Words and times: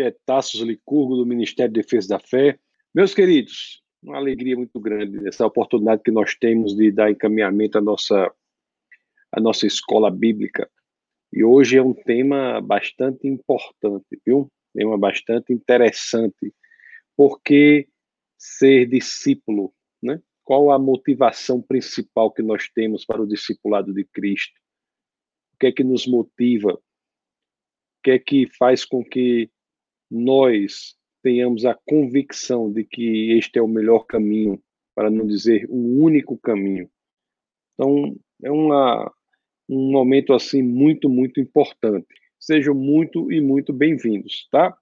que 0.00 0.04
é 0.04 0.16
Tassos 0.24 0.62
Licurgo, 0.62 1.14
do 1.14 1.26
Ministério 1.26 1.70
de 1.70 1.82
Defesa 1.82 2.08
da 2.08 2.18
Fé. 2.18 2.58
Meus 2.94 3.12
queridos, 3.12 3.82
uma 4.02 4.16
alegria 4.16 4.56
muito 4.56 4.80
grande 4.80 5.28
essa 5.28 5.44
oportunidade 5.44 6.02
que 6.02 6.10
nós 6.10 6.34
temos 6.34 6.74
de 6.74 6.90
dar 6.90 7.10
encaminhamento 7.10 7.76
à 7.76 7.82
nossa, 7.82 8.32
à 9.30 9.38
nossa 9.38 9.66
escola 9.66 10.10
bíblica. 10.10 10.70
E 11.30 11.44
hoje 11.44 11.76
é 11.76 11.82
um 11.82 11.92
tema 11.92 12.62
bastante 12.62 13.28
importante, 13.28 14.06
viu? 14.24 14.50
Tema 14.74 14.96
bastante 14.96 15.52
interessante, 15.52 16.54
porque 17.14 17.86
ser 18.38 18.86
discípulo, 18.86 19.70
né? 20.02 20.18
Qual 20.42 20.70
a 20.70 20.78
motivação 20.78 21.60
principal 21.60 22.32
que 22.32 22.42
nós 22.42 22.70
temos 22.70 23.04
para 23.04 23.20
o 23.20 23.28
discipulado 23.28 23.92
de 23.92 24.04
Cristo? 24.06 24.58
O 25.54 25.58
que 25.58 25.66
é 25.66 25.72
que 25.72 25.84
nos 25.84 26.06
motiva? 26.06 26.72
O 26.72 26.82
que 28.02 28.12
é 28.12 28.18
que 28.18 28.48
faz 28.56 28.82
com 28.82 29.04
que 29.04 29.50
nós 30.10 30.96
tenhamos 31.22 31.64
a 31.64 31.74
convicção 31.86 32.72
de 32.72 32.84
que 32.84 33.32
este 33.32 33.58
é 33.58 33.62
o 33.62 33.68
melhor 33.68 34.04
caminho, 34.06 34.60
para 34.94 35.10
não 35.10 35.26
dizer 35.26 35.66
o 35.68 36.02
único 36.02 36.36
caminho. 36.38 36.90
Então, 37.74 38.16
é 38.42 38.50
uma, 38.50 39.10
um 39.68 39.90
momento 39.90 40.32
assim 40.32 40.62
muito, 40.62 41.08
muito 41.08 41.40
importante. 41.40 42.08
Sejam 42.38 42.74
muito 42.74 43.30
e 43.30 43.40
muito 43.40 43.72
bem-vindos, 43.72 44.48
tá? 44.50 44.76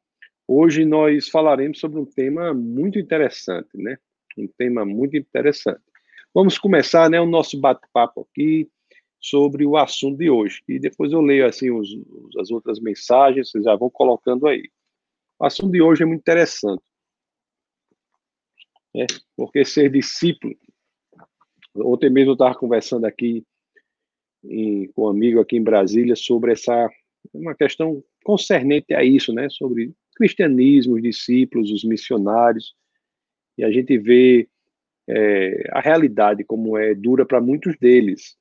Hoje 0.46 0.84
nós 0.84 1.28
falaremos 1.28 1.78
sobre 1.78 2.00
um 2.00 2.06
tema 2.06 2.55
muito 2.55 2.98
interessante, 2.98 3.69
né? 3.74 3.98
Um 4.36 4.47
tema 4.47 4.84
muito 4.84 5.16
interessante. 5.16 5.80
Vamos 6.33 6.56
começar, 6.56 7.10
né, 7.10 7.20
o 7.20 7.27
nosso 7.27 7.60
bate-papo 7.60 8.27
aqui 8.30 8.69
sobre 9.20 9.66
o 9.66 9.77
assunto 9.77 10.19
de 10.19 10.30
hoje. 10.30 10.62
E 10.69 10.78
depois 10.78 11.12
eu 11.12 11.20
leio 11.20 11.47
assim 11.47 11.70
os, 11.70 11.88
as 12.38 12.50
outras 12.50 12.80
mensagens, 12.80 13.50
vocês 13.50 13.64
já 13.64 13.74
vão 13.74 13.91
colocando 13.91 14.47
aí. 14.47 14.70
O 15.38 15.47
assunto 15.47 15.70
de 15.70 15.80
hoje 15.80 16.02
é 16.02 16.06
muito 16.06 16.20
interessante. 16.20 16.83
Né? 18.94 19.06
Porque 19.36 19.64
ser 19.64 19.91
discípulo. 19.91 20.55
Ontem 21.77 22.11
mesmo 22.11 22.30
eu 22.30 22.34
estava 22.34 22.55
conversando 22.55 23.05
aqui 23.05 23.45
em, 24.45 24.89
com 24.92 25.05
um 25.05 25.08
amigo 25.08 25.41
aqui 25.41 25.56
em 25.56 25.62
Brasília 25.62 26.17
sobre 26.17 26.53
essa 26.53 26.91
uma 27.33 27.55
questão 27.55 28.03
concernente 28.25 28.95
a 28.95 29.05
isso, 29.05 29.33
né? 29.33 29.48
Sobre 29.50 29.92
cristianismo, 30.17 30.95
os 30.95 31.03
discípulos, 31.03 31.70
os 31.70 31.84
missionários. 31.84 32.75
E 33.56 33.64
a 33.64 33.70
gente 33.70 33.97
vê 33.98 34.48
é, 35.08 35.69
a 35.73 35.80
realidade 35.80 36.45
como 36.45 36.77
é 36.77 36.95
dura 36.95 37.27
para 37.27 37.41
muitos 37.41 37.77
deles. 37.78 38.36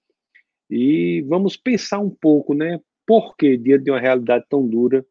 E 0.69 1.21
vamos 1.27 1.57
pensar 1.57 1.99
um 1.99 2.09
pouco, 2.09 2.53
né? 2.53 2.79
Por 3.05 3.35
que, 3.35 3.57
diante 3.57 3.85
de 3.85 3.91
uma 3.91 3.99
realidade 3.99 4.45
tão 4.49 4.67
dura, 4.67 5.05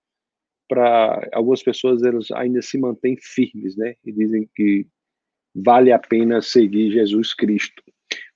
para 0.68 1.28
algumas 1.32 1.62
pessoas 1.62 2.02
elas 2.02 2.30
ainda 2.32 2.60
se 2.62 2.78
mantêm 2.78 3.16
firmes, 3.20 3.76
né? 3.76 3.94
E 4.04 4.12
dizem 4.12 4.48
que 4.54 4.86
vale 5.54 5.92
a 5.92 5.98
pena 5.98 6.42
seguir 6.42 6.90
Jesus 6.90 7.32
Cristo. 7.34 7.82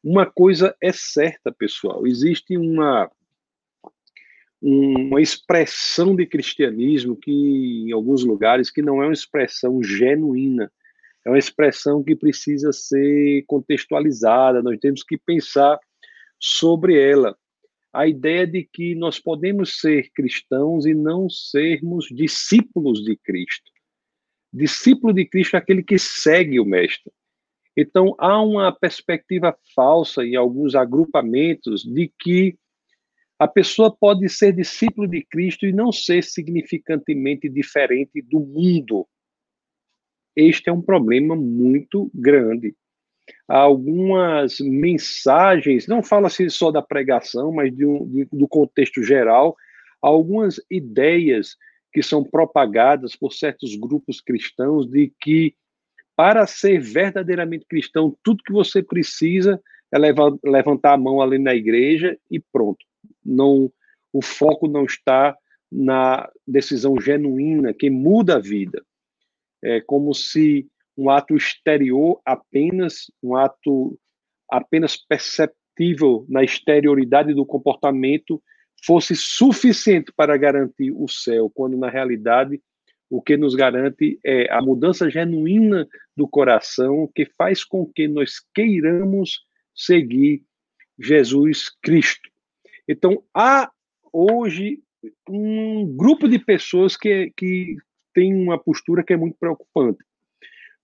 Uma 0.02 0.24
coisa 0.24 0.74
é 0.80 0.92
certa, 0.92 1.52
pessoal, 1.52 2.06
existe 2.06 2.56
uma 2.56 3.10
uma 4.62 5.22
expressão 5.22 6.14
de 6.14 6.26
cristianismo 6.26 7.16
que 7.16 7.32
em 7.32 7.92
alguns 7.92 8.22
lugares 8.22 8.70
que 8.70 8.82
não 8.82 9.02
é 9.02 9.06
uma 9.06 9.14
expressão 9.14 9.82
genuína, 9.82 10.70
é 11.24 11.30
uma 11.30 11.38
expressão 11.38 12.02
que 12.02 12.14
precisa 12.14 12.70
ser 12.70 13.42
contextualizada, 13.46 14.62
nós 14.62 14.78
temos 14.78 15.02
que 15.02 15.16
pensar 15.16 15.78
sobre 16.38 17.00
ela 17.00 17.36
a 17.92 18.06
ideia 18.06 18.46
de 18.46 18.64
que 18.64 18.94
nós 18.94 19.18
podemos 19.18 19.80
ser 19.80 20.10
cristãos 20.14 20.86
e 20.86 20.94
não 20.94 21.28
sermos 21.28 22.06
discípulos 22.06 23.02
de 23.02 23.16
Cristo. 23.16 23.70
Discípulo 24.52 25.12
de 25.12 25.26
Cristo 25.26 25.56
é 25.56 25.58
aquele 25.58 25.82
que 25.82 25.98
segue 25.98 26.60
o 26.60 26.64
Mestre. 26.64 27.12
Então, 27.76 28.14
há 28.18 28.40
uma 28.42 28.72
perspectiva 28.72 29.56
falsa 29.74 30.24
em 30.24 30.36
alguns 30.36 30.74
agrupamentos 30.74 31.82
de 31.82 32.12
que 32.18 32.58
a 33.38 33.48
pessoa 33.48 33.94
pode 33.94 34.28
ser 34.28 34.52
discípulo 34.52 35.08
de 35.08 35.24
Cristo 35.24 35.64
e 35.64 35.72
não 35.72 35.90
ser 35.90 36.22
significantemente 36.22 37.48
diferente 37.48 38.20
do 38.20 38.40
mundo. 38.40 39.08
Este 40.36 40.68
é 40.68 40.72
um 40.72 40.82
problema 40.82 41.34
muito 41.34 42.10
grande 42.14 42.74
algumas 43.50 44.60
mensagens, 44.60 45.88
não 45.88 46.04
fala-se 46.04 46.48
só 46.48 46.70
da 46.70 46.80
pregação, 46.80 47.52
mas 47.52 47.74
de 47.74 47.84
um, 47.84 48.06
de, 48.06 48.24
do 48.32 48.46
contexto 48.46 49.02
geral, 49.02 49.56
algumas 50.00 50.60
ideias 50.70 51.56
que 51.92 52.00
são 52.00 52.22
propagadas 52.22 53.16
por 53.16 53.32
certos 53.32 53.74
grupos 53.74 54.20
cristãos 54.20 54.88
de 54.88 55.12
que 55.20 55.56
para 56.14 56.46
ser 56.46 56.78
verdadeiramente 56.80 57.66
cristão, 57.66 58.16
tudo 58.22 58.44
que 58.44 58.52
você 58.52 58.84
precisa 58.84 59.60
é 59.92 59.98
levantar 59.98 60.92
a 60.92 60.98
mão 60.98 61.20
ali 61.20 61.38
na 61.38 61.52
igreja 61.52 62.16
e 62.30 62.38
pronto. 62.38 62.86
Não, 63.24 63.72
o 64.12 64.22
foco 64.22 64.68
não 64.68 64.84
está 64.84 65.36
na 65.72 66.30
decisão 66.46 67.00
genuína 67.00 67.74
que 67.74 67.90
muda 67.90 68.36
a 68.36 68.38
vida. 68.38 68.80
É 69.60 69.80
como 69.80 70.14
se 70.14 70.68
um 71.00 71.08
ato 71.08 71.34
exterior 71.34 72.20
apenas, 72.26 73.10
um 73.22 73.34
ato 73.34 73.98
apenas 74.50 74.98
perceptível 74.98 76.26
na 76.28 76.44
exterioridade 76.44 77.32
do 77.32 77.46
comportamento 77.46 78.42
fosse 78.84 79.16
suficiente 79.16 80.12
para 80.14 80.36
garantir 80.36 80.92
o 80.92 81.08
céu, 81.08 81.48
quando 81.48 81.78
na 81.78 81.88
realidade 81.88 82.60
o 83.08 83.22
que 83.22 83.34
nos 83.38 83.54
garante 83.54 84.20
é 84.22 84.52
a 84.52 84.60
mudança 84.60 85.08
genuína 85.08 85.88
do 86.14 86.28
coração 86.28 87.10
que 87.14 87.24
faz 87.24 87.64
com 87.64 87.86
que 87.86 88.06
nós 88.06 88.34
queiramos 88.54 89.40
seguir 89.74 90.44
Jesus 90.98 91.70
Cristo. 91.82 92.28
Então, 92.86 93.24
há 93.34 93.70
hoje 94.12 94.82
um 95.26 95.96
grupo 95.96 96.28
de 96.28 96.38
pessoas 96.38 96.94
que, 96.94 97.32
que 97.34 97.76
tem 98.12 98.34
uma 98.34 98.58
postura 98.58 99.02
que 99.02 99.14
é 99.14 99.16
muito 99.16 99.38
preocupante. 99.38 100.04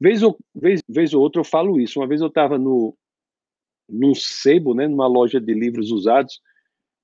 Vez 0.00 0.22
ou, 0.22 0.38
vez, 0.54 0.82
vez 0.88 1.14
ou 1.14 1.22
outra 1.22 1.40
eu 1.40 1.44
falo 1.44 1.80
isso. 1.80 2.00
Uma 2.00 2.06
vez 2.06 2.20
eu 2.20 2.28
estava 2.28 2.58
num 2.58 4.14
sebo, 4.14 4.74
né, 4.74 4.86
numa 4.86 5.06
loja 5.06 5.40
de 5.40 5.54
livros 5.54 5.90
usados, 5.90 6.40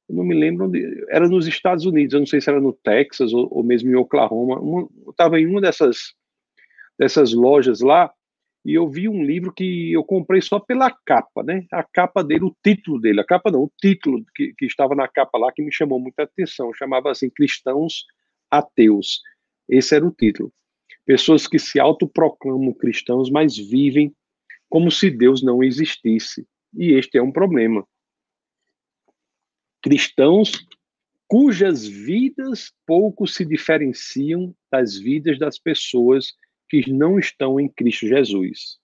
não 0.08 0.24
me 0.24 0.34
lembro 0.34 0.66
onde, 0.66 1.06
era 1.08 1.28
nos 1.28 1.46
Estados 1.46 1.86
Unidos, 1.86 2.12
eu 2.12 2.20
não 2.20 2.26
sei 2.26 2.40
se 2.40 2.50
era 2.50 2.60
no 2.60 2.72
Texas 2.72 3.32
ou, 3.32 3.48
ou 3.50 3.62
mesmo 3.62 3.90
em 3.90 3.94
Oklahoma. 3.94 4.60
Uma, 4.60 4.80
eu 5.04 5.10
estava 5.10 5.40
em 5.40 5.46
uma 5.46 5.60
dessas 5.60 6.14
dessas 6.98 7.32
lojas 7.32 7.80
lá 7.80 8.12
e 8.64 8.74
eu 8.74 8.88
vi 8.88 9.08
um 9.08 9.24
livro 9.24 9.52
que 9.52 9.92
eu 9.92 10.04
comprei 10.04 10.40
só 10.40 10.60
pela 10.60 10.90
capa, 11.04 11.42
né? 11.42 11.66
A 11.72 11.82
capa 11.82 12.22
dele, 12.22 12.44
o 12.44 12.56
título 12.62 13.00
dele, 13.00 13.20
a 13.20 13.24
capa 13.24 13.50
não, 13.50 13.64
o 13.64 13.72
título 13.80 14.24
que, 14.36 14.54
que 14.56 14.66
estava 14.66 14.94
na 14.94 15.08
capa 15.08 15.36
lá 15.38 15.50
que 15.52 15.62
me 15.62 15.72
chamou 15.72 15.98
muita 15.98 16.22
atenção, 16.24 16.72
chamava 16.74 17.10
assim 17.10 17.28
Cristãos 17.30 18.04
Ateus. 18.50 19.20
Esse 19.68 19.96
era 19.96 20.06
o 20.06 20.12
título. 20.12 20.52
Pessoas 21.04 21.46
que 21.46 21.58
se 21.58 21.80
autoproclamam 21.80 22.72
cristãos, 22.72 23.30
mas 23.30 23.56
vivem 23.56 24.14
como 24.68 24.90
se 24.90 25.10
Deus 25.10 25.42
não 25.42 25.62
existisse. 25.62 26.46
E 26.74 26.92
este 26.92 27.18
é 27.18 27.22
um 27.22 27.32
problema. 27.32 27.86
Cristãos 29.82 30.52
cujas 31.32 31.86
vidas 31.86 32.72
pouco 32.86 33.26
se 33.26 33.42
diferenciam 33.44 34.54
das 34.70 34.98
vidas 34.98 35.38
das 35.38 35.58
pessoas 35.58 36.34
que 36.68 36.90
não 36.90 37.18
estão 37.18 37.58
em 37.58 37.68
Cristo 37.68 38.06
Jesus. 38.06 38.78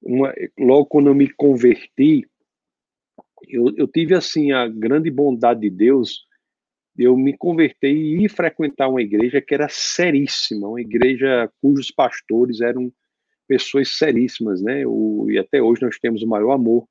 Uma, 0.00 0.34
logo 0.58 0.86
quando 0.86 1.08
eu 1.08 1.14
me 1.14 1.30
converti, 1.30 2.26
eu, 3.48 3.74
eu 3.76 3.86
tive 3.86 4.14
assim 4.14 4.50
a 4.52 4.66
grande 4.66 5.10
bondade 5.10 5.60
de 5.60 5.70
Deus 5.70 6.26
eu 6.96 7.16
me 7.16 7.36
converti 7.36 7.86
e 7.86 8.24
ir 8.24 8.28
frequentar 8.28 8.88
uma 8.88 9.00
igreja 9.00 9.40
que 9.40 9.54
era 9.54 9.68
seríssima, 9.68 10.68
uma 10.68 10.80
igreja 10.80 11.50
cujos 11.60 11.90
pastores 11.90 12.60
eram 12.60 12.92
pessoas 13.48 13.96
seríssimas, 13.96 14.62
né? 14.62 14.86
O, 14.86 15.26
e 15.30 15.38
até 15.38 15.62
hoje 15.62 15.82
nós 15.82 15.98
temos 15.98 16.22
o 16.22 16.28
maior 16.28 16.52
amor 16.52 16.86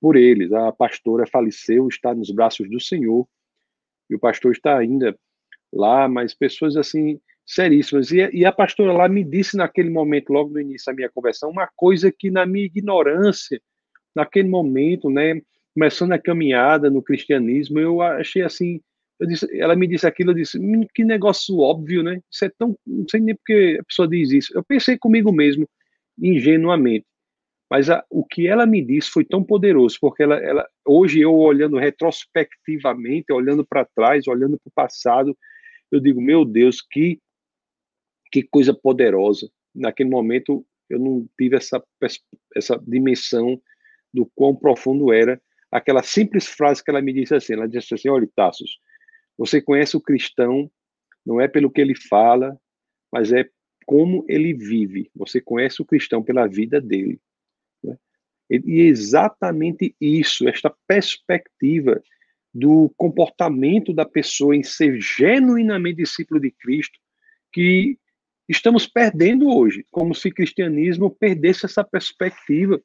por 0.00 0.16
eles. 0.16 0.52
A 0.52 0.72
pastora 0.72 1.26
faleceu, 1.26 1.86
está 1.88 2.14
nos 2.14 2.30
braços 2.30 2.68
do 2.68 2.80
Senhor, 2.80 3.26
e 4.10 4.14
o 4.14 4.18
pastor 4.18 4.52
está 4.52 4.76
ainda 4.76 5.16
lá, 5.72 6.08
mas 6.08 6.34
pessoas 6.34 6.76
assim 6.76 7.20
seríssimas. 7.46 8.10
E, 8.10 8.18
e 8.32 8.44
a 8.44 8.52
pastora 8.52 8.92
lá 8.92 9.08
me 9.08 9.24
disse 9.24 9.56
naquele 9.56 9.90
momento, 9.90 10.32
logo 10.32 10.50
no 10.50 10.60
início 10.60 10.86
da 10.86 10.94
minha 10.94 11.10
conversão, 11.10 11.50
uma 11.50 11.68
coisa 11.76 12.12
que 12.12 12.30
na 12.30 12.46
minha 12.46 12.66
ignorância, 12.66 13.60
naquele 14.14 14.48
momento, 14.48 15.08
né, 15.08 15.40
começando 15.74 16.12
a 16.12 16.18
caminhada 16.18 16.90
no 16.90 17.02
cristianismo, 17.02 17.78
eu 17.78 18.02
achei 18.02 18.42
assim 18.42 18.80
Disse, 19.26 19.46
ela 19.58 19.76
me 19.76 19.86
disse 19.86 20.06
aquilo, 20.06 20.30
eu 20.30 20.34
disse, 20.34 20.58
que 20.94 21.04
negócio 21.04 21.58
óbvio, 21.58 22.02
né? 22.02 22.20
Isso 22.30 22.44
é 22.44 22.50
tão. 22.58 22.76
Não 22.86 23.06
sei 23.08 23.20
nem 23.20 23.34
porque 23.34 23.78
a 23.80 23.84
pessoa 23.84 24.08
diz 24.08 24.30
isso. 24.30 24.52
Eu 24.56 24.64
pensei 24.64 24.98
comigo 24.98 25.32
mesmo, 25.32 25.68
ingenuamente. 26.18 27.06
Mas 27.70 27.88
a, 27.88 28.04
o 28.10 28.24
que 28.24 28.46
ela 28.46 28.66
me 28.66 28.82
disse 28.84 29.10
foi 29.10 29.24
tão 29.24 29.42
poderoso, 29.42 29.96
porque 30.00 30.22
ela, 30.22 30.36
ela 30.36 30.68
hoje 30.86 31.20
eu 31.20 31.34
olhando 31.34 31.78
retrospectivamente, 31.78 33.32
olhando 33.32 33.64
para 33.64 33.84
trás, 33.84 34.26
olhando 34.26 34.58
para 34.58 34.68
o 34.68 34.74
passado, 34.74 35.36
eu 35.90 36.00
digo, 36.00 36.20
meu 36.20 36.44
Deus, 36.44 36.82
que, 36.82 37.18
que 38.30 38.42
coisa 38.42 38.74
poderosa. 38.74 39.48
Naquele 39.74 40.10
momento, 40.10 40.66
eu 40.90 40.98
não 40.98 41.26
tive 41.38 41.56
essa, 41.56 41.82
essa 42.54 42.78
dimensão 42.86 43.60
do 44.12 44.26
quão 44.34 44.54
profundo 44.54 45.12
era 45.12 45.40
aquela 45.72 46.02
simples 46.02 46.46
frase 46.46 46.84
que 46.84 46.90
ela 46.90 47.00
me 47.00 47.14
disse 47.14 47.34
assim. 47.34 47.54
Ela 47.54 47.66
disse 47.66 47.94
assim: 47.94 48.10
olha, 48.10 48.28
Tassos, 48.36 48.78
você 49.42 49.60
conhece 49.60 49.96
o 49.96 50.00
cristão 50.00 50.70
não 51.26 51.40
é 51.40 51.48
pelo 51.48 51.68
que 51.68 51.80
ele 51.80 51.96
fala, 51.96 52.56
mas 53.12 53.32
é 53.32 53.48
como 53.84 54.24
ele 54.28 54.54
vive. 54.54 55.10
Você 55.16 55.40
conhece 55.40 55.82
o 55.82 55.84
cristão 55.84 56.22
pela 56.22 56.46
vida 56.46 56.80
dele. 56.80 57.20
Né? 57.82 57.98
E 58.48 58.82
exatamente 58.82 59.96
isso, 60.00 60.48
esta 60.48 60.72
perspectiva 60.86 62.00
do 62.54 62.88
comportamento 62.96 63.92
da 63.92 64.04
pessoa 64.04 64.54
em 64.54 64.62
ser 64.62 65.00
genuinamente 65.00 65.96
discípulo 65.96 66.38
de 66.38 66.52
Cristo, 66.52 66.96
que 67.52 67.98
estamos 68.48 68.86
perdendo 68.86 69.48
hoje, 69.48 69.84
como 69.90 70.14
se 70.14 70.28
o 70.28 70.34
cristianismo 70.34 71.10
perdesse 71.10 71.66
essa 71.66 71.82
perspectiva. 71.82 72.80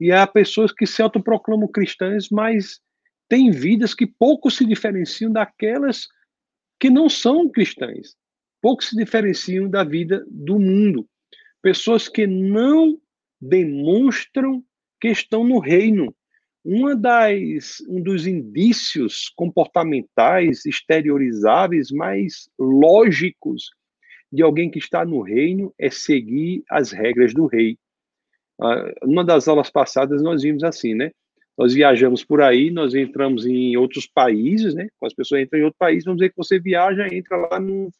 E 0.00 0.10
há 0.10 0.26
pessoas 0.26 0.72
que 0.72 0.86
se 0.86 1.02
autoproclamam 1.02 1.68
cristãs, 1.68 2.28
mas 2.30 2.80
têm 3.30 3.52
vidas 3.52 3.94
que 3.94 4.06
pouco 4.06 4.50
se 4.50 4.66
diferenciam 4.66 5.30
daquelas 5.30 6.08
que 6.80 6.90
não 6.90 7.08
são 7.08 7.48
cristãs, 7.48 8.16
pouco 8.60 8.82
se 8.82 8.96
diferenciam 8.96 9.70
da 9.70 9.84
vida 9.84 10.26
do 10.28 10.58
mundo. 10.58 11.08
Pessoas 11.62 12.08
que 12.08 12.26
não 12.26 13.00
demonstram 13.40 14.64
que 15.00 15.08
estão 15.08 15.44
no 15.44 15.60
reino. 15.60 16.14
Uma 16.64 16.94
das, 16.94 17.80
um 17.88 18.02
dos 18.02 18.26
indícios 18.26 19.30
comportamentais 19.34 20.66
exteriorizáveis 20.66 21.90
mais 21.90 22.50
lógicos 22.58 23.70
de 24.30 24.42
alguém 24.42 24.70
que 24.70 24.78
está 24.78 25.04
no 25.04 25.22
reino 25.22 25.72
é 25.78 25.88
seguir 25.88 26.62
as 26.68 26.90
regras 26.90 27.32
do 27.32 27.46
rei. 27.46 27.78
Uh, 28.60 28.92
uma 29.06 29.24
das 29.24 29.48
aulas 29.48 29.70
passadas 29.70 30.22
nós 30.22 30.42
vimos 30.42 30.62
assim, 30.62 30.94
né? 30.94 31.12
Nós 31.60 31.74
viajamos 31.74 32.24
por 32.24 32.40
aí, 32.40 32.70
nós 32.70 32.94
entramos 32.94 33.44
em 33.44 33.76
outros 33.76 34.06
países, 34.06 34.74
né? 34.74 34.88
As 35.04 35.12
pessoas 35.12 35.42
entram 35.42 35.60
em 35.60 35.64
outro 35.64 35.76
país, 35.78 36.04
vamos 36.04 36.16
dizer 36.16 36.30
que 36.30 36.36
você 36.38 36.58
viaja, 36.58 37.06
entra 37.14 37.36
lá 37.36 37.60
num, 37.60 37.90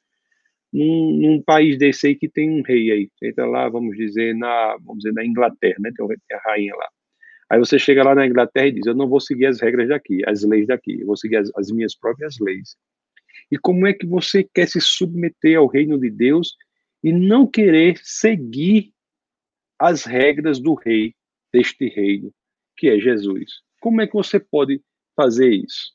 num, 0.72 1.12
num, 1.20 1.42
país 1.42 1.76
desse 1.76 2.06
aí 2.06 2.14
que 2.14 2.26
tem 2.26 2.50
um 2.50 2.62
rei 2.62 2.90
aí. 2.90 3.10
Você 3.14 3.28
entra 3.28 3.44
lá, 3.44 3.68
vamos 3.68 3.94
dizer, 3.98 4.34
na, 4.34 4.78
vamos 4.78 5.02
dizer, 5.02 5.12
na 5.12 5.26
Inglaterra, 5.26 5.76
né? 5.78 5.90
Tem 5.94 6.38
a 6.38 6.40
rainha 6.40 6.74
lá. 6.74 6.88
Aí 7.50 7.58
você 7.58 7.78
chega 7.78 8.02
lá 8.02 8.14
na 8.14 8.26
Inglaterra 8.26 8.68
e 8.68 8.72
diz: 8.72 8.86
Eu 8.86 8.94
não 8.94 9.06
vou 9.06 9.20
seguir 9.20 9.44
as 9.44 9.60
regras 9.60 9.90
daqui, 9.90 10.22
as 10.26 10.42
leis 10.42 10.66
daqui, 10.66 10.98
eu 10.98 11.06
vou 11.06 11.18
seguir 11.18 11.36
as, 11.36 11.50
as 11.54 11.70
minhas 11.70 11.94
próprias 11.94 12.38
leis. 12.40 12.78
E 13.52 13.58
como 13.58 13.86
é 13.86 13.92
que 13.92 14.06
você 14.06 14.42
quer 14.42 14.68
se 14.68 14.80
submeter 14.80 15.58
ao 15.58 15.66
reino 15.66 16.00
de 16.00 16.08
Deus 16.08 16.56
e 17.04 17.12
não 17.12 17.46
querer 17.46 17.98
seguir 18.02 18.90
as 19.78 20.04
regras 20.06 20.58
do 20.58 20.72
rei, 20.72 21.14
deste 21.52 21.88
reino, 21.88 22.32
que 22.80 22.88
é 22.88 22.98
Jesus? 22.98 23.60
Como 23.78 24.00
é 24.00 24.06
que 24.06 24.14
você 24.14 24.40
pode 24.40 24.82
fazer 25.14 25.52
isso? 25.52 25.92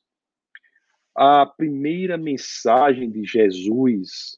A 1.16 1.44
primeira 1.44 2.16
mensagem 2.16 3.10
de 3.10 3.24
Jesus, 3.24 4.38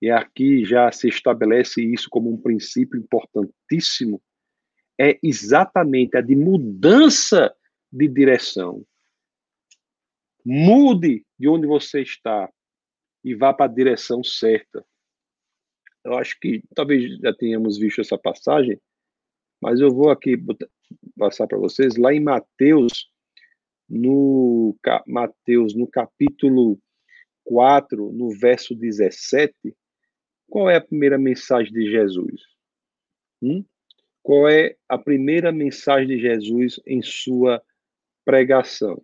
e 0.00 0.10
aqui 0.10 0.64
já 0.64 0.90
se 0.90 1.08
estabelece 1.08 1.84
isso 1.84 2.08
como 2.08 2.32
um 2.32 2.40
princípio 2.40 2.98
importantíssimo, 2.98 4.22
é 4.98 5.18
exatamente 5.22 6.16
a 6.16 6.22
de 6.22 6.34
mudança 6.34 7.54
de 7.92 8.08
direção. 8.08 8.86
Mude 10.46 11.26
de 11.38 11.46
onde 11.46 11.66
você 11.66 12.00
está 12.00 12.50
e 13.22 13.34
vá 13.34 13.52
para 13.52 13.66
a 13.66 13.74
direção 13.74 14.24
certa. 14.24 14.82
Eu 16.02 16.14
acho 16.16 16.40
que 16.40 16.62
talvez 16.74 17.18
já 17.18 17.34
tenhamos 17.34 17.76
visto 17.76 18.00
essa 18.00 18.16
passagem, 18.16 18.80
mas 19.60 19.78
eu 19.78 19.90
vou 19.90 20.10
aqui 20.10 20.36
passar 21.16 21.46
para 21.46 21.58
vocês 21.58 21.96
lá 21.96 22.12
em 22.12 22.20
Mateus, 22.20 23.10
no 23.88 24.76
Mateus, 25.06 25.74
no 25.74 25.86
capítulo 25.86 26.78
4, 27.44 28.12
no 28.12 28.30
verso 28.30 28.74
17, 28.74 29.54
qual 30.48 30.70
é 30.70 30.76
a 30.76 30.80
primeira 30.80 31.18
mensagem 31.18 31.72
de 31.72 31.90
Jesus? 31.90 32.42
Hum? 33.42 33.64
Qual 34.22 34.48
é 34.48 34.76
a 34.88 34.96
primeira 34.96 35.50
mensagem 35.50 36.08
de 36.08 36.18
Jesus 36.18 36.80
em 36.86 37.02
sua 37.02 37.62
pregação? 38.24 39.02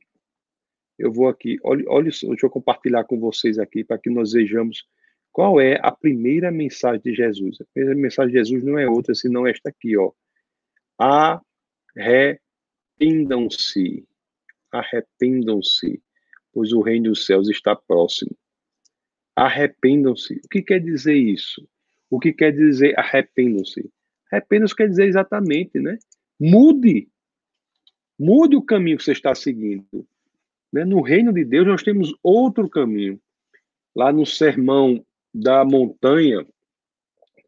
eu 0.99 1.13
vou 1.13 1.29
aqui, 1.29 1.59
olha, 1.63 1.85
olha, 1.87 2.11
deixa 2.11 2.27
eu 2.27 2.51
compartilhar 2.51 3.05
com 3.05 3.19
vocês 3.21 3.59
aqui 3.59 3.85
para 3.85 3.99
que 3.99 4.11
nós 4.11 4.33
vejamos 4.33 4.85
qual 5.31 5.61
é 5.61 5.79
a 5.81 5.93
primeira 5.93 6.51
mensagem 6.51 7.01
de 7.01 7.15
Jesus. 7.15 7.61
A 7.61 7.65
primeira 7.73 7.99
mensagem 7.99 8.33
de 8.33 8.39
Jesus 8.39 8.65
não 8.65 8.77
é 8.79 8.89
outra 8.89 9.15
senão 9.15 9.47
esta 9.47 9.69
aqui, 9.69 9.97
ó. 9.97 10.11
Arrependam-se, 11.99 14.07
arrependam-se, 14.71 16.01
pois 16.53 16.73
o 16.73 16.81
reino 16.81 17.11
dos 17.11 17.27
céus 17.27 17.49
está 17.49 17.75
próximo. 17.75 18.31
Arrependam-se. 19.35 20.41
O 20.45 20.49
que 20.49 20.63
quer 20.63 20.81
dizer 20.81 21.17
isso? 21.17 21.69
O 22.09 22.21
que 22.21 22.33
quer 22.33 22.53
dizer 22.53 22.97
arrependam-se? 22.99 23.91
Arrependam-se 24.31 24.77
quer 24.77 24.89
dizer 24.89 25.09
exatamente, 25.09 25.81
né? 25.81 25.99
Mude. 26.41 27.09
Mude 28.19 28.57
o 28.57 28.63
caminho 28.63 28.97
que 28.97 29.05
você 29.05 29.13
está 29.13 29.35
seguindo. 29.35 30.07
Né? 30.73 30.85
No 30.85 31.01
reino 31.01 31.33
de 31.33 31.45
Deus, 31.45 31.67
nós 31.67 31.83
temos 31.83 32.15
outro 32.23 32.69
caminho. 32.69 33.21
Lá 33.95 34.13
no 34.13 34.25
Sermão 34.25 35.05
da 35.35 35.65
Montanha, 35.65 36.47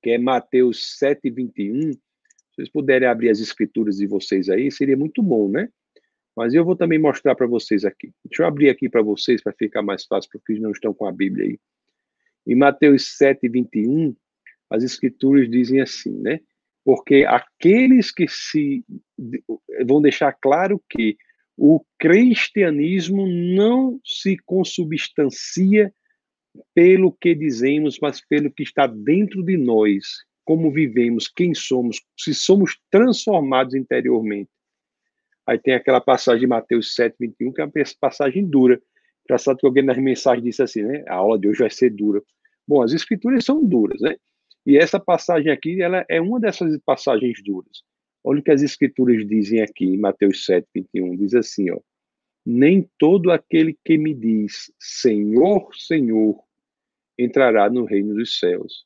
que 0.03 0.11
é 0.11 0.19
Mateus 0.19 0.99
7, 0.99 1.31
21, 1.31 1.93
se 1.93 2.01
vocês 2.61 2.69
puderem 2.69 3.09
abrir 3.09 3.31
as 3.31 3.41
escrituras 3.41 3.97
de 3.97 4.07
vocês 4.07 4.51
aí, 4.51 4.71
seria 4.71 4.97
muito 4.97 5.23
bom, 5.23 5.49
né? 5.49 5.69
Mas 6.37 6.55
eu 6.55 6.65
vou 6.65 6.77
também 6.77 6.99
mostrar 6.99 7.35
para 7.35 7.47
vocês 7.47 7.85
aqui. 7.85 8.13
Deixa 8.25 8.43
eu 8.43 8.47
abrir 8.47 8.69
aqui 8.69 8.89
para 8.89 9.03
vocês, 9.03 9.43
para 9.43 9.53
ficar 9.53 9.83
mais 9.83 10.05
fácil, 10.05 10.31
porque 10.31 10.61
não 10.61 10.71
estão 10.71 10.93
com 10.93 11.07
a 11.07 11.13
Bíblia 11.13 11.47
aí. 11.47 11.59
Em 12.47 12.55
Mateus 12.55 13.17
7, 13.17 13.49
21, 13.49 14.15
as 14.69 14.85
escrituras 14.85 15.51
dizem 15.51 15.81
assim, 15.81 16.13
né? 16.21 16.41
Porque 16.85 17.25
aqueles 17.27 18.11
que 18.13 18.27
se 18.29 18.85
vão 19.87 20.01
deixar 20.01 20.33
claro 20.33 20.83
que 20.89 21.17
o 21.57 21.85
cristianismo 21.99 23.27
não 23.27 24.01
se 24.05 24.37
consubstancia 24.45 25.93
pelo 26.75 27.13
que 27.13 27.35
dizemos, 27.35 27.99
mas 28.01 28.25
pelo 28.27 28.51
que 28.51 28.63
está 28.63 28.87
dentro 28.87 29.43
de 29.43 29.57
nós, 29.57 30.25
como 30.51 30.69
vivemos, 30.69 31.29
quem 31.29 31.55
somos, 31.55 32.03
se 32.19 32.35
somos 32.35 32.77
transformados 32.91 33.73
interiormente. 33.73 34.51
Aí 35.47 35.57
tem 35.57 35.75
aquela 35.75 36.01
passagem 36.01 36.41
de 36.41 36.47
Mateus 36.49 36.93
7, 36.97 37.15
21, 37.21 37.53
que 37.53 37.61
é 37.61 37.65
uma 37.65 37.73
passagem 38.01 38.45
dura. 38.45 38.83
Engraçado 39.25 39.59
que 39.59 39.65
alguém 39.65 39.85
nas 39.85 39.97
mensagens 39.97 40.43
disse 40.43 40.61
assim, 40.61 40.83
né? 40.83 41.05
A 41.07 41.15
aula 41.15 41.39
de 41.39 41.47
hoje 41.47 41.61
vai 41.61 41.71
ser 41.71 41.91
dura. 41.91 42.21
Bom, 42.67 42.83
as 42.83 42.93
escrituras 42.93 43.45
são 43.45 43.65
duras, 43.65 44.01
né? 44.01 44.17
E 44.67 44.77
essa 44.77 44.99
passagem 44.99 45.53
aqui, 45.53 45.81
ela 45.81 46.05
é 46.09 46.21
uma 46.21 46.41
dessas 46.41 46.77
passagens 46.85 47.41
duras. 47.45 47.85
Olha 48.25 48.41
o 48.41 48.43
que 48.43 48.51
as 48.51 48.61
escrituras 48.61 49.25
dizem 49.29 49.63
aqui 49.63 49.85
em 49.85 49.99
Mateus 49.99 50.45
7, 50.45 50.67
21. 50.75 51.17
Diz 51.17 51.33
assim, 51.33 51.71
ó. 51.71 51.79
Nem 52.45 52.91
todo 52.99 53.31
aquele 53.31 53.79
que 53.85 53.97
me 53.97 54.13
diz 54.13 54.73
Senhor, 54.81 55.71
Senhor, 55.77 56.43
entrará 57.17 57.71
no 57.71 57.85
reino 57.85 58.17
dos 58.17 58.37
céus, 58.37 58.85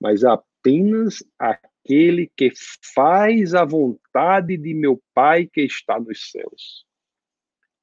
mas 0.00 0.22
apenas 0.60 1.24
aquele 1.38 2.30
que 2.36 2.52
faz 2.94 3.54
a 3.54 3.64
vontade 3.64 4.56
de 4.56 4.74
meu 4.74 5.02
Pai 5.14 5.46
que 5.46 5.62
está 5.62 5.98
nos 5.98 6.30
céus. 6.30 6.84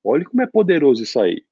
Olha 0.04 0.24
como 0.24 0.42
é 0.42 0.48
poderoso 0.48 1.04
isso 1.04 1.20
aí. 1.20 1.44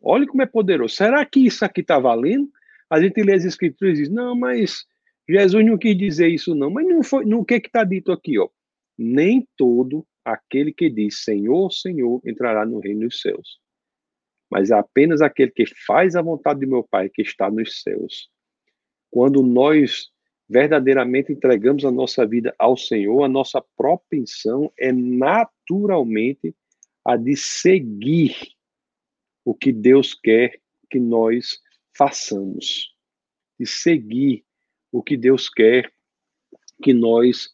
Olha 0.00 0.26
como 0.26 0.42
é 0.42 0.46
poderoso. 0.46 0.94
Será 0.94 1.24
que 1.24 1.46
isso 1.46 1.64
aqui 1.64 1.80
está 1.80 1.98
valendo? 1.98 2.50
A 2.90 3.00
gente 3.00 3.22
lê 3.22 3.34
as 3.34 3.44
escrituras 3.44 3.98
e 3.98 4.02
diz, 4.02 4.10
não, 4.10 4.36
mas 4.36 4.84
Jesus 5.28 5.64
não 5.64 5.78
quis 5.78 5.96
dizer 5.96 6.28
isso, 6.28 6.54
não, 6.54 6.68
mas 6.68 6.86
não 6.86 7.02
foi. 7.02 7.24
No 7.24 7.44
que 7.44 7.54
está 7.54 7.84
dito 7.84 8.10
aqui, 8.10 8.38
ó? 8.38 8.48
Nem 8.98 9.46
todo 9.56 10.06
aquele 10.24 10.72
que 10.72 10.90
diz 10.90 11.24
Senhor, 11.24 11.70
Senhor 11.70 12.20
entrará 12.24 12.66
no 12.66 12.80
reino 12.80 13.00
dos 13.00 13.20
céus, 13.20 13.58
mas 14.50 14.70
é 14.70 14.74
apenas 14.74 15.22
aquele 15.22 15.50
que 15.50 15.64
faz 15.86 16.14
a 16.14 16.22
vontade 16.22 16.60
de 16.60 16.66
meu 16.66 16.84
Pai 16.84 17.08
que 17.08 17.22
está 17.22 17.50
nos 17.50 17.80
céus. 17.82 18.31
Quando 19.12 19.42
nós 19.42 20.10
verdadeiramente 20.48 21.30
entregamos 21.30 21.84
a 21.84 21.90
nossa 21.90 22.26
vida 22.26 22.54
ao 22.58 22.78
Senhor, 22.78 23.22
a 23.22 23.28
nossa 23.28 23.62
propensão 23.76 24.72
é 24.78 24.90
naturalmente 24.90 26.56
a 27.04 27.14
de 27.14 27.36
seguir 27.36 28.34
o 29.44 29.54
que 29.54 29.70
Deus 29.70 30.14
quer 30.14 30.58
que 30.90 30.98
nós 30.98 31.60
façamos, 31.94 32.94
de 33.60 33.66
seguir 33.66 34.44
o 34.90 35.02
que 35.02 35.18
Deus 35.18 35.50
quer 35.50 35.92
que 36.82 36.94
nós 36.94 37.50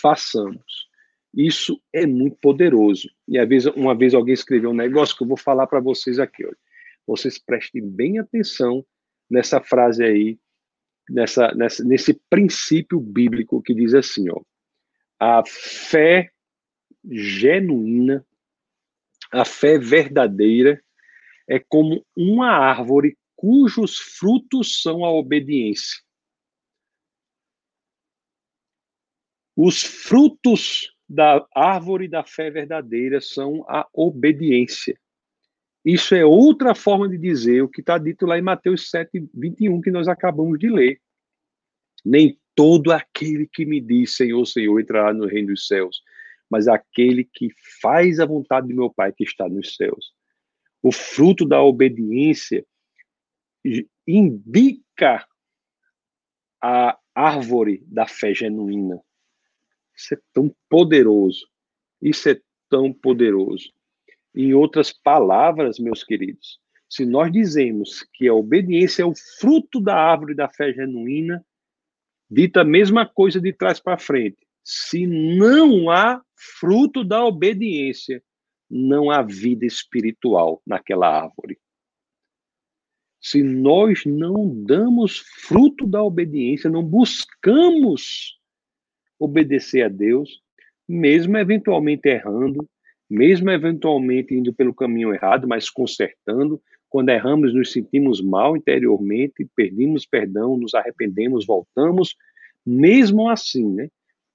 façamos. 0.00 0.88
Isso 1.34 1.82
é 1.92 2.06
muito 2.06 2.36
poderoso. 2.40 3.10
E 3.26 3.36
às 3.36 3.48
vezes, 3.48 3.72
uma 3.74 3.96
vez 3.96 4.14
alguém 4.14 4.34
escreveu 4.34 4.70
um 4.70 4.74
negócio 4.74 5.16
que 5.16 5.24
eu 5.24 5.28
vou 5.28 5.36
falar 5.36 5.66
para 5.66 5.80
vocês 5.80 6.20
aqui. 6.20 6.44
Olha. 6.44 6.56
vocês 7.04 7.36
prestem 7.36 7.82
bem 7.82 8.20
atenção 8.20 8.86
nessa 9.28 9.60
frase 9.60 10.04
aí, 10.04 10.38
nessa, 11.10 11.52
nessa, 11.54 11.84
nesse 11.84 12.14
princípio 12.30 13.00
bíblico 13.00 13.60
que 13.60 13.74
diz 13.74 13.92
assim, 13.94 14.30
ó, 14.30 14.40
a 15.18 15.42
fé 15.44 16.30
genuína, 17.04 18.24
a 19.32 19.44
fé 19.44 19.78
verdadeira 19.78 20.82
é 21.48 21.58
como 21.58 22.04
uma 22.16 22.50
árvore 22.50 23.18
cujos 23.34 23.98
frutos 23.98 24.80
são 24.82 25.04
a 25.04 25.10
obediência. 25.10 26.00
Os 29.56 29.82
frutos 29.82 30.94
da 31.08 31.46
árvore 31.54 32.06
da 32.06 32.24
fé 32.24 32.50
verdadeira 32.50 33.20
são 33.20 33.64
a 33.68 33.86
obediência. 33.92 34.98
Isso 35.84 36.14
é 36.14 36.24
outra 36.24 36.74
forma 36.74 37.08
de 37.08 37.16
dizer 37.16 37.62
o 37.62 37.68
que 37.68 37.80
está 37.80 37.96
dito 37.96 38.26
lá 38.26 38.38
em 38.38 38.42
Mateus 38.42 38.90
7, 38.90 39.28
21, 39.32 39.80
que 39.80 39.90
nós 39.90 40.08
acabamos 40.08 40.58
de 40.58 40.68
ler. 40.68 41.00
Nem 42.04 42.38
todo 42.54 42.92
aquele 42.92 43.46
que 43.46 43.64
me 43.64 43.80
diz 43.80 44.16
Senhor, 44.16 44.44
Senhor 44.44 44.78
entrará 44.78 45.14
no 45.14 45.26
reino 45.26 45.48
dos 45.48 45.66
céus, 45.66 46.02
mas 46.50 46.68
aquele 46.68 47.24
que 47.24 47.48
faz 47.80 48.20
a 48.20 48.26
vontade 48.26 48.66
de 48.68 48.74
meu 48.74 48.90
Pai 48.90 49.12
que 49.12 49.24
está 49.24 49.48
nos 49.48 49.76
céus. 49.76 50.12
O 50.82 50.92
fruto 50.92 51.46
da 51.46 51.62
obediência 51.62 52.66
indica 54.06 55.26
a 56.62 56.98
árvore 57.14 57.82
da 57.86 58.06
fé 58.06 58.34
genuína. 58.34 59.00
Isso 59.96 60.14
é 60.14 60.18
tão 60.32 60.54
poderoso. 60.68 61.46
Isso 62.00 62.28
é 62.28 62.40
tão 62.68 62.92
poderoso. 62.92 63.72
Em 64.34 64.54
outras 64.54 64.92
palavras, 64.92 65.78
meus 65.78 66.04
queridos, 66.04 66.60
se 66.88 67.04
nós 67.04 67.30
dizemos 67.32 68.04
que 68.14 68.28
a 68.28 68.34
obediência 68.34 69.02
é 69.02 69.06
o 69.06 69.14
fruto 69.14 69.80
da 69.80 69.94
árvore 69.96 70.34
da 70.34 70.48
fé 70.48 70.72
genuína, 70.72 71.44
dita 72.30 72.62
a 72.62 72.64
mesma 72.64 73.06
coisa 73.06 73.40
de 73.40 73.52
trás 73.52 73.80
para 73.80 73.98
frente. 73.98 74.38
Se 74.64 75.06
não 75.06 75.90
há 75.90 76.22
fruto 76.36 77.02
da 77.02 77.24
obediência, 77.24 78.22
não 78.68 79.10
há 79.10 79.22
vida 79.22 79.66
espiritual 79.66 80.62
naquela 80.66 81.08
árvore. 81.08 81.58
Se 83.20 83.42
nós 83.42 84.04
não 84.06 84.48
damos 84.64 85.18
fruto 85.18 85.86
da 85.86 86.02
obediência, 86.02 86.70
não 86.70 86.82
buscamos 86.82 88.38
obedecer 89.18 89.82
a 89.82 89.88
Deus, 89.88 90.40
mesmo 90.88 91.36
eventualmente 91.36 92.08
errando, 92.08 92.68
mesmo 93.10 93.50
eventualmente 93.50 94.34
indo 94.34 94.54
pelo 94.54 94.72
caminho 94.72 95.12
errado, 95.12 95.48
mas 95.48 95.68
consertando. 95.68 96.62
Quando 96.88 97.08
erramos, 97.08 97.52
nos 97.52 97.72
sentimos 97.72 98.20
mal 98.20 98.56
interiormente, 98.56 99.48
perdemos 99.56 100.06
perdão, 100.06 100.56
nos 100.56 100.74
arrependemos, 100.74 101.44
voltamos, 101.44 102.16
mesmo 102.64 103.28
assim, 103.28 103.68
né, 103.74 103.88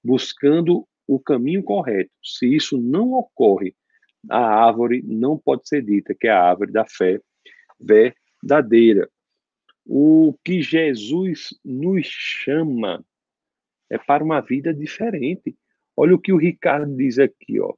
buscando 0.04 0.86
o 1.06 1.18
caminho 1.18 1.62
correto. 1.62 2.10
Se 2.22 2.54
isso 2.54 2.76
não 2.76 3.12
ocorre, 3.12 3.74
a 4.28 4.66
árvore 4.66 5.02
não 5.02 5.38
pode 5.38 5.68
ser 5.68 5.82
dita 5.82 6.14
que 6.14 6.26
é 6.26 6.30
a 6.30 6.42
árvore 6.42 6.72
da 6.72 6.84
fé 6.84 7.20
verdadeira. 7.80 9.08
O 9.84 10.34
que 10.44 10.60
Jesus 10.60 11.50
nos 11.64 12.06
chama 12.06 13.04
é 13.88 13.96
para 13.96 14.24
uma 14.24 14.40
vida 14.40 14.74
diferente. 14.74 15.56
Olha 15.96 16.14
o 16.14 16.18
que 16.18 16.32
o 16.32 16.36
Ricardo 16.36 16.94
diz 16.96 17.18
aqui, 17.18 17.60
ó. 17.60 17.72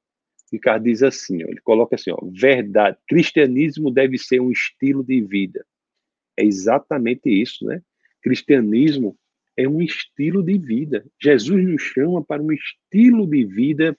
Ricardo 0.53 0.85
diz 0.85 1.03
assim, 1.03 1.45
ó, 1.45 1.49
ele 1.49 1.61
coloca 1.61 1.97
assim, 1.97 2.11
ó, 2.11 2.19
verdade, 2.33 2.97
cristianismo 3.07 3.91
deve 3.91 4.19
ser 4.19 4.41
um 4.41 4.51
estilo 4.51 5.05
de 5.05 5.21
vida. 5.21 5.65
É 6.37 6.45
exatamente 6.45 7.29
isso, 7.29 7.65
né? 7.67 7.83
Cristianismo 8.23 9.17
é 9.57 9.69
um 9.69 9.83
estilo 9.83 10.43
de 10.43 10.57
vida. 10.57 11.05
Jesus 11.21 11.67
nos 11.67 11.83
chama 11.83 12.25
para 12.25 12.43
um 12.43 12.53
estilo 12.53 13.27
de 13.27 13.45
vida 13.45 13.99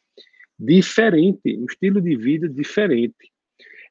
diferente, 0.57 1.57
um 1.57 1.65
estilo 1.65 2.01
de 2.01 2.15
vida 2.15 2.47
diferente. 2.47 3.31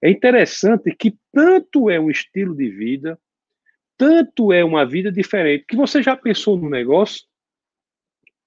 É 0.03 0.11
interessante 0.11 0.95
que 0.95 1.17
tanto 1.33 1.91
é 1.91 1.99
um 1.99 2.11
estilo 2.11 2.55
de 2.55 2.71
vida, 2.71 3.19
tanto 3.97 4.53
é 4.53 4.65
uma 4.65 4.87
vida 4.87 5.11
diferente, 5.11 5.65
que 5.67 5.77
você 5.77 6.03
já 6.03 6.17
pensou 6.17 6.57
no 6.57 6.71
negócio? 6.71 7.27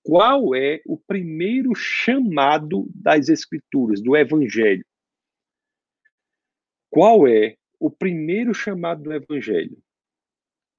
Qual 0.04 0.56
é 0.56 0.82
o 0.86 0.98
primeiro 0.98 1.74
chamado 1.76 2.90
das 2.94 3.30
Escrituras, 3.30 4.02
do 4.02 4.16
Evangelho? 4.16 4.86
Qual 6.90 7.28
é 7.28 7.56
o 7.80 7.90
primeiro 7.90 8.54
chamado 8.54 9.04
do 9.04 9.14
Evangelho? 9.14 9.82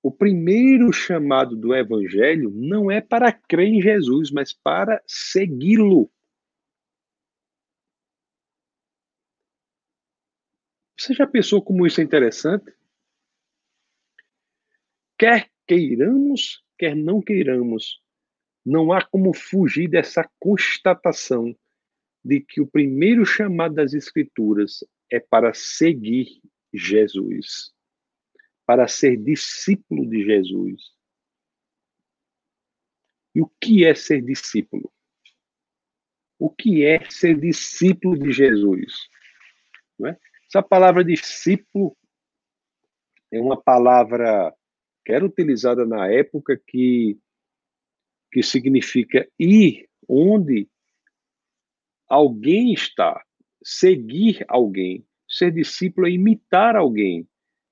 O 0.02 0.10
primeiro 0.10 0.92
chamado 0.92 1.56
do 1.56 1.72
Evangelho 1.74 2.50
não 2.50 2.90
é 2.90 3.00
para 3.00 3.32
crer 3.32 3.68
em 3.68 3.80
Jesus, 3.80 4.32
mas 4.32 4.52
para 4.52 5.00
segui-lo. 5.06 6.10
Você 10.98 11.14
já 11.14 11.26
pensou 11.26 11.62
como 11.62 11.86
isso 11.86 12.00
é 12.00 12.04
interessante? 12.04 12.74
Quer 15.16 15.50
queiramos, 15.66 16.64
quer 16.76 16.96
não 16.96 17.20
queiramos, 17.20 18.01
não 18.64 18.92
há 18.92 19.04
como 19.04 19.34
fugir 19.34 19.88
dessa 19.88 20.28
constatação 20.38 21.56
de 22.24 22.40
que 22.40 22.60
o 22.60 22.66
primeiro 22.66 23.26
chamado 23.26 23.74
das 23.74 23.92
Escrituras 23.92 24.84
é 25.10 25.18
para 25.18 25.52
seguir 25.52 26.40
Jesus, 26.72 27.72
para 28.64 28.86
ser 28.86 29.16
discípulo 29.16 30.08
de 30.08 30.24
Jesus. 30.24 30.92
E 33.34 33.40
o 33.40 33.50
que 33.60 33.84
é 33.84 33.94
ser 33.94 34.22
discípulo? 34.22 34.92
O 36.38 36.50
que 36.50 36.84
é 36.84 37.04
ser 37.10 37.38
discípulo 37.38 38.18
de 38.18 38.32
Jesus? 38.32 39.08
É? 40.06 40.16
Essa 40.48 40.62
palavra 40.62 41.04
discípulo 41.04 41.96
é 43.30 43.40
uma 43.40 43.60
palavra 43.60 44.54
que 45.04 45.12
era 45.12 45.24
utilizada 45.24 45.86
na 45.86 46.08
época 46.08 46.60
que 46.66 47.18
que 48.32 48.42
significa 48.42 49.28
ir 49.38 49.86
onde 50.08 50.66
alguém 52.08 52.72
está, 52.72 53.22
seguir 53.62 54.44
alguém. 54.48 55.06
Ser 55.28 55.50
discípulo 55.50 56.06
é 56.06 56.10
imitar 56.10 56.76
alguém, 56.76 57.26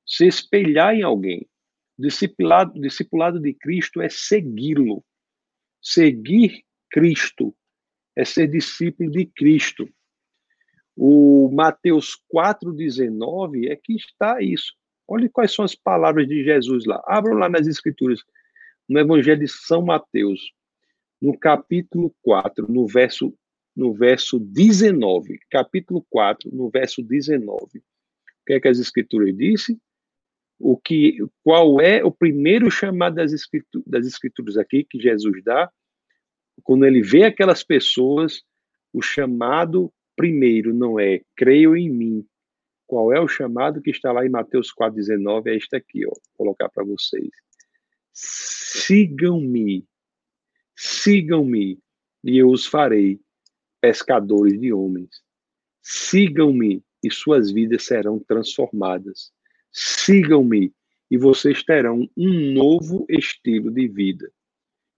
se 0.06 0.26
espelhar 0.26 0.94
em 0.94 1.02
alguém. 1.02 1.46
Discipulado, 1.98 2.80
discipulado 2.80 3.40
de 3.40 3.52
Cristo 3.54 4.00
é 4.00 4.08
segui-lo. 4.08 5.04
Seguir 5.82 6.62
Cristo 6.90 7.54
é 8.16 8.24
ser 8.24 8.46
discípulo 8.46 9.10
de 9.10 9.26
Cristo. 9.26 9.88
O 10.96 11.50
Mateus 11.52 12.18
4,19 12.34 13.70
é 13.70 13.76
que 13.76 13.94
está 13.94 14.42
isso. 14.42 14.74
Olha 15.06 15.28
quais 15.28 15.54
são 15.54 15.64
as 15.64 15.74
palavras 15.74 16.26
de 16.26 16.44
Jesus 16.44 16.84
lá. 16.86 17.02
Abram 17.06 17.36
lá 17.36 17.48
nas 17.48 17.66
Escrituras 17.66 18.22
no 18.90 18.98
Evangelho 18.98 19.38
de 19.38 19.46
São 19.46 19.82
Mateus, 19.82 20.52
no 21.22 21.38
capítulo 21.38 22.12
4, 22.22 22.66
no 22.68 22.88
verso, 22.88 23.32
no 23.74 23.94
verso 23.94 24.40
19. 24.40 25.38
Capítulo 25.48 26.04
4, 26.10 26.50
no 26.52 26.68
verso 26.68 27.00
19. 27.00 27.78
O 27.78 27.82
que 28.44 28.54
é 28.54 28.60
que 28.60 28.66
as 28.66 28.80
Escrituras 28.80 29.32
dizem? 29.36 29.80
O 30.58 30.76
que, 30.76 31.18
qual 31.44 31.80
é 31.80 32.04
o 32.04 32.10
primeiro 32.10 32.68
chamado 32.68 33.14
das 33.14 33.32
escrituras, 33.32 33.86
das 33.86 34.06
escrituras 34.06 34.56
aqui 34.56 34.82
que 34.82 34.98
Jesus 34.98 35.40
dá? 35.44 35.70
Quando 36.64 36.84
ele 36.84 37.00
vê 37.00 37.22
aquelas 37.22 37.62
pessoas, 37.62 38.42
o 38.92 39.00
chamado 39.00 39.92
primeiro 40.16 40.74
não 40.74 40.98
é 40.98 41.20
creio 41.36 41.76
em 41.76 41.88
mim. 41.88 42.26
Qual 42.88 43.12
é 43.12 43.20
o 43.20 43.28
chamado 43.28 43.80
que 43.80 43.90
está 43.90 44.10
lá 44.10 44.26
em 44.26 44.30
Mateus 44.30 44.74
4,19? 44.74 45.46
É 45.46 45.54
este 45.54 45.76
aqui, 45.76 46.04
ó. 46.04 46.10
Vou 46.10 46.20
colocar 46.36 46.68
para 46.68 46.84
vocês. 46.84 47.30
Sigam-me, 48.12 49.86
sigam-me, 50.76 51.78
e 52.24 52.38
eu 52.38 52.50
os 52.50 52.66
farei 52.66 53.20
pescadores 53.80 54.60
de 54.60 54.72
homens. 54.72 55.22
Sigam-me, 55.82 56.82
e 57.02 57.10
suas 57.10 57.50
vidas 57.50 57.84
serão 57.84 58.18
transformadas. 58.18 59.32
Sigam-me, 59.72 60.72
e 61.10 61.16
vocês 61.16 61.62
terão 61.62 62.08
um 62.16 62.52
novo 62.52 63.06
estilo 63.08 63.70
de 63.70 63.88
vida. 63.88 64.30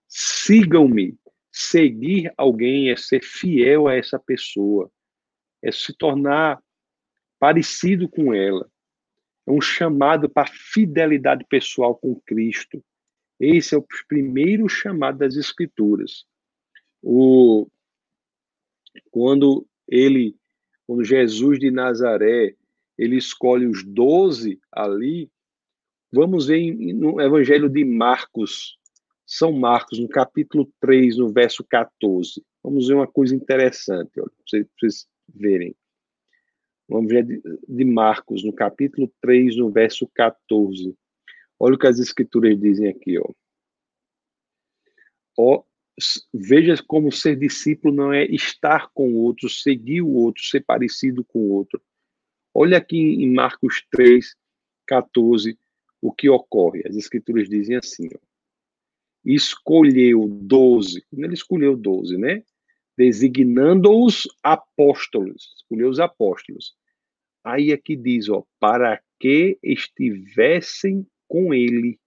Sigam-me. 0.08 1.16
Seguir 1.54 2.32
alguém 2.36 2.90
é 2.90 2.96
ser 2.96 3.22
fiel 3.22 3.86
a 3.86 3.94
essa 3.94 4.18
pessoa, 4.18 4.90
é 5.62 5.70
se 5.70 5.94
tornar 5.94 6.62
parecido 7.38 8.08
com 8.08 8.32
ela. 8.32 8.70
É 9.46 9.50
um 9.50 9.60
chamado 9.60 10.30
para 10.30 10.50
fidelidade 10.50 11.44
pessoal 11.44 11.94
com 11.94 12.18
Cristo. 12.20 12.82
Esse 13.42 13.74
é 13.74 13.78
o 13.78 13.84
primeiro 14.06 14.68
chamado 14.68 15.18
das 15.18 15.34
Escrituras. 15.34 16.24
O, 17.02 17.66
quando 19.10 19.66
ele, 19.88 20.36
quando 20.86 21.02
Jesus 21.02 21.58
de 21.58 21.68
Nazaré, 21.68 22.54
ele 22.96 23.16
escolhe 23.16 23.66
os 23.66 23.82
doze 23.82 24.60
ali. 24.70 25.28
Vamos 26.12 26.46
ver 26.46 26.72
no 26.94 27.20
Evangelho 27.20 27.68
de 27.68 27.84
Marcos, 27.84 28.78
São 29.26 29.50
Marcos, 29.50 29.98
no 29.98 30.08
capítulo 30.08 30.72
3, 30.80 31.16
no 31.16 31.32
verso 31.32 31.64
14. 31.64 32.44
Vamos 32.62 32.86
ver 32.86 32.94
uma 32.94 33.08
coisa 33.08 33.34
interessante, 33.34 34.12
para 34.14 34.30
vocês 34.46 35.08
verem. 35.28 35.74
Vamos 36.88 37.10
ver 37.10 37.24
de 37.26 37.84
Marcos, 37.84 38.44
no 38.44 38.52
capítulo 38.52 39.12
3, 39.20 39.56
no 39.56 39.68
verso 39.68 40.08
14. 40.14 40.96
Olha 41.64 41.76
o 41.76 41.78
que 41.78 41.86
as 41.86 42.00
escrituras 42.00 42.58
dizem 42.58 42.88
aqui, 42.88 43.16
ó. 43.20 43.30
ó 45.38 45.62
veja 46.34 46.74
como 46.88 47.12
ser 47.12 47.36
discípulo 47.36 47.94
não 47.94 48.12
é 48.12 48.24
estar 48.24 48.90
com 48.92 49.12
o 49.12 49.18
outro, 49.18 49.48
seguir 49.48 50.02
o 50.02 50.10
outro, 50.10 50.42
ser 50.42 50.64
parecido 50.64 51.24
com 51.24 51.38
o 51.38 51.52
outro. 51.52 51.80
Olha 52.52 52.78
aqui 52.78 52.96
em 52.98 53.32
Marcos 53.32 53.86
3, 53.92 54.34
14, 54.88 55.56
o 56.00 56.12
que 56.12 56.28
ocorre. 56.28 56.82
As 56.84 56.96
escrituras 56.96 57.48
dizem 57.48 57.76
assim, 57.76 58.08
ó. 58.12 58.18
Escolheu 59.24 60.26
doze, 60.26 61.06
ele 61.12 61.34
escolheu 61.34 61.76
doze, 61.76 62.18
né? 62.18 62.42
Designando-os 62.98 64.26
apóstolos, 64.42 65.54
escolheu 65.58 65.88
os 65.88 66.00
apóstolos. 66.00 66.74
Aí 67.44 67.72
aqui 67.72 67.94
diz, 67.94 68.28
ó, 68.28 68.44
para 68.58 69.00
que 69.20 69.60
estivessem 69.62 71.06
com 71.32 71.54
ele, 71.54 71.98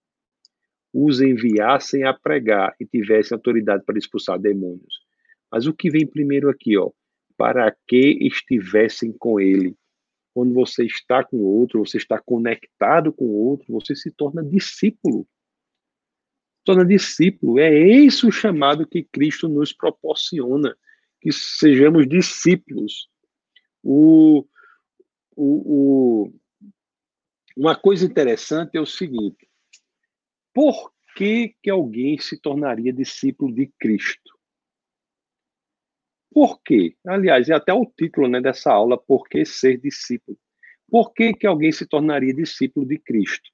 os 0.93 1.19
enviassem 1.19 2.03
a 2.03 2.13
pregar 2.13 2.75
e 2.79 2.85
tivessem 2.85 3.35
autoridade 3.35 3.83
para 3.83 3.97
expulsar 3.97 4.37
demônios. 4.37 5.01
Mas 5.51 5.65
o 5.65 5.73
que 5.73 5.89
vem 5.89 6.05
primeiro 6.05 6.47
aqui, 6.47 6.77
ó, 6.77 6.91
para 7.35 7.75
que 7.87 8.19
estivessem 8.21 9.11
com 9.11 9.39
ele. 9.39 9.75
Quando 10.31 10.53
você 10.53 10.85
está 10.85 11.23
com 11.23 11.37
o 11.37 11.43
outro, 11.43 11.79
você 11.79 11.97
está 11.97 12.21
conectado 12.21 13.11
com 13.11 13.25
o 13.25 13.33
outro, 13.33 13.73
você 13.73 13.95
se 13.95 14.11
torna 14.11 14.43
discípulo. 14.43 15.27
Torna 16.63 16.85
discípulo. 16.85 17.57
É 17.59 17.73
esse 17.73 18.27
o 18.27 18.31
chamado 18.31 18.87
que 18.87 19.03
Cristo 19.11 19.49
nos 19.49 19.73
proporciona, 19.73 20.77
que 21.19 21.31
sejamos 21.31 22.07
discípulos. 22.07 23.09
O, 23.81 24.45
o, 25.35 26.27
o, 26.27 26.33
uma 27.55 27.75
coisa 27.75 28.05
interessante 28.05 28.77
é 28.77 28.81
o 28.81 28.85
seguinte: 28.85 29.47
por 30.53 30.91
que, 31.15 31.55
que 31.61 31.69
alguém 31.69 32.17
se 32.19 32.39
tornaria 32.39 32.91
discípulo 32.91 33.53
de 33.53 33.71
Cristo? 33.79 34.35
Por 36.31 36.61
quê? 36.61 36.95
Aliás, 37.07 37.47
é 37.49 37.53
até 37.53 37.73
o 37.73 37.85
título 37.85 38.27
né, 38.27 38.41
dessa 38.41 38.71
aula, 38.71 38.97
Por 38.97 39.27
que 39.29 39.45
ser 39.45 39.77
discípulo? 39.77 40.37
Por 40.89 41.13
que, 41.13 41.33
que 41.33 41.47
alguém 41.47 41.71
se 41.71 41.85
tornaria 41.85 42.33
discípulo 42.33 42.85
de 42.85 42.97
Cristo? 42.99 43.49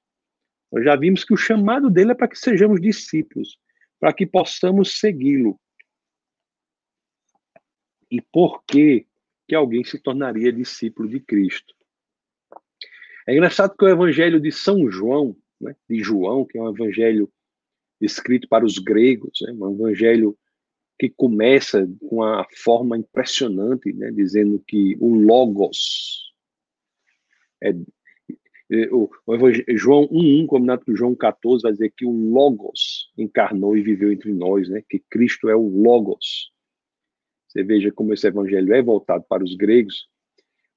Nós 0.70 0.84
já 0.84 0.96
vimos 0.96 1.24
que 1.24 1.32
o 1.32 1.36
chamado 1.36 1.88
dele 1.88 2.12
é 2.12 2.14
para 2.14 2.28
que 2.28 2.36
sejamos 2.36 2.80
discípulos, 2.80 3.56
para 4.00 4.12
que 4.12 4.26
possamos 4.26 4.98
segui-lo. 4.98 5.60
E 8.10 8.20
por 8.20 8.64
que 8.64 9.06
que 9.52 9.54
alguém 9.54 9.84
se 9.84 9.98
tornaria 9.98 10.50
discípulo 10.50 11.06
de 11.06 11.20
Cristo. 11.20 11.74
É 13.26 13.32
engraçado 13.32 13.76
que 13.76 13.84
o 13.84 13.88
evangelho 13.88 14.40
de 14.40 14.50
São 14.50 14.90
João, 14.90 15.36
né, 15.60 15.74
de 15.88 16.02
João, 16.02 16.44
que 16.44 16.58
é 16.58 16.62
um 16.62 16.70
evangelho 16.70 17.30
escrito 18.00 18.48
para 18.48 18.64
os 18.64 18.78
gregos, 18.78 19.38
né, 19.42 19.52
um 19.52 19.74
evangelho 19.74 20.36
que 20.98 21.08
começa 21.08 21.88
com 22.00 22.16
uma 22.16 22.46
forma 22.56 22.96
impressionante, 22.96 23.92
né, 23.92 24.10
dizendo 24.10 24.62
que 24.66 24.96
o 25.00 25.14
Logos 25.14 26.32
é, 27.62 27.70
é 27.70 28.88
o, 28.90 29.08
o 29.26 29.76
João 29.76 30.08
1.1, 30.08 30.46
combinado 30.46 30.84
com 30.84 30.96
João 30.96 31.14
14, 31.14 31.62
vai 31.62 31.72
dizer 31.72 31.92
que 31.96 32.04
o 32.04 32.10
Logos 32.10 33.12
encarnou 33.16 33.76
e 33.76 33.82
viveu 33.82 34.10
entre 34.12 34.32
nós, 34.32 34.68
né, 34.68 34.82
que 34.88 34.98
Cristo 35.10 35.48
é 35.48 35.54
o 35.54 35.68
Logos. 35.68 36.50
Você 37.48 37.62
veja 37.62 37.92
como 37.92 38.14
esse 38.14 38.26
evangelho 38.26 38.72
é 38.72 38.82
voltado 38.82 39.24
para 39.28 39.44
os 39.44 39.54
gregos. 39.54 40.08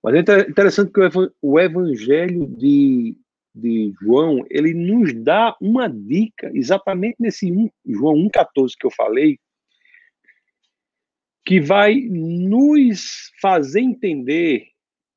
Mas 0.06 0.14
é 0.14 0.42
interessante 0.48 0.92
que 0.92 1.00
o 1.42 1.60
evangelho 1.60 2.46
de, 2.46 3.18
de 3.56 3.92
João, 4.00 4.46
ele 4.52 4.72
nos 4.72 5.12
dá 5.16 5.58
uma 5.60 5.90
dica, 5.90 6.52
exatamente 6.54 7.16
nesse 7.20 7.52
1, 7.52 7.72
João 7.88 8.14
1,14 8.30 8.74
que 8.80 8.86
eu 8.86 8.92
falei, 8.92 9.40
que 11.44 11.60
vai 11.60 11.96
nos 12.02 13.32
fazer 13.42 13.80
entender 13.80 14.68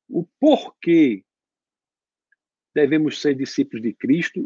o 0.08 0.26
porquê 0.40 1.22
devemos 2.74 3.20
ser 3.20 3.34
discípulos 3.34 3.82
de 3.82 3.92
Cristo 3.92 4.42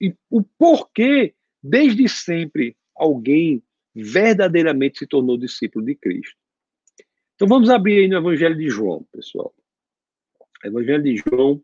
e 0.00 0.12
o 0.28 0.42
porquê, 0.42 1.36
desde 1.62 2.08
sempre, 2.08 2.76
alguém 2.96 3.62
verdadeiramente 3.94 4.98
se 4.98 5.06
tornou 5.06 5.38
discípulo 5.38 5.86
de 5.86 5.94
Cristo. 5.94 6.36
Então 7.36 7.46
vamos 7.46 7.70
abrir 7.70 8.00
aí 8.00 8.08
no 8.08 8.16
Evangelho 8.16 8.56
de 8.56 8.68
João, 8.68 9.06
pessoal. 9.12 9.54
Evangelho 10.64 11.02
de 11.02 11.16
João, 11.16 11.62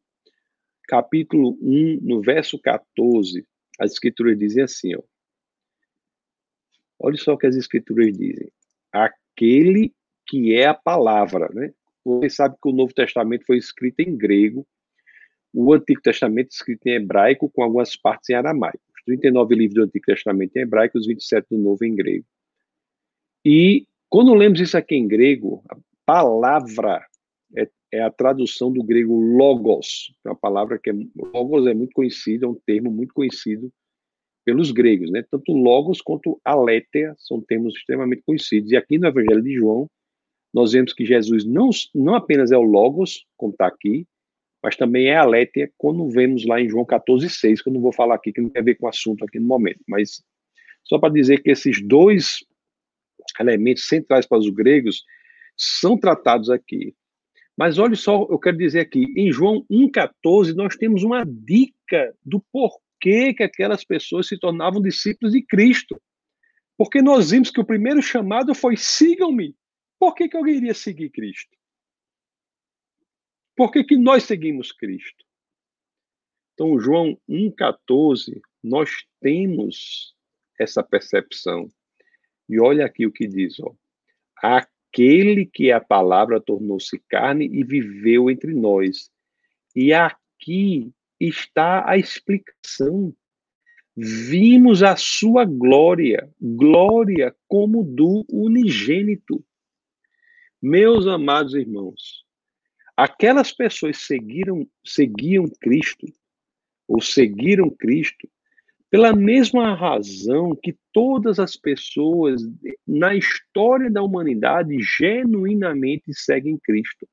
capítulo 0.87 1.59
1, 1.61 2.01
no 2.03 2.21
verso 2.21 2.59
14, 2.59 3.47
as 3.79 3.93
escrituras 3.93 4.39
dizem 4.39 4.63
assim, 4.63 4.95
ó. 4.95 5.03
Olha 6.99 7.17
só 7.17 7.35
o 7.35 7.39
que 7.39 7.47
as 7.47 7.57
escrituras 7.57 8.17
dizem. 8.17 8.51
Aquele 8.93 9.93
que 10.27 10.55
é 10.55 10.67
a 10.67 10.75
palavra, 10.75 11.49
né? 11.53 11.75
Você 12.05 12.31
sabe 12.31 12.57
que 12.63 12.69
o 12.69 12.73
Novo 12.73 12.95
Testamento 12.95 13.45
foi 13.47 13.57
escrito 13.57 14.01
em 14.01 14.17
grego, 14.17 14.67
o 15.53 15.73
Antigo 15.73 16.01
Testamento 16.03 16.51
escrito 16.51 16.87
em 16.87 16.95
hebraico, 16.95 17.51
com 17.51 17.63
algumas 17.63 17.97
partes 17.97 18.31
em 18.31 18.35
aramaico. 18.35 18.81
Os 18.97 19.05
39 19.05 19.55
livros 19.55 19.75
do 19.75 19.83
Antigo 19.85 20.05
Testamento 20.05 20.57
em 20.57 20.61
hebraico, 20.61 20.99
os 20.99 21.07
27 21.07 21.49
do 21.51 21.59
Novo 21.59 21.85
em 21.85 21.95
grego. 21.95 22.27
E 23.45 23.87
quando 24.09 24.35
lemos 24.35 24.61
isso 24.61 24.77
aqui 24.77 24.95
em 24.95 25.07
grego, 25.07 25.63
a 25.69 25.77
palavra 26.05 27.05
é, 27.57 27.69
é 27.95 28.03
a 28.03 28.11
tradução 28.11 28.73
do 28.73 28.83
grego 28.83 29.15
logos, 29.15 30.13
é 30.25 30.29
uma 30.29 30.37
palavra 30.37 30.81
que 30.81 30.91
é, 30.91 30.93
logos 31.15 31.65
é 31.67 31.73
muito 31.73 31.93
conhecido, 31.93 32.45
é 32.45 32.49
um 32.49 32.61
termo 32.67 32.91
muito 32.91 33.15
conhecido 33.15 33.73
pelos 34.45 34.73
gregos, 34.73 35.13
né? 35.13 35.25
Tanto 35.31 35.53
logos 35.53 36.01
quanto 36.01 36.41
aletheia 36.45 37.15
são 37.17 37.41
termos 37.41 37.75
extremamente 37.77 38.23
conhecidos. 38.27 38.73
E 38.73 38.77
aqui 38.77 38.99
no 38.99 39.07
Evangelho 39.07 39.43
de 39.43 39.55
João, 39.55 39.89
nós 40.53 40.73
vemos 40.73 40.93
que 40.93 41.07
Jesus 41.07 41.45
não, 41.45 41.71
não 41.95 42.17
apenas 42.17 42.51
é 42.51 42.57
o 42.57 42.63
logos, 42.63 43.25
como 43.37 43.53
está 43.53 43.69
aqui, 43.69 44.07
mas 44.61 44.77
também 44.77 45.07
é 45.07 45.17
aletheia, 45.17 45.71
quando 45.79 46.09
vemos 46.09 46.45
lá 46.45 46.61
em 46.61 46.69
João 46.69 46.85
14, 46.85 47.31
6, 47.31 47.63
que 47.63 47.69
eu 47.69 47.73
não 47.73 47.81
vou 47.81 47.93
falar 47.93 48.17
aqui, 48.17 48.33
que 48.33 48.41
não 48.41 48.49
tem 48.49 48.61
a 48.61 48.65
ver 48.65 48.75
com 48.75 48.87
o 48.87 48.89
assunto 48.89 49.25
aqui 49.25 49.39
no 49.39 49.47
momento. 49.47 49.81
Mas 49.87 50.21
só 50.83 50.99
para 50.99 51.13
dizer 51.13 51.43
que 51.43 51.51
esses 51.53 51.81
dois 51.81 52.45
elementos 53.39 53.87
centrais 53.87 54.27
para 54.27 54.39
os 54.39 54.51
gregos 54.51 55.05
são 55.57 55.97
tratados 55.97 56.51
aqui. 56.51 56.93
Mas 57.57 57.79
olha 57.79 57.95
só, 57.95 58.27
eu 58.29 58.39
quero 58.39 58.57
dizer 58.57 58.81
aqui, 58.81 59.13
em 59.17 59.31
João 59.31 59.65
1,14, 59.71 60.55
nós 60.55 60.77
temos 60.77 61.05
uma 61.05 61.25
dica 61.25 62.15
do 62.25 62.41
porquê 62.53 63.33
que 63.33 63.43
aquelas 63.43 63.85
pessoas 63.85 64.27
se 64.27 64.39
tornavam 64.39 64.83
discípulos 64.83 65.33
de 65.33 65.43
Cristo. 65.43 66.01
Porque 66.77 67.01
nós 67.01 67.31
vimos 67.31 67.51
que 67.51 67.61
o 67.61 67.65
primeiro 67.65 68.03
chamado 68.03 68.55
foi 68.55 68.77
sigam-me. 68.77 69.57
Por 69.99 70.15
que, 70.15 70.29
que 70.29 70.37
alguém 70.37 70.57
iria 70.57 70.75
seguir 70.75 71.11
Cristo? 71.11 71.57
Por 73.57 73.71
que, 73.71 73.85
que 73.85 73.97
nós 73.97 74.25
seguimos 74.25 74.73
Cristo? 74.73 75.25
Então, 76.55 76.79
João 76.81 77.17
1,14, 77.29 78.41
nós 78.63 78.91
temos 79.21 80.15
essa 80.59 80.83
percepção. 80.83 81.69
E 82.49 82.61
olha 82.61 82.85
aqui 82.85 83.07
o 83.07 83.13
que 83.13 83.29
diz, 83.29 83.61
ó. 83.61 83.75
Aquele 84.95 85.45
que 85.45 85.73
a 85.73 85.81
palavra 85.81 86.41
tornou-se 86.41 87.03
carne 87.09 87.47
e 87.53 87.65
viveu 87.65 88.31
entre 88.31 88.55
nós. 88.55 89.11
E 89.75 89.93
aqui 89.93 90.93
está 91.19 91.91
a 91.91 91.99
explicação. 91.99 93.13
Vimos 93.97 94.85
a 94.85 94.95
sua 94.95 95.45
glória, 95.45 96.31
glória 96.41 97.35
como 97.49 97.83
do 97.83 98.25
unigênito. 98.31 99.45
Meus 100.63 101.09
amados 101.09 101.55
irmãos, 101.55 102.25
aquelas 102.97 103.51
pessoas 103.51 103.99
seguiram, 103.99 104.65
seguiam 104.85 105.51
Cristo, 105.61 106.07
ou 106.87 107.01
seguiram 107.01 107.69
Cristo, 107.69 108.29
pela 108.95 109.13
mesma 109.13 109.75
razão 109.75 110.55
que 110.55 110.79
todas 110.93 111.41
as 111.41 111.57
pessoas 111.57 112.41
na 112.87 113.13
história 113.13 113.91
da 113.91 114.01
humanidade 114.01 114.77
genuinamente 114.81 116.15
seguem 116.15 116.57
Cristo. 116.63 117.05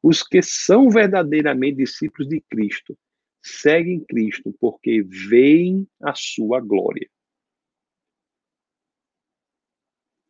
Os 0.00 0.22
que 0.22 0.40
são 0.40 0.88
verdadeiramente 0.88 1.78
discípulos 1.78 2.28
de 2.28 2.40
Cristo 2.48 2.96
seguem 3.42 3.98
Cristo 4.04 4.54
porque 4.60 5.02
veem 5.02 5.88
a 6.00 6.14
sua 6.14 6.60
glória. 6.60 7.10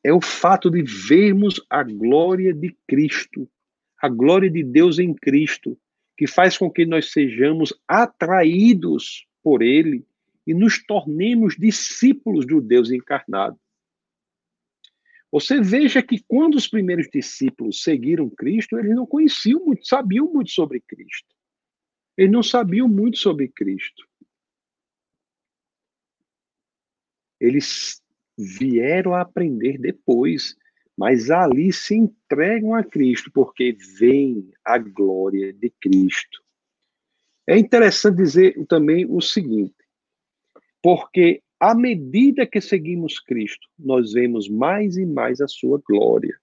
É 0.03 0.15
o 0.15 0.23
fato 0.23 0.71
de 0.71 0.83
vermos 0.83 1.63
a 1.69 1.83
glória 1.83 2.55
de 2.55 2.75
Cristo, 2.89 3.47
a 4.01 4.09
glória 4.09 4.49
de 4.49 4.65
Deus 4.65 4.99
em 4.99 5.13
Cristo, 5.13 5.79
que 6.17 6.27
faz 6.27 6.57
com 6.57 6.71
que 6.71 6.87
nós 6.87 7.13
sejamos 7.13 7.79
atraídos 7.87 9.27
por 9.43 9.61
Ele 9.61 10.03
e 10.47 10.55
nos 10.55 10.85
tornemos 10.85 11.57
discípulos 11.57 12.47
do 12.47 12.61
Deus 12.61 12.91
encarnado. 12.91 13.59
Você 15.31 15.61
veja 15.61 16.03
que 16.03 16.23
quando 16.27 16.55
os 16.55 16.69
primeiros 16.69 17.09
discípulos 17.13 17.83
seguiram 17.83 18.31
Cristo, 18.31 18.79
eles 18.79 18.95
não 18.95 19.07
conheciam 19.07 19.65
muito, 19.65 19.87
sabiam 19.87 20.33
muito 20.33 20.51
sobre 20.51 20.81
Cristo. 20.81 21.35
Eles 22.17 22.33
não 22.33 22.43
sabiam 22.43 22.89
muito 22.89 23.19
sobre 23.19 23.49
Cristo. 23.49 24.09
Eles 27.39 28.01
vieram 28.39 29.15
a 29.15 29.21
aprender 29.23 29.79
depois, 29.79 30.57
mas 30.97 31.31
ali 31.31 31.73
se 31.73 31.95
entregam 31.95 32.75
a 32.75 32.83
Cristo 32.83 33.31
porque 33.31 33.77
veem 33.99 34.51
a 34.65 34.79
glória 34.79 35.53
de 35.53 35.69
Cristo. 35.81 36.43
É 37.47 37.59
interessante 37.59 38.17
dizer 38.17 38.67
também 38.67 39.05
o 39.07 39.21
seguinte, 39.21 39.76
porque 40.87 41.43
à 41.59 41.75
medida 41.75 42.47
que 42.47 42.61
seguimos 42.61 43.19
Cristo, 43.19 43.67
nós 43.77 44.13
vemos 44.13 44.49
mais 44.49 44.97
e 44.97 45.05
mais 45.05 45.41
a 45.41 45.49
sua 45.49 45.83
glória. 45.85 46.39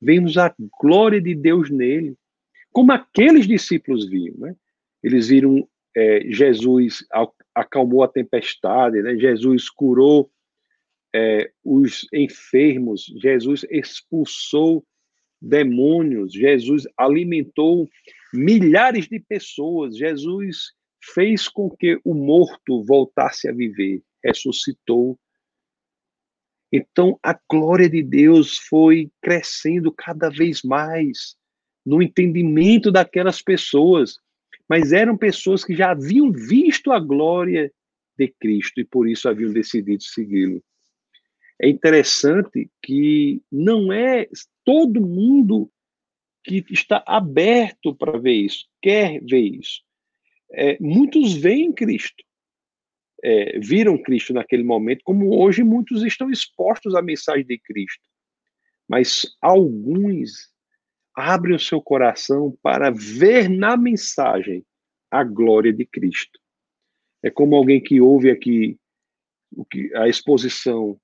Vemos 0.00 0.38
a 0.38 0.54
glória 0.80 1.20
de 1.20 1.34
Deus 1.34 1.68
nele, 1.68 2.16
como 2.70 2.92
aqueles 2.92 3.48
discípulos 3.48 4.08
viam, 4.08 4.36
né? 4.38 4.54
Eles 5.02 5.26
viram 5.26 5.68
é, 5.96 6.20
Jesus 6.30 7.04
acalmou 7.52 8.04
a 8.04 8.08
tempestade, 8.08 9.02
né? 9.02 9.16
Jesus 9.16 9.68
curou 9.68 10.30
é, 11.12 11.50
os 11.64 12.06
enfermos, 12.12 13.06
Jesus 13.20 13.66
expulsou 13.68 14.86
demônios, 15.40 16.32
Jesus 16.32 16.86
alimentou 16.96 17.90
milhares 18.32 19.08
de 19.08 19.18
pessoas, 19.18 19.96
Jesus 19.96 20.72
fez 21.02 21.48
com 21.48 21.68
que 21.68 22.00
o 22.04 22.14
morto 22.14 22.84
voltasse 22.84 23.48
a 23.48 23.52
viver, 23.52 24.02
ressuscitou. 24.22 25.18
Então 26.72 27.18
a 27.22 27.38
glória 27.50 27.88
de 27.90 28.02
Deus 28.02 28.56
foi 28.58 29.10
crescendo 29.20 29.92
cada 29.92 30.30
vez 30.30 30.62
mais 30.62 31.36
no 31.84 32.00
entendimento 32.00 32.92
daquelas 32.92 33.42
pessoas, 33.42 34.16
mas 34.68 34.92
eram 34.92 35.16
pessoas 35.16 35.64
que 35.64 35.74
já 35.74 35.90
haviam 35.90 36.30
visto 36.30 36.92
a 36.92 37.00
glória 37.00 37.72
de 38.16 38.28
Cristo 38.40 38.80
e 38.80 38.84
por 38.84 39.08
isso 39.08 39.28
haviam 39.28 39.52
decidido 39.52 40.02
segui-lo. 40.02 40.62
É 41.60 41.68
interessante 41.68 42.70
que 42.80 43.42
não 43.50 43.92
é 43.92 44.28
todo 44.64 45.00
mundo 45.00 45.70
que 46.44 46.64
está 46.70 47.02
aberto 47.06 47.94
para 47.94 48.18
ver 48.18 48.32
isso, 48.32 48.66
quer 48.80 49.20
ver 49.22 49.40
isso 49.40 49.82
é, 50.54 50.76
muitos 50.80 51.34
veem 51.34 51.72
Cristo, 51.72 52.22
é, 53.22 53.58
viram 53.58 54.02
Cristo 54.02 54.32
naquele 54.32 54.64
momento, 54.64 55.02
como 55.04 55.38
hoje 55.38 55.62
muitos 55.62 56.02
estão 56.02 56.30
expostos 56.30 56.94
à 56.94 57.02
mensagem 57.02 57.44
de 57.44 57.58
Cristo. 57.58 58.02
Mas 58.88 59.36
alguns 59.40 60.50
abrem 61.14 61.56
o 61.56 61.60
seu 61.60 61.80
coração 61.80 62.56
para 62.62 62.90
ver 62.90 63.48
na 63.48 63.76
mensagem 63.76 64.64
a 65.10 65.22
glória 65.22 65.72
de 65.72 65.86
Cristo. 65.86 66.38
É 67.22 67.30
como 67.30 67.54
alguém 67.54 67.80
que 67.80 68.00
ouve 68.00 68.30
aqui 68.30 68.78
a 69.94 70.08
exposição, 70.08 70.98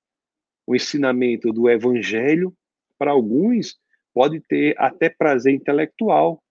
o 0.66 0.74
ensinamento 0.74 1.52
do 1.52 1.68
Evangelho, 1.68 2.54
para 2.98 3.12
alguns 3.12 3.78
pode 4.12 4.40
ter 4.40 4.74
até 4.78 5.08
prazer 5.08 5.54
intelectual, 5.54 6.42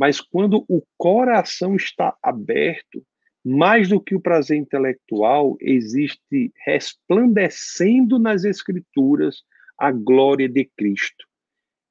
mas 0.00 0.18
quando 0.18 0.64
o 0.66 0.82
coração 0.96 1.76
está 1.76 2.16
aberto, 2.22 3.06
mais 3.44 3.86
do 3.90 4.00
que 4.00 4.14
o 4.14 4.20
prazer 4.20 4.56
intelectual, 4.56 5.58
existe 5.60 6.50
resplandecendo 6.64 8.18
nas 8.18 8.44
Escrituras 8.44 9.42
a 9.76 9.92
glória 9.92 10.48
de 10.48 10.64
Cristo. 10.74 11.26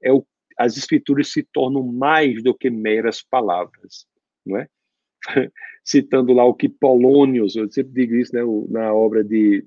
É 0.01 0.11
o, 0.11 0.25
as 0.57 0.75
Escrituras 0.75 1.31
se 1.31 1.43
tornam 1.53 1.83
mais 1.83 2.41
do 2.41 2.51
que 2.51 2.71
meras 2.71 3.21
palavras, 3.21 4.07
não 4.43 4.57
é? 4.57 4.67
Citando 5.85 6.33
lá 6.33 6.43
o 6.45 6.55
que 6.55 6.67
Polônios, 6.67 7.55
eu 7.55 7.71
sempre 7.71 7.93
digo 7.93 8.15
isso 8.15 8.33
né, 8.33 8.41
na 8.69 8.91
obra 8.91 9.23
de 9.23 9.63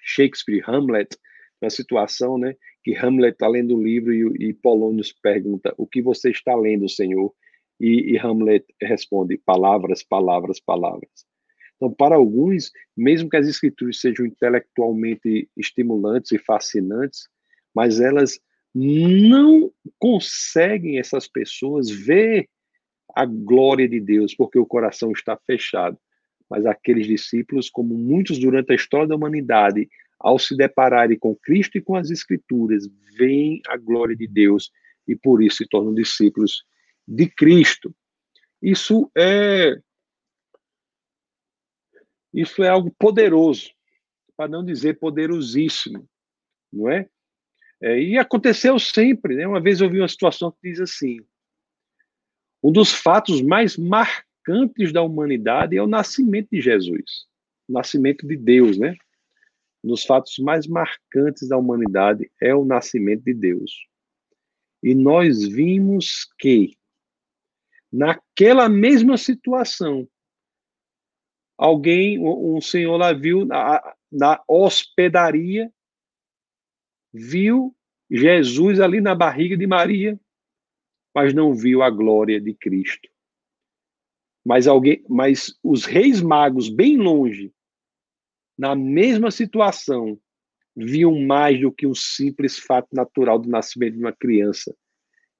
Shakespeare, 0.00 0.64
Hamlet, 0.66 1.14
na 1.60 1.68
situação, 1.68 2.38
né, 2.38 2.56
que 2.84 2.94
Hamlet 2.94 3.32
está 3.32 3.48
lendo 3.48 3.74
o 3.74 3.82
livro 3.82 4.12
e, 4.12 4.48
e 4.50 4.52
Polônios 4.52 5.10
pergunta: 5.10 5.74
O 5.78 5.86
que 5.86 6.02
você 6.02 6.30
está 6.30 6.54
lendo, 6.54 6.88
Senhor? 6.88 7.32
E, 7.80 8.12
e 8.12 8.18
Hamlet 8.18 8.64
responde: 8.80 9.38
Palavras, 9.38 10.02
palavras, 10.02 10.60
palavras. 10.60 11.26
Então, 11.76 11.92
para 11.92 12.14
alguns, 12.14 12.70
mesmo 12.96 13.28
que 13.28 13.36
as 13.36 13.48
escrituras 13.48 14.00
sejam 14.00 14.26
intelectualmente 14.26 15.48
estimulantes 15.56 16.30
e 16.32 16.38
fascinantes, 16.38 17.28
mas 17.74 18.00
elas 18.00 18.38
não 18.74 19.72
conseguem, 19.98 20.98
essas 20.98 21.26
pessoas, 21.26 21.90
ver 21.90 22.48
a 23.14 23.24
glória 23.24 23.88
de 23.88 24.00
Deus, 24.00 24.34
porque 24.34 24.58
o 24.58 24.66
coração 24.66 25.10
está 25.10 25.36
fechado. 25.36 25.98
Mas 26.48 26.66
aqueles 26.66 27.06
discípulos, 27.06 27.70
como 27.70 27.96
muitos 27.96 28.38
durante 28.38 28.72
a 28.72 28.76
história 28.76 29.08
da 29.08 29.16
humanidade, 29.16 29.88
ao 30.24 30.38
se 30.38 30.56
depararem 30.56 31.18
com 31.18 31.36
Cristo 31.36 31.76
e 31.76 31.82
com 31.82 31.94
as 31.94 32.10
Escrituras, 32.10 32.88
veem 33.14 33.60
a 33.68 33.76
glória 33.76 34.16
de 34.16 34.26
Deus 34.26 34.72
e 35.06 35.14
por 35.14 35.42
isso 35.42 35.58
se 35.58 35.68
tornam 35.68 35.94
discípulos 35.94 36.64
de 37.06 37.28
Cristo. 37.28 37.94
Isso 38.62 39.10
é 39.14 39.78
isso 42.32 42.64
é 42.64 42.68
algo 42.68 42.90
poderoso, 42.98 43.70
para 44.36 44.48
não 44.48 44.64
dizer 44.64 44.98
poderosíssimo, 44.98 46.08
não 46.72 46.90
é? 46.90 47.06
é 47.80 48.00
e 48.00 48.18
aconteceu 48.18 48.78
sempre, 48.78 49.36
né? 49.36 49.46
Uma 49.46 49.60
vez 49.60 49.80
eu 49.80 49.90
vi 49.90 50.00
uma 50.00 50.08
situação 50.08 50.50
que 50.50 50.70
diz 50.70 50.80
assim: 50.80 51.18
um 52.62 52.72
dos 52.72 52.90
fatos 52.90 53.42
mais 53.42 53.76
marcantes 53.76 54.90
da 54.90 55.02
humanidade 55.02 55.76
é 55.76 55.82
o 55.82 55.86
nascimento 55.86 56.48
de 56.50 56.62
Jesus, 56.62 57.26
o 57.68 57.74
nascimento 57.74 58.26
de 58.26 58.38
Deus, 58.38 58.78
né? 58.78 58.96
Dos 59.84 60.02
fatos 60.02 60.38
mais 60.38 60.66
marcantes 60.66 61.46
da 61.46 61.58
humanidade 61.58 62.32
é 62.40 62.54
o 62.54 62.64
nascimento 62.64 63.22
de 63.22 63.34
Deus. 63.34 63.86
E 64.82 64.94
nós 64.94 65.46
vimos 65.46 66.26
que, 66.38 66.78
naquela 67.92 68.66
mesma 68.66 69.18
situação, 69.18 70.08
alguém, 71.58 72.18
um 72.18 72.62
senhor 72.62 72.96
lá 72.96 73.12
viu 73.12 73.44
na, 73.44 73.94
na 74.10 74.42
hospedaria, 74.48 75.70
viu 77.12 77.76
Jesus 78.10 78.80
ali 78.80 79.02
na 79.02 79.14
barriga 79.14 79.54
de 79.54 79.66
Maria, 79.66 80.18
mas 81.14 81.34
não 81.34 81.54
viu 81.54 81.82
a 81.82 81.90
glória 81.90 82.40
de 82.40 82.54
Cristo. 82.54 83.06
Mas 84.42 84.66
alguém, 84.66 85.04
mas 85.10 85.58
os 85.62 85.84
reis 85.84 86.22
magos 86.22 86.70
bem 86.70 86.96
longe 86.96 87.52
na 88.56 88.74
mesma 88.74 89.30
situação, 89.30 90.18
viam 90.76 91.20
mais 91.20 91.60
do 91.60 91.72
que 91.72 91.86
um 91.86 91.94
simples 91.94 92.58
fato 92.58 92.88
natural 92.92 93.38
do 93.38 93.48
nascimento 93.48 93.94
de 93.94 94.00
uma 94.00 94.12
criança. 94.12 94.74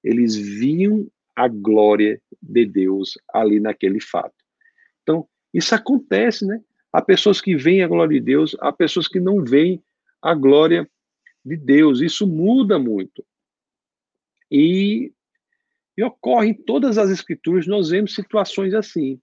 Eles 0.02 0.36
viam 0.36 1.08
a 1.34 1.48
glória 1.48 2.20
de 2.40 2.64
Deus 2.64 3.18
ali 3.32 3.58
naquele 3.58 4.00
fato. 4.00 4.34
Então, 5.02 5.28
isso 5.52 5.74
acontece, 5.74 6.46
né? 6.46 6.60
Há 6.92 7.02
pessoas 7.02 7.40
que 7.40 7.56
veem 7.56 7.82
a 7.82 7.88
glória 7.88 8.18
de 8.18 8.24
Deus, 8.24 8.56
há 8.60 8.72
pessoas 8.72 9.08
que 9.08 9.18
não 9.18 9.44
veem 9.44 9.82
a 10.22 10.32
glória 10.34 10.88
de 11.44 11.56
Deus. 11.56 12.00
Isso 12.00 12.26
muda 12.26 12.78
muito. 12.78 13.24
E, 14.50 15.12
e 15.96 16.04
ocorre 16.04 16.50
em 16.50 16.54
todas 16.54 16.96
as 16.96 17.10
escrituras, 17.10 17.66
nós 17.66 17.90
vemos 17.90 18.14
situações 18.14 18.74
assim. 18.74 19.20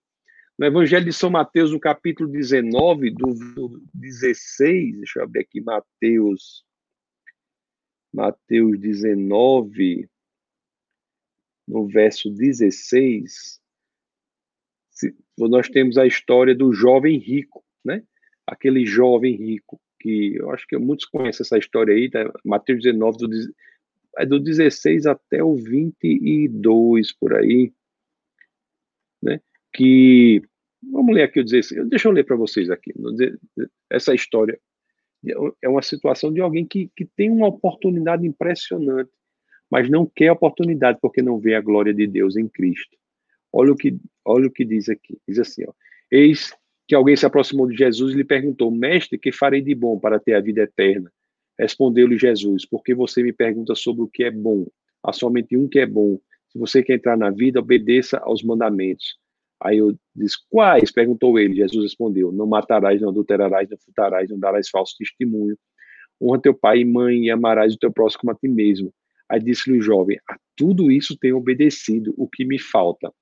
No 0.57 0.65
Evangelho 0.65 1.05
de 1.05 1.13
São 1.13 1.29
Mateus, 1.29 1.71
no 1.71 1.79
capítulo 1.79 2.29
19, 2.29 3.11
do, 3.11 3.33
do 3.55 3.83
16, 3.93 4.97
deixa 4.97 5.19
eu 5.19 5.23
abrir 5.23 5.41
aqui, 5.41 5.61
Mateus, 5.61 6.63
Mateus 8.13 8.79
19, 8.79 10.09
no 11.67 11.87
verso 11.87 12.29
16, 12.29 13.61
nós 15.37 15.69
temos 15.69 15.97
a 15.97 16.05
história 16.05 16.53
do 16.53 16.73
jovem 16.73 17.17
rico, 17.17 17.63
né? 17.83 18.03
Aquele 18.45 18.85
jovem 18.85 19.35
rico, 19.35 19.81
que 19.99 20.35
eu 20.35 20.51
acho 20.51 20.67
que 20.67 20.77
muitos 20.77 21.05
conhecem 21.05 21.43
essa 21.43 21.57
história 21.57 21.95
aí, 21.95 22.09
tá? 22.09 22.31
Mateus 22.43 22.83
19, 22.83 23.17
do, 23.17 23.29
é 24.17 24.25
do 24.25 24.39
16 24.39 25.05
até 25.05 25.43
o 25.43 25.55
22, 25.55 27.13
por 27.13 27.33
aí, 27.33 27.73
né? 29.21 29.41
Que 29.73 30.41
Vamos 30.83 31.13
ler 31.13 31.23
aqui 31.23 31.39
o 31.39 31.43
16. 31.43 31.89
Deixa 31.89 32.07
eu 32.07 32.11
ler 32.11 32.25
para 32.25 32.35
vocês 32.35 32.69
aqui. 32.69 32.91
Essa 33.89 34.15
história 34.15 34.59
é 35.61 35.69
uma 35.69 35.81
situação 35.81 36.33
de 36.33 36.41
alguém 36.41 36.65
que, 36.65 36.89
que 36.95 37.05
tem 37.05 37.29
uma 37.29 37.47
oportunidade 37.47 38.25
impressionante, 38.25 39.11
mas 39.69 39.89
não 39.89 40.05
quer 40.05 40.31
oportunidade 40.31 40.97
porque 40.99 41.21
não 41.21 41.39
vê 41.39 41.53
a 41.53 41.61
glória 41.61 41.93
de 41.93 42.07
Deus 42.07 42.35
em 42.35 42.47
Cristo. 42.47 42.97
Olha 43.53 43.71
o 43.71 43.75
que, 43.75 43.95
olha 44.25 44.47
o 44.47 44.51
que 44.51 44.65
diz 44.65 44.89
aqui. 44.89 45.19
Diz 45.27 45.37
assim, 45.37 45.63
ó. 45.67 45.73
Eis 46.09 46.53
que 46.87 46.95
alguém 46.95 47.15
se 47.15 47.25
aproximou 47.25 47.67
de 47.67 47.77
Jesus 47.77 48.13
e 48.13 48.17
lhe 48.17 48.23
perguntou: 48.23 48.71
Mestre, 48.71 49.19
que 49.19 49.31
farei 49.31 49.61
de 49.61 49.75
bom 49.75 49.99
para 49.99 50.19
ter 50.19 50.33
a 50.33 50.41
vida 50.41 50.61
eterna? 50.61 51.11
Respondeu-lhe 51.59 52.17
Jesus: 52.17 52.65
Porque 52.65 52.95
você 52.95 53.21
me 53.21 53.31
pergunta 53.31 53.75
sobre 53.75 54.01
o 54.01 54.07
que 54.07 54.23
é 54.23 54.31
bom? 54.31 54.65
Há 55.03 55.13
somente 55.13 55.55
um 55.55 55.67
que 55.67 55.79
é 55.79 55.85
bom. 55.85 56.19
Se 56.49 56.57
você 56.57 56.81
quer 56.81 56.95
entrar 56.95 57.17
na 57.17 57.29
vida, 57.29 57.59
obedeça 57.59 58.17
aos 58.17 58.43
mandamentos. 58.43 59.21
Aí 59.61 59.77
eu 59.77 59.95
disse: 60.15 60.37
Quais? 60.49 60.91
perguntou 60.91 61.37
ele. 61.37 61.55
Jesus 61.55 61.83
respondeu: 61.83 62.31
Não 62.31 62.47
matarás, 62.47 62.99
não 62.99 63.09
adulterarás, 63.09 63.69
não 63.69 63.77
furtarás, 63.77 64.29
não 64.29 64.39
darás 64.39 64.69
falso 64.69 64.95
testemunho. 64.97 65.57
Honra 66.19 66.41
teu 66.41 66.53
pai 66.53 66.79
e 66.79 66.85
mãe 66.85 67.25
e 67.25 67.31
amarás 67.31 67.73
o 67.73 67.77
teu 67.77 67.91
próximo 67.91 68.21
como 68.21 68.31
a 68.31 68.35
ti 68.35 68.47
mesmo. 68.47 68.93
Aí 69.29 69.39
disse-lhe 69.39 69.77
o 69.77 69.81
jovem: 69.81 70.17
A 70.27 70.37
tudo 70.55 70.91
isso 70.91 71.17
tenho 71.17 71.37
obedecido, 71.37 72.13
o 72.17 72.27
que 72.27 72.43
me 72.43 72.59
falta? 72.59 73.13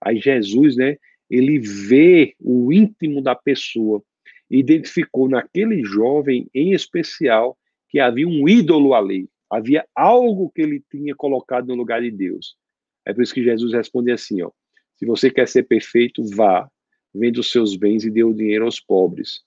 Aí 0.00 0.18
Jesus, 0.18 0.76
né, 0.76 0.96
ele 1.30 1.58
vê 1.58 2.34
o 2.40 2.72
íntimo 2.72 3.22
da 3.22 3.34
pessoa, 3.34 4.02
identificou 4.50 5.28
naquele 5.28 5.84
jovem 5.84 6.48
em 6.54 6.72
especial 6.72 7.56
que 7.88 8.00
havia 8.00 8.26
um 8.26 8.48
ídolo 8.48 8.94
ali, 8.94 9.28
havia 9.48 9.86
algo 9.94 10.50
que 10.50 10.62
ele 10.62 10.82
tinha 10.90 11.14
colocado 11.14 11.68
no 11.68 11.74
lugar 11.74 12.00
de 12.00 12.10
Deus. 12.10 12.56
É 13.06 13.12
por 13.12 13.22
isso 13.22 13.34
que 13.34 13.44
Jesus 13.44 13.72
responde 13.72 14.10
assim, 14.10 14.42
ó: 14.42 14.50
Se 15.02 15.06
você 15.06 15.32
quer 15.32 15.48
ser 15.48 15.64
perfeito, 15.64 16.22
vá, 16.22 16.70
vende 17.12 17.40
os 17.40 17.50
seus 17.50 17.74
bens 17.74 18.04
e 18.04 18.10
dê 18.10 18.22
o 18.22 18.32
dinheiro 18.32 18.66
aos 18.66 18.78
pobres. 18.78 19.42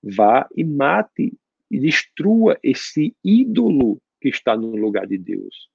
Vá 0.00 0.48
e 0.56 0.62
mate 0.62 1.36
e 1.68 1.80
destrua 1.80 2.56
esse 2.62 3.12
ídolo 3.24 4.00
que 4.20 4.28
está 4.28 4.56
no 4.56 4.76
lugar 4.76 5.08
de 5.08 5.18
Deus. 5.18 5.68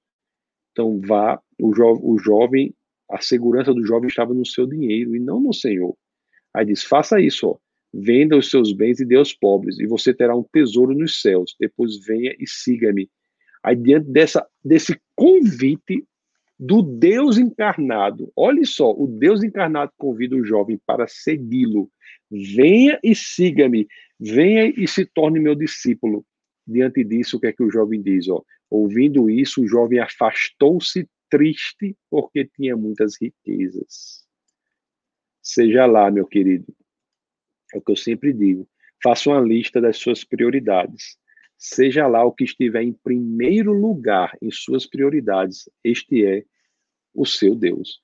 Então 0.72 0.98
vá, 1.02 1.42
o, 1.60 1.76
jo 1.76 2.00
o 2.02 2.18
jovem 2.18 2.74
a 3.12 3.20
segurança 3.20 3.74
do 3.74 3.86
jovem 3.86 4.08
estava 4.08 4.34
no 4.34 4.46
seu 4.46 4.66
dinheiro 4.66 5.14
e 5.14 5.20
não 5.20 5.42
no 5.42 5.54
Senhor. 5.54 5.94
Aí 6.54 6.66
diz: 6.66 6.86
faça 6.86 7.20
isso, 7.20 7.50
ó. 7.50 7.58
venda 7.94 8.38
os 8.38 8.50
seus 8.50 8.72
bens 8.72 9.02
e 9.02 9.06
dê 9.06 9.18
aos 9.18 9.34
pobres, 9.34 9.78
e 9.78 9.86
você 9.86 10.14
terá 10.14 10.34
um 10.34 10.44
tesouro 10.54 10.94
nos 10.94 11.22
céus. 11.22 11.54
Depois 11.60 11.98
venha 11.98 12.34
e 12.40 12.48
siga-me. 12.48 13.10
Aí, 13.62 13.76
diante 13.76 14.10
dessa, 14.10 14.48
desse 14.64 14.98
convite 15.18 16.08
do 16.58 16.82
Deus 16.82 17.38
encarnado, 17.38 18.32
olhe 18.36 18.66
só, 18.66 18.92
o 18.92 19.08
Deus 19.08 19.44
encarnado 19.44 19.92
convida 19.98 20.36
o 20.36 20.46
jovem 20.46 20.80
para 20.86 21.08
segui-lo. 21.08 21.92
Venha 22.32 23.00
e 23.04 23.14
siga-me, 23.14 23.88
venha 24.20 24.74
e 24.76 24.88
se 24.88 25.06
torne 25.06 25.40
meu 25.40 25.54
discípulo. 25.54 26.26
Diante 26.66 27.04
disso, 27.04 27.38
o 27.38 27.40
que 27.40 27.48
é 27.48 27.54
que 27.54 27.64
o 27.64 27.70
jovem 27.70 28.02
diz? 28.02 28.28
Ó? 28.30 28.44
Ouvindo 28.70 29.30
isso, 29.30 29.62
o 29.62 29.68
jovem 29.68 30.00
afastou-se 30.00 31.08
triste 31.30 31.96
porque 32.10 32.46
tinha 32.46 32.76
muitas 32.76 33.16
riquezas. 33.22 34.26
Seja 35.42 35.86
lá, 35.86 36.10
meu 36.10 36.26
querido. 36.26 36.74
É 37.74 37.78
o 37.78 37.82
que 37.82 37.92
eu 37.92 37.96
sempre 37.96 38.34
digo. 38.34 38.68
Faça 39.04 39.30
uma 39.30 39.40
lista 39.40 39.80
das 39.80 39.98
suas 39.98 40.24
prioridades. 40.24 41.18
Seja 41.68 42.08
lá 42.08 42.24
o 42.24 42.32
que 42.32 42.44
estiver 42.44 42.84
em 42.84 42.94
primeiro 42.94 43.74
lugar 43.74 44.38
em 44.42 44.52
suas 44.52 44.86
prioridades. 44.86 45.70
Este 45.84 46.26
é 46.26 46.44
o 47.14 47.26
seu 47.26 47.56
Deus. 47.56 48.02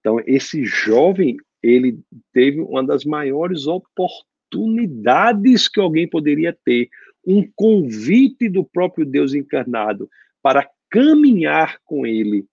Então, 0.00 0.20
esse 0.26 0.64
jovem, 0.64 1.36
ele 1.62 1.98
teve 2.32 2.60
uma 2.60 2.84
das 2.84 3.04
maiores 3.04 3.66
oportunidades 3.66 5.68
que 5.68 5.80
alguém 5.80 6.08
poderia 6.08 6.56
ter. 6.64 6.88
Um 7.26 7.48
convite 7.54 8.48
do 8.48 8.64
próprio 8.64 9.06
Deus 9.06 9.34
encarnado 9.34 10.08
para 10.42 10.68
caminhar 10.90 11.78
com 11.84 12.06
ele 12.06 12.46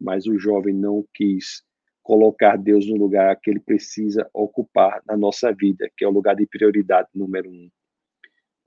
mas 0.00 0.26
o 0.26 0.38
jovem 0.38 0.74
não 0.74 1.04
quis 1.14 1.62
colocar 2.02 2.56
Deus 2.56 2.86
no 2.86 2.96
lugar 2.96 3.38
que 3.40 3.50
ele 3.50 3.60
precisa 3.60 4.28
ocupar 4.32 5.02
na 5.06 5.16
nossa 5.16 5.52
vida, 5.52 5.90
que 5.96 6.04
é 6.04 6.08
o 6.08 6.12
lugar 6.12 6.36
de 6.36 6.46
prioridade 6.46 7.08
número 7.14 7.50
um. 7.50 7.68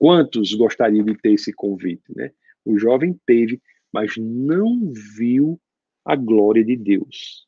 Quantos 0.00 0.54
gostariam 0.54 1.04
de 1.04 1.14
ter 1.16 1.34
esse 1.34 1.52
convite, 1.52 2.02
né? 2.16 2.32
O 2.64 2.78
jovem 2.78 3.16
teve, 3.26 3.60
mas 3.92 4.16
não 4.16 4.92
viu 5.16 5.60
a 6.04 6.16
glória 6.16 6.64
de 6.64 6.76
Deus. 6.76 7.46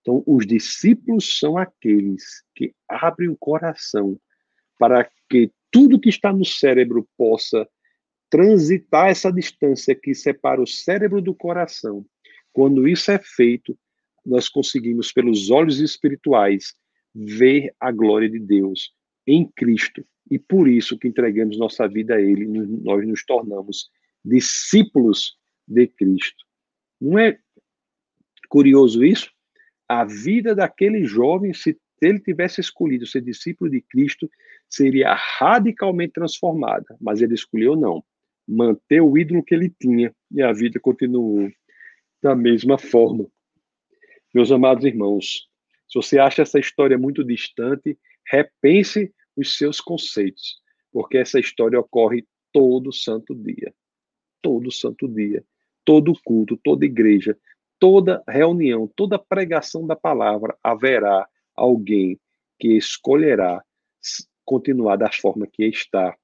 Então, 0.00 0.22
os 0.26 0.46
discípulos 0.46 1.38
são 1.38 1.56
aqueles 1.56 2.42
que 2.54 2.74
abrem 2.88 3.28
o 3.28 3.36
coração 3.36 4.18
para 4.78 5.08
que 5.30 5.50
tudo 5.70 5.98
que 6.00 6.08
está 6.08 6.32
no 6.32 6.44
cérebro 6.44 7.08
possa 7.16 7.66
transitar 8.28 9.08
essa 9.08 9.32
distância 9.32 9.94
que 9.94 10.14
separa 10.14 10.60
o 10.60 10.66
cérebro 10.66 11.22
do 11.22 11.34
coração 11.34 12.04
quando 12.56 12.88
isso 12.88 13.10
é 13.10 13.18
feito, 13.18 13.78
nós 14.24 14.48
conseguimos, 14.48 15.12
pelos 15.12 15.50
olhos 15.50 15.78
espirituais, 15.78 16.74
ver 17.14 17.70
a 17.78 17.92
glória 17.92 18.30
de 18.30 18.38
Deus 18.38 18.94
em 19.26 19.46
Cristo. 19.46 20.02
E 20.30 20.38
por 20.38 20.68
isso 20.68 20.98
que 20.98 21.08
entregamos 21.08 21.58
nossa 21.58 21.86
vida 21.86 22.16
a 22.16 22.20
Ele, 22.20 22.46
nós 22.46 23.06
nos 23.06 23.24
tornamos 23.24 23.90
discípulos 24.24 25.36
de 25.66 25.86
Cristo. 25.86 26.44
Não 27.00 27.18
é 27.18 27.38
curioso 28.48 29.04
isso? 29.04 29.30
A 29.88 30.04
vida 30.04 30.54
daquele 30.54 31.04
jovem, 31.04 31.54
se 31.54 31.78
ele 32.02 32.18
tivesse 32.20 32.60
escolhido 32.60 33.06
ser 33.06 33.22
discípulo 33.22 33.70
de 33.70 33.80
Cristo, 33.80 34.28
seria 34.68 35.14
radicalmente 35.14 36.14
transformada, 36.14 36.96
mas 37.00 37.22
ele 37.22 37.34
escolheu 37.34 37.76
não, 37.76 38.04
manter 38.46 39.00
o 39.00 39.16
ídolo 39.16 39.44
que 39.44 39.54
ele 39.54 39.72
tinha 39.80 40.14
e 40.30 40.42
a 40.42 40.52
vida 40.52 40.78
continuou 40.80 41.50
da 42.22 42.34
mesma 42.34 42.78
forma. 42.78 43.26
Meus 44.34 44.50
amados 44.50 44.84
irmãos, 44.84 45.48
se 45.88 45.94
você 45.94 46.18
acha 46.18 46.42
essa 46.42 46.58
história 46.58 46.98
muito 46.98 47.24
distante, 47.24 47.98
repense 48.26 49.12
os 49.36 49.56
seus 49.56 49.80
conceitos, 49.80 50.60
porque 50.90 51.18
essa 51.18 51.38
história 51.38 51.78
ocorre 51.78 52.26
todo 52.52 52.92
santo 52.92 53.34
dia. 53.34 53.74
Todo 54.40 54.70
santo 54.70 55.06
dia. 55.06 55.44
Todo 55.84 56.18
culto, 56.24 56.56
toda 56.56 56.84
igreja, 56.84 57.36
toda 57.78 58.22
reunião, 58.26 58.90
toda 58.96 59.18
pregação 59.18 59.86
da 59.86 59.94
palavra, 59.94 60.56
haverá 60.62 61.28
alguém 61.54 62.18
que 62.58 62.76
escolherá 62.76 63.62
continuar 64.44 64.96
da 64.96 65.12
forma 65.12 65.46
que 65.46 65.64
está. 65.64 66.16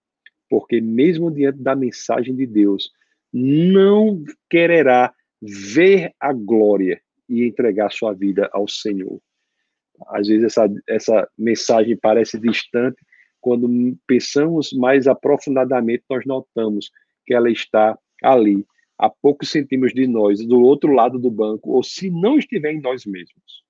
Porque, 0.48 0.80
mesmo 0.80 1.30
diante 1.30 1.58
da 1.58 1.76
mensagem 1.76 2.34
de 2.34 2.46
Deus, 2.46 2.90
não 3.32 4.22
quererá 4.48 5.14
ver 5.40 6.14
a 6.20 6.32
glória 6.32 7.00
e 7.28 7.44
entregar 7.44 7.90
sua 7.90 8.12
vida 8.12 8.48
ao 8.52 8.68
Senhor. 8.68 9.20
Às 10.08 10.28
vezes 10.28 10.44
essa, 10.44 10.68
essa 10.88 11.28
mensagem 11.36 11.96
parece 11.96 12.38
distante, 12.38 12.96
quando 13.40 13.68
pensamos 14.06 14.72
mais 14.72 15.06
aprofundadamente, 15.06 16.04
nós 16.08 16.24
notamos 16.24 16.90
que 17.26 17.34
ela 17.34 17.50
está 17.50 17.98
ali, 18.22 18.64
a 18.98 19.10
poucos 19.10 19.50
centímetros 19.50 19.94
de 19.94 20.06
nós, 20.06 20.46
do 20.46 20.60
outro 20.60 20.92
lado 20.92 21.18
do 21.18 21.30
banco, 21.30 21.72
ou 21.72 21.82
se 21.82 22.08
não 22.08 22.38
estiver 22.38 22.72
em 22.72 22.80
nós 22.80 23.04
mesmos. 23.04 23.64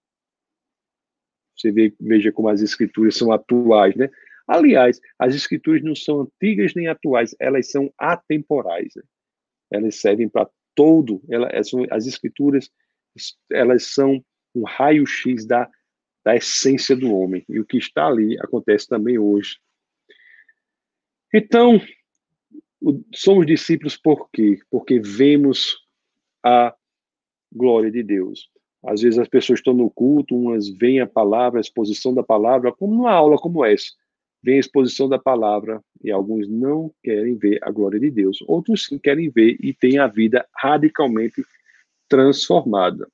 Você 1.57 1.73
vê, 1.73 1.95
veja 1.99 2.31
como 2.31 2.49
as 2.49 2.61
escrituras 2.61 3.17
são 3.17 3.33
atuais, 3.33 3.97
né? 3.97 4.11
Aliás, 4.47 5.01
as 5.19 5.35
escrituras 5.35 5.83
não 5.83 5.95
são 5.95 6.23
antigas 6.23 6.75
nem 6.75 6.89
atuais, 6.89 7.35
elas 7.41 7.71
são 7.71 7.93
atemporais. 7.97 8.93
Né? 8.95 9.03
Elas 9.71 9.95
servem 9.97 10.29
para 10.29 10.51
todo, 10.75 11.23
ela, 11.31 11.49
as 11.91 12.07
escrituras, 12.07 12.69
elas 13.51 13.85
são 13.85 14.23
um 14.55 14.65
raio-x 14.65 15.47
da, 15.47 15.71
da 16.25 16.37
essência 16.37 16.97
do 16.97 17.15
homem. 17.15 17.45
E 17.49 17.59
o 17.59 17.65
que 17.65 17.79
está 17.79 18.07
ali 18.07 18.39
acontece 18.41 18.89
também 18.89 19.19
hoje. 19.19 19.59
Então, 21.35 21.81
somos 23.15 23.47
discípulos 23.47 23.97
por 23.97 24.29
quê? 24.31 24.59
Porque 24.71 25.01
vemos 25.01 25.79
a 26.45 26.75
glória 27.53 27.91
de 27.91 28.03
Deus. 28.03 28.49
Às 28.85 29.03
vezes 29.03 29.19
as 29.19 29.29
pessoas 29.29 29.61
estão 29.61 29.75
no 29.75 29.91
culto, 29.91 30.37
umas 30.37 30.69
veem 30.69 31.01
a 31.01 31.07
palavra, 31.07 31.61
a 31.61 31.63
exposição 31.63 32.13
da 32.13 32.23
palavra, 32.23 32.73
como 32.73 32.95
numa 32.95 33.13
aula 33.13 33.37
como 33.37 33.65
essa 33.65 33.93
vem 34.43 34.57
a 34.57 34.61
exposição 34.61 35.09
da 35.09 35.19
palavra 35.19 35.83
e 36.03 36.11
alguns 36.11 36.49
não 36.49 36.93
querem 37.03 37.37
ver 37.37 37.59
a 37.63 37.71
glória 37.71 38.01
de 38.01 38.11
Deus. 38.11 38.43
Outros 38.47 38.87
sim 38.87 38.99
querem 38.99 39.31
ver 39.31 39.57
e 39.61 39.73
têm 39.73 39.99
a 39.99 40.09
vida 40.09 40.47
radicalmente 40.57 41.45
transformada. 42.09 43.09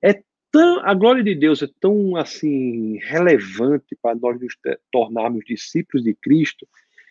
É 0.00 0.22
tão, 0.50 0.80
a 0.80 0.94
glória 0.94 1.22
de 1.22 1.34
Deus 1.34 1.62
é 1.62 1.68
tão 1.80 2.16
assim 2.16 2.98
relevante 2.98 3.96
para 4.00 4.14
nós 4.14 4.40
nos 4.40 4.56
tornarmos 4.90 5.44
discípulos 5.44 6.04
de 6.04 6.14
Cristo 6.14 6.66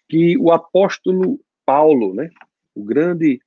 que 0.08 0.38
o 0.38 0.52
apóstolo 0.52 1.40
Paulo, 1.66 2.14
né, 2.14 2.30
o 2.76 2.84
grande 2.84 3.42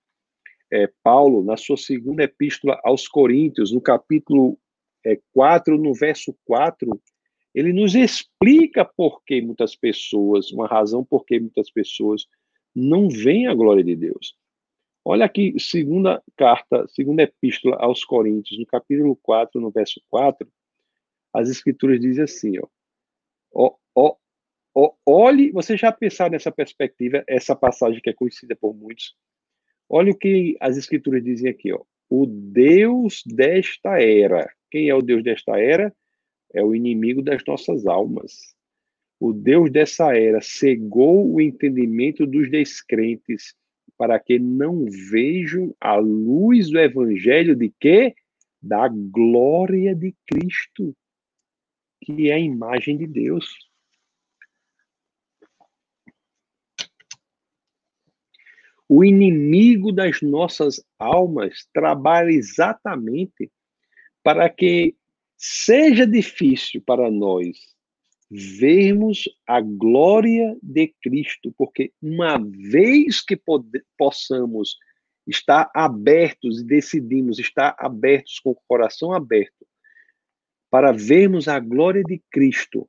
é, 0.70 0.90
Paulo, 1.02 1.42
na 1.44 1.56
sua 1.56 1.76
segunda 1.76 2.24
epístola 2.24 2.78
aos 2.84 3.06
Coríntios, 3.06 3.72
no 3.72 3.80
capítulo 3.80 4.58
é, 5.04 5.18
4, 5.32 5.78
no 5.78 5.94
verso 5.94 6.34
4, 6.44 7.00
ele 7.54 7.72
nos 7.72 7.94
explica 7.94 8.84
por 8.84 9.22
que 9.24 9.40
muitas 9.40 9.74
pessoas, 9.74 10.50
uma 10.52 10.66
razão 10.66 11.04
por 11.04 11.24
que 11.24 11.40
muitas 11.40 11.70
pessoas 11.70 12.26
não 12.74 13.08
veem 13.08 13.46
a 13.46 13.54
glória 13.54 13.82
de 13.82 13.96
Deus. 13.96 14.36
Olha 15.10 15.24
aqui, 15.24 15.54
segunda 15.58 16.22
carta, 16.36 16.86
segunda 16.86 17.22
epístola 17.22 17.76
aos 17.76 18.04
Coríntios, 18.04 18.60
no 18.60 18.66
capítulo 18.66 19.16
4, 19.16 19.58
no 19.58 19.70
verso 19.70 20.02
4, 20.10 20.46
as 21.32 21.48
escrituras 21.48 21.98
dizem 21.98 22.24
assim, 22.24 22.58
ó, 23.54 23.74
ó, 23.94 24.16
ó, 24.74 24.92
olhe, 25.06 25.50
você 25.50 25.78
já 25.78 25.90
pensar 25.90 26.30
nessa 26.30 26.52
perspectiva, 26.52 27.24
essa 27.26 27.56
passagem 27.56 28.02
que 28.02 28.10
é 28.10 28.12
conhecida 28.12 28.54
por 28.54 28.74
muitos, 28.74 29.16
olha 29.88 30.12
o 30.12 30.14
que 30.14 30.58
as 30.60 30.76
escrituras 30.76 31.24
dizem 31.24 31.52
aqui, 31.52 31.72
ó, 31.72 31.80
o 32.10 32.26
Deus 32.26 33.22
desta 33.24 33.98
era, 33.98 34.52
quem 34.70 34.90
é 34.90 34.94
o 34.94 35.00
Deus 35.00 35.24
desta 35.24 35.58
era? 35.58 35.90
É 36.52 36.62
o 36.62 36.74
inimigo 36.74 37.22
das 37.22 37.42
nossas 37.46 37.86
almas. 37.86 38.54
O 39.18 39.32
Deus 39.32 39.70
dessa 39.70 40.14
era 40.14 40.42
cegou 40.42 41.32
o 41.32 41.40
entendimento 41.40 42.26
dos 42.26 42.50
descrentes 42.50 43.56
para 43.98 44.18
que 44.20 44.38
não 44.38 44.86
vejam 45.10 45.74
a 45.80 45.96
luz 45.96 46.70
do 46.70 46.78
evangelho 46.78 47.56
de 47.56 47.74
quê? 47.80 48.14
Da 48.62 48.88
glória 48.88 49.94
de 49.94 50.14
Cristo, 50.24 50.96
que 52.00 52.30
é 52.30 52.34
a 52.34 52.38
imagem 52.38 52.96
de 52.96 53.06
Deus. 53.08 53.68
O 58.88 59.04
inimigo 59.04 59.92
das 59.92 60.22
nossas 60.22 60.82
almas 60.98 61.68
trabalha 61.74 62.30
exatamente 62.30 63.50
para 64.22 64.48
que 64.48 64.96
seja 65.36 66.06
difícil 66.06 66.80
para 66.82 67.10
nós 67.10 67.77
vermos 68.30 69.24
a 69.46 69.60
glória 69.60 70.56
de 70.62 70.94
Cristo, 71.02 71.52
porque 71.56 71.92
uma 72.02 72.38
vez 72.38 73.20
que 73.22 73.40
possamos 73.96 74.76
estar 75.26 75.70
abertos 75.74 76.60
e 76.60 76.64
decidimos 76.64 77.38
estar 77.38 77.74
abertos 77.78 78.38
com 78.40 78.50
o 78.50 78.58
coração 78.66 79.12
aberto 79.12 79.66
para 80.70 80.92
vermos 80.92 81.48
a 81.48 81.58
glória 81.58 82.02
de 82.02 82.22
Cristo, 82.30 82.88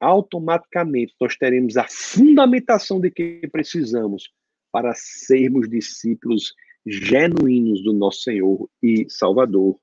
automaticamente 0.00 1.14
nós 1.20 1.36
teremos 1.36 1.76
a 1.76 1.86
fundamentação 1.88 3.00
de 3.00 3.10
que 3.10 3.46
precisamos 3.50 4.30
para 4.72 4.94
sermos 4.94 5.68
discípulos 5.68 6.54
genuínos 6.86 7.82
do 7.82 7.92
nosso 7.92 8.22
Senhor 8.22 8.68
e 8.82 9.06
Salvador. 9.08 9.78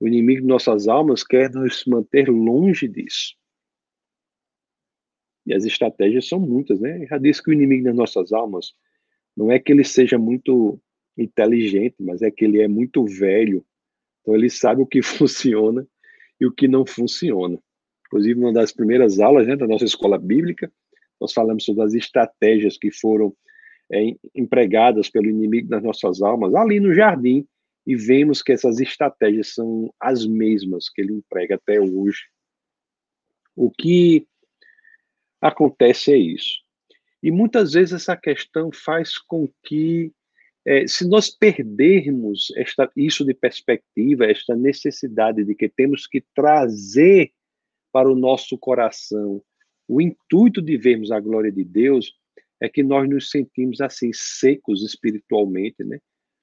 O 0.00 0.08
inimigo 0.08 0.40
de 0.40 0.46
nossas 0.46 0.88
almas 0.88 1.22
quer 1.22 1.50
nos 1.50 1.84
manter 1.84 2.28
longe 2.28 2.88
disso. 2.88 3.34
E 5.46 5.52
as 5.52 5.64
estratégias 5.64 6.26
são 6.26 6.40
muitas, 6.40 6.80
né? 6.80 7.06
Já 7.06 7.18
disse 7.18 7.42
que 7.42 7.50
o 7.50 7.52
inimigo 7.52 7.84
das 7.84 7.94
nossas 7.94 8.32
almas 8.32 8.72
não 9.36 9.52
é 9.52 9.58
que 9.58 9.72
ele 9.72 9.84
seja 9.84 10.18
muito 10.18 10.80
inteligente, 11.18 11.96
mas 12.00 12.22
é 12.22 12.30
que 12.30 12.44
ele 12.44 12.62
é 12.62 12.68
muito 12.68 13.04
velho. 13.04 13.64
Então 14.20 14.34
ele 14.34 14.48
sabe 14.48 14.80
o 14.80 14.86
que 14.86 15.02
funciona 15.02 15.86
e 16.40 16.46
o 16.46 16.52
que 16.52 16.66
não 16.66 16.86
funciona. 16.86 17.58
Inclusive, 18.06 18.40
uma 18.40 18.52
das 18.52 18.72
primeiras 18.72 19.20
aulas 19.20 19.46
né, 19.46 19.54
da 19.54 19.66
nossa 19.66 19.84
escola 19.84 20.18
bíblica, 20.18 20.72
nós 21.20 21.32
falamos 21.32 21.64
sobre 21.64 21.84
as 21.84 21.94
estratégias 21.94 22.78
que 22.78 22.90
foram 22.90 23.34
é, 23.92 24.16
empregadas 24.34 25.10
pelo 25.10 25.28
inimigo 25.28 25.68
das 25.68 25.82
nossas 25.82 26.22
almas 26.22 26.54
ali 26.54 26.80
no 26.80 26.94
jardim 26.94 27.46
e 27.90 27.96
vemos 27.96 28.40
que 28.40 28.52
essas 28.52 28.78
estratégias 28.78 29.52
são 29.52 29.92
as 29.98 30.24
mesmas 30.24 30.88
que 30.88 31.00
ele 31.00 31.14
emprega 31.14 31.56
até 31.56 31.80
hoje. 31.80 32.20
O 33.56 33.68
que 33.68 34.28
acontece 35.40 36.12
é 36.12 36.16
isso. 36.16 36.60
E 37.20 37.32
muitas 37.32 37.72
vezes 37.72 37.94
essa 37.94 38.16
questão 38.16 38.70
faz 38.72 39.18
com 39.18 39.52
que, 39.64 40.12
é, 40.64 40.86
se 40.86 41.04
nós 41.04 41.30
perdermos 41.30 42.52
esta, 42.54 42.88
isso 42.96 43.24
de 43.24 43.34
perspectiva, 43.34 44.24
esta 44.24 44.54
necessidade 44.54 45.42
de 45.42 45.56
que 45.56 45.68
temos 45.68 46.06
que 46.06 46.22
trazer 46.32 47.32
para 47.90 48.08
o 48.08 48.14
nosso 48.14 48.56
coração 48.56 49.42
o 49.88 50.00
intuito 50.00 50.62
de 50.62 50.76
vermos 50.76 51.10
a 51.10 51.18
glória 51.18 51.50
de 51.50 51.64
Deus, 51.64 52.14
é 52.60 52.68
que 52.68 52.84
nós 52.84 53.10
nos 53.10 53.30
sentimos 53.30 53.80
assim 53.80 54.12
secos 54.12 54.84
espiritualmente, 54.84 55.82
né? 55.82 55.98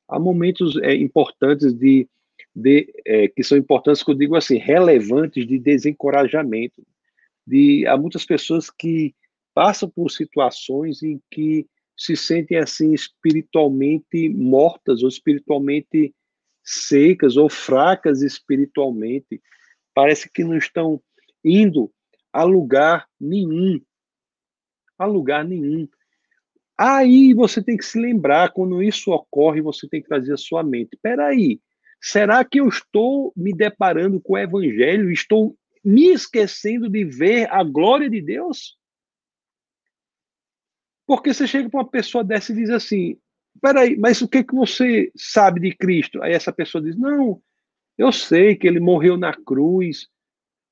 Há 0.07 0.19
momentos 0.19 0.77
é, 0.77 0.95
importantes 0.95 1.73
de, 1.73 2.07
de 2.55 2.91
é, 3.05 3.27
que 3.27 3.43
são 3.43 3.57
importantes, 3.57 4.03
que 4.03 4.11
eu 4.11 4.15
digo 4.15 4.35
assim, 4.35 4.57
relevantes 4.57 5.45
de 5.45 5.59
desencorajamento. 5.59 6.85
De, 7.45 7.85
há 7.87 7.97
muitas 7.97 8.25
pessoas 8.25 8.69
que 8.69 9.13
passam 9.53 9.89
por 9.89 10.11
situações 10.11 11.01
em 11.01 11.21
que 11.31 11.67
se 11.95 12.15
sentem 12.15 12.57
assim 12.57 12.93
espiritualmente 12.93 14.29
mortas 14.29 15.01
ou 15.01 15.09
espiritualmente 15.09 16.13
secas 16.63 17.37
ou 17.37 17.49
fracas 17.49 18.21
espiritualmente. 18.21 19.41
Parece 19.95 20.29
que 20.29 20.43
não 20.43 20.55
estão 20.55 21.01
indo 21.43 21.91
a 22.31 22.43
lugar 22.43 23.07
nenhum. 23.19 23.81
A 24.97 25.05
lugar 25.05 25.43
nenhum. 25.43 25.87
Aí 26.77 27.33
você 27.33 27.63
tem 27.63 27.75
que 27.75 27.85
se 27.85 27.99
lembrar, 27.99 28.51
quando 28.51 28.83
isso 28.83 29.11
ocorre, 29.11 29.61
você 29.61 29.87
tem 29.87 30.01
que 30.01 30.07
trazer 30.07 30.33
a 30.33 30.37
sua 30.37 30.63
mente. 30.63 30.97
Peraí, 31.01 31.59
será 31.99 32.45
que 32.45 32.59
eu 32.59 32.67
estou 32.67 33.33
me 33.35 33.51
deparando 33.51 34.21
com 34.21 34.33
o 34.33 34.37
evangelho? 34.37 35.11
Estou 35.11 35.57
me 35.83 36.09
esquecendo 36.09 36.87
de 36.87 37.03
ver 37.03 37.51
a 37.51 37.63
glória 37.63 38.09
de 38.09 38.21
Deus? 38.21 38.77
Porque 41.07 41.33
você 41.33 41.47
chega 41.47 41.69
para 41.69 41.79
uma 41.79 41.89
pessoa 41.89 42.23
dessa 42.23 42.51
e 42.51 42.55
diz 42.55 42.69
assim: 42.69 43.17
peraí, 43.61 43.97
mas 43.97 44.21
o 44.21 44.27
que, 44.27 44.43
que 44.43 44.53
você 44.53 45.11
sabe 45.15 45.61
de 45.61 45.75
Cristo? 45.75 46.21
Aí 46.21 46.33
essa 46.33 46.51
pessoa 46.51 46.83
diz: 46.83 46.95
não, 46.95 47.41
eu 47.97 48.11
sei 48.11 48.55
que 48.55 48.67
ele 48.67 48.79
morreu 48.79 49.17
na 49.17 49.33
cruz. 49.33 50.07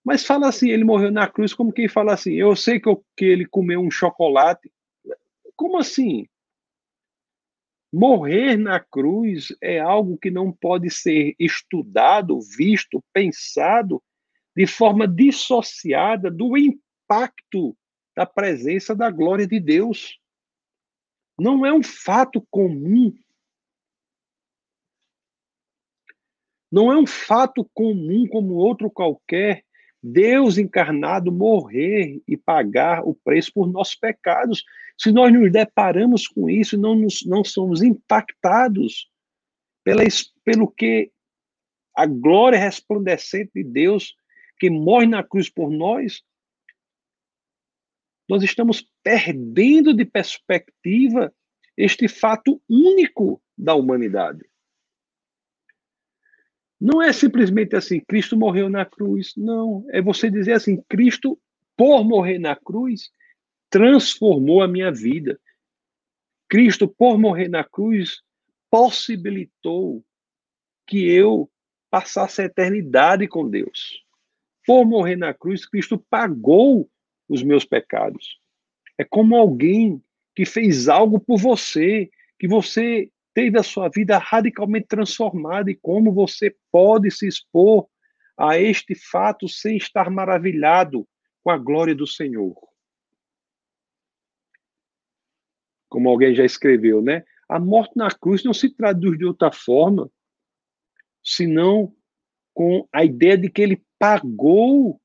Mas 0.03 0.25
fala 0.25 0.49
assim: 0.49 0.69
ele 0.69 0.83
morreu 0.83 1.09
na 1.09 1.27
cruz, 1.27 1.53
como 1.53 1.73
quem 1.73 1.87
fala 1.87 2.13
assim: 2.13 2.33
eu 2.33 2.55
sei 2.55 2.79
que, 2.79 2.89
eu, 2.89 3.03
que 3.17 3.25
ele 3.25 3.45
comeu 3.45 3.79
um 3.79 3.89
chocolate. 3.89 4.71
Como 5.55 5.77
assim? 5.77 6.27
Morrer 7.93 8.57
na 8.57 8.79
cruz 8.79 9.55
é 9.61 9.79
algo 9.79 10.17
que 10.17 10.29
não 10.29 10.51
pode 10.51 10.89
ser 10.89 11.33
estudado, 11.39 12.39
visto, 12.41 13.03
pensado 13.13 14.03
de 14.55 14.67
forma 14.67 15.07
dissociada 15.07 16.29
do 16.29 16.57
impacto 16.57 17.77
da 18.15 18.25
presença 18.25 18.95
da 18.95 19.09
glória 19.09 19.47
de 19.47 19.59
Deus. 19.59 20.19
Não 21.37 21.65
é 21.65 21.73
um 21.73 21.83
fato 21.83 22.45
comum. 22.49 23.13
Não 26.71 26.91
é 26.91 26.97
um 26.97 27.05
fato 27.05 27.69
comum 27.73 28.27
como 28.27 28.55
outro 28.55 28.89
qualquer 28.89 29.65
Deus 30.07 30.59
encarnado 30.59 31.31
morrer 31.31 32.21
e 32.27 32.37
pagar 32.37 33.03
o 33.03 33.15
preço 33.15 33.51
por 33.51 33.65
nossos 33.67 33.95
pecados. 33.95 34.63
Se 34.95 35.11
nós 35.11 35.33
nos 35.33 35.51
deparamos 35.51 36.27
com 36.27 36.47
isso, 36.47 36.77
não, 36.77 36.93
nos, 36.93 37.25
não 37.25 37.43
somos 37.43 37.81
impactados 37.81 39.09
pela, 39.83 40.03
pelo 40.43 40.67
que 40.67 41.11
a 41.95 42.05
glória 42.05 42.59
resplandecente 42.59 43.51
de 43.55 43.63
Deus 43.63 44.15
que 44.59 44.69
morre 44.69 45.07
na 45.07 45.23
cruz 45.23 45.49
por 45.49 45.71
nós, 45.71 46.21
nós 48.29 48.43
estamos 48.43 48.87
perdendo 49.01 49.91
de 49.91 50.05
perspectiva 50.05 51.33
este 51.75 52.07
fato 52.07 52.61
único 52.69 53.41
da 53.57 53.73
humanidade. 53.73 54.47
Não 56.85 57.01
é 57.01 57.11
simplesmente 57.11 57.75
assim, 57.75 57.99
Cristo 57.99 58.37
morreu 58.37 58.69
na 58.69 58.85
cruz. 58.85 59.33
Não. 59.35 59.83
É 59.89 59.99
você 59.99 60.29
dizer 60.29 60.51
assim, 60.51 60.79
Cristo, 60.87 61.35
por 61.75 62.03
morrer 62.03 62.37
na 62.37 62.55
cruz, 62.55 63.09
transformou 63.71 64.61
a 64.61 64.67
minha 64.67 64.91
vida. 64.91 65.39
Cristo, 66.47 66.87
por 66.87 67.17
morrer 67.17 67.47
na 67.47 67.63
cruz, 67.63 68.21
possibilitou 68.69 70.05
que 70.85 71.09
eu 71.09 71.49
passasse 71.89 72.43
a 72.43 72.45
eternidade 72.45 73.27
com 73.27 73.49
Deus. 73.49 74.05
Por 74.63 74.85
morrer 74.85 75.15
na 75.15 75.33
cruz, 75.33 75.65
Cristo 75.65 75.97
pagou 76.07 76.87
os 77.27 77.41
meus 77.41 77.65
pecados. 77.65 78.39
É 78.95 79.03
como 79.03 79.35
alguém 79.35 79.99
que 80.35 80.45
fez 80.45 80.87
algo 80.87 81.19
por 81.19 81.39
você, 81.39 82.11
que 82.37 82.47
você 82.47 83.09
teve 83.35 83.59
a 83.59 83.63
sua 83.63 83.89
vida 83.89 84.17
radicalmente 84.17 84.87
transformada 84.87 85.69
e 85.69 85.75
como 85.75 86.13
você 86.13 86.55
pode 86.71 87.11
se 87.11 87.27
expor 87.27 87.85
a 88.37 88.57
este 88.57 88.95
fato 88.95 89.47
sem 89.49 89.75
estar 89.75 90.09
maravilhado 90.09 91.05
com 91.43 91.51
a 91.51 91.57
glória 91.57 91.93
do 91.93 92.07
Senhor. 92.07 92.55
Como 95.89 96.09
alguém 96.09 96.33
já 96.33 96.45
escreveu, 96.45 97.01
né? 97.01 97.25
A 97.47 97.59
morte 97.59 97.95
na 97.97 98.09
cruz 98.09 98.43
não 98.43 98.53
se 98.53 98.69
traduz 98.69 99.17
de 99.17 99.25
outra 99.25 99.51
forma, 99.51 100.09
senão 101.21 101.93
com 102.53 102.87
a 102.91 103.03
ideia 103.03 103.37
de 103.37 103.49
que 103.49 103.61
ele 103.61 103.83
pagou 103.99 104.99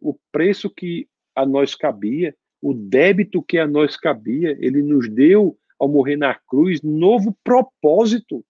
o 0.00 0.18
preço 0.32 0.70
que 0.70 1.06
a 1.36 1.44
nós 1.44 1.74
cabia, 1.74 2.34
o 2.62 2.72
débito 2.72 3.42
que 3.42 3.58
a 3.58 3.66
nós 3.66 3.94
cabia, 3.94 4.56
ele 4.58 4.82
nos 4.82 5.08
deu 5.08 5.58
ao 5.84 5.88
morrer 5.88 6.16
na 6.16 6.34
cruz, 6.34 6.80
novo 6.82 7.36
propósito. 7.44 8.44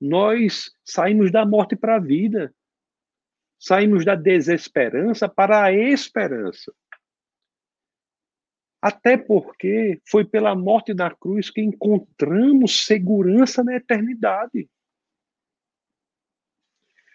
Nós 0.00 0.70
saímos 0.84 1.32
da 1.32 1.46
morte 1.46 1.74
para 1.74 1.96
a 1.96 1.98
vida. 1.98 2.54
Saímos 3.58 4.04
da 4.04 4.14
desesperança 4.14 5.28
para 5.28 5.64
a 5.64 5.72
esperança. 5.72 6.72
Até 8.80 9.16
porque 9.16 10.00
foi 10.06 10.24
pela 10.24 10.54
morte 10.54 10.92
na 10.92 11.14
cruz 11.14 11.48
que 11.48 11.60
encontramos 11.60 12.84
segurança 12.84 13.62
na 13.62 13.76
eternidade. 13.76 14.68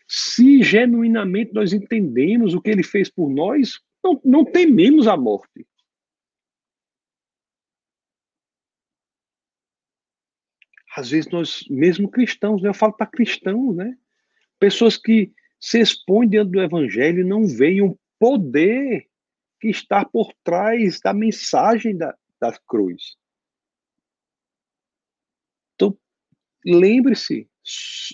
Se 0.07 0.63
genuinamente 0.63 1.53
nós 1.53 1.73
entendemos 1.73 2.53
o 2.53 2.61
que 2.61 2.69
ele 2.69 2.83
fez 2.83 3.09
por 3.09 3.29
nós, 3.29 3.81
não, 4.01 4.21
não 4.23 4.45
tememos 4.45 5.07
a 5.07 5.17
morte. 5.17 5.67
Às 10.97 11.11
vezes 11.11 11.29
nós, 11.29 11.63
mesmo 11.69 12.09
cristãos, 12.09 12.59
né? 12.59 12.69
eu 12.69 12.73
falo 12.73 12.91
para 12.91 13.05
cristãos, 13.05 13.75
né? 13.75 13.95
Pessoas 14.59 14.97
que 14.97 15.31
se 15.59 15.79
expõem 15.79 16.27
diante 16.27 16.49
do 16.49 16.59
evangelho 16.59 17.21
e 17.21 17.23
não 17.23 17.45
veem 17.45 17.83
o 17.83 17.95
poder 18.17 19.05
que 19.61 19.67
está 19.67 20.03
por 20.03 20.33
trás 20.43 20.99
da 20.99 21.13
mensagem 21.13 21.95
da, 21.95 22.17
da 22.41 22.51
cruz. 22.67 23.15
Então, 25.75 25.95
lembre-se, 26.65 27.47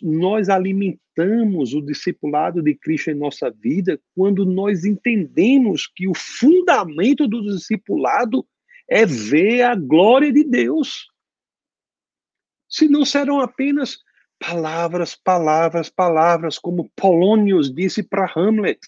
nós 0.01 0.49
alimentamos 0.49 1.73
o 1.73 1.81
discipulado 1.81 2.61
de 2.61 2.75
Cristo 2.75 3.11
em 3.11 3.15
nossa 3.15 3.49
vida 3.49 3.97
quando 4.13 4.45
nós 4.45 4.83
entendemos 4.83 5.87
que 5.87 6.05
o 6.05 6.13
fundamento 6.13 7.29
do 7.29 7.43
discipulado 7.43 8.45
é 8.89 9.05
ver 9.05 9.61
a 9.61 9.73
glória 9.73 10.33
de 10.33 10.43
Deus 10.43 11.12
senão 12.73 13.05
serão 13.05 13.39
apenas 13.39 13.99
palavras, 14.39 15.15
palavras, 15.15 15.89
palavras, 15.91 16.57
como 16.57 16.89
Polônios 16.95 17.71
disse 17.71 18.01
para 18.01 18.31
Hamlet. 18.35 18.79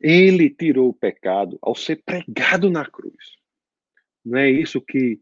Ele 0.00 0.48
tirou 0.48 0.90
o 0.90 0.94
pecado 0.94 1.58
ao 1.60 1.74
ser 1.74 2.00
pregado 2.04 2.70
na 2.70 2.88
cruz. 2.88 3.36
Não 4.24 4.38
é 4.38 4.48
isso 4.48 4.80
que 4.80 5.20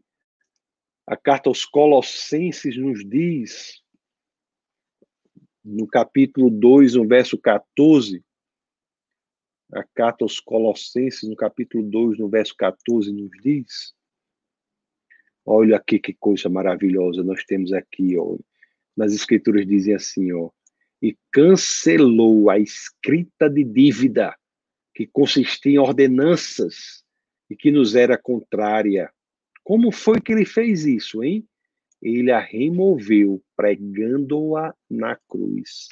a 1.07 1.17
carta 1.17 1.49
aos 1.49 1.65
Colossenses 1.65 2.77
nos 2.77 3.03
diz? 3.03 3.81
No 5.63 5.87
capítulo 5.87 6.51
2, 6.51 6.93
no 6.93 7.07
verso 7.07 7.35
14, 7.35 8.23
a 9.75 9.83
carta 9.83 10.23
aos 10.23 10.39
Colossenses, 10.39 11.29
no 11.29 11.35
capítulo 11.35 11.83
2, 11.83 12.17
no 12.17 12.29
verso 12.29 12.55
14, 12.57 13.11
nos 13.11 13.29
diz: 13.41 13.93
Olha 15.45 15.75
aqui 15.75 15.99
que 15.99 16.13
coisa 16.13 16.47
maravilhosa 16.47 17.23
nós 17.23 17.43
temos 17.43 17.73
aqui, 17.73 18.17
ó. 18.17 18.37
Nas 18.95 19.13
escrituras 19.13 19.67
dizem 19.67 19.93
assim, 19.93 20.31
ó, 20.31 20.49
e 21.01 21.17
cancelou 21.29 22.49
a 22.49 22.57
escrita 22.57 23.49
de 23.49 23.63
dívida 23.65 24.33
que 24.93 25.05
consistia 25.05 25.73
em 25.73 25.77
ordenanças 25.77 27.03
e 27.49 27.55
que 27.55 27.69
nos 27.69 27.95
era 27.95 28.17
contrária. 28.17 29.11
Como 29.61 29.91
foi 29.91 30.21
que 30.21 30.31
ele 30.31 30.45
fez 30.45 30.85
isso, 30.85 31.21
hein? 31.21 31.45
Ele 32.01 32.31
a 32.31 32.39
removeu, 32.39 33.43
pregando-a 33.57 34.73
na 34.89 35.17
cruz. 35.27 35.89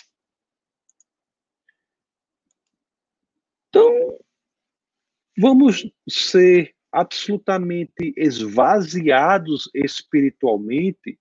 Então, 3.74 4.20
vamos 5.36 5.92
ser 6.08 6.76
absolutamente 6.92 8.14
esvaziados 8.16 9.68
espiritualmente 9.74 11.20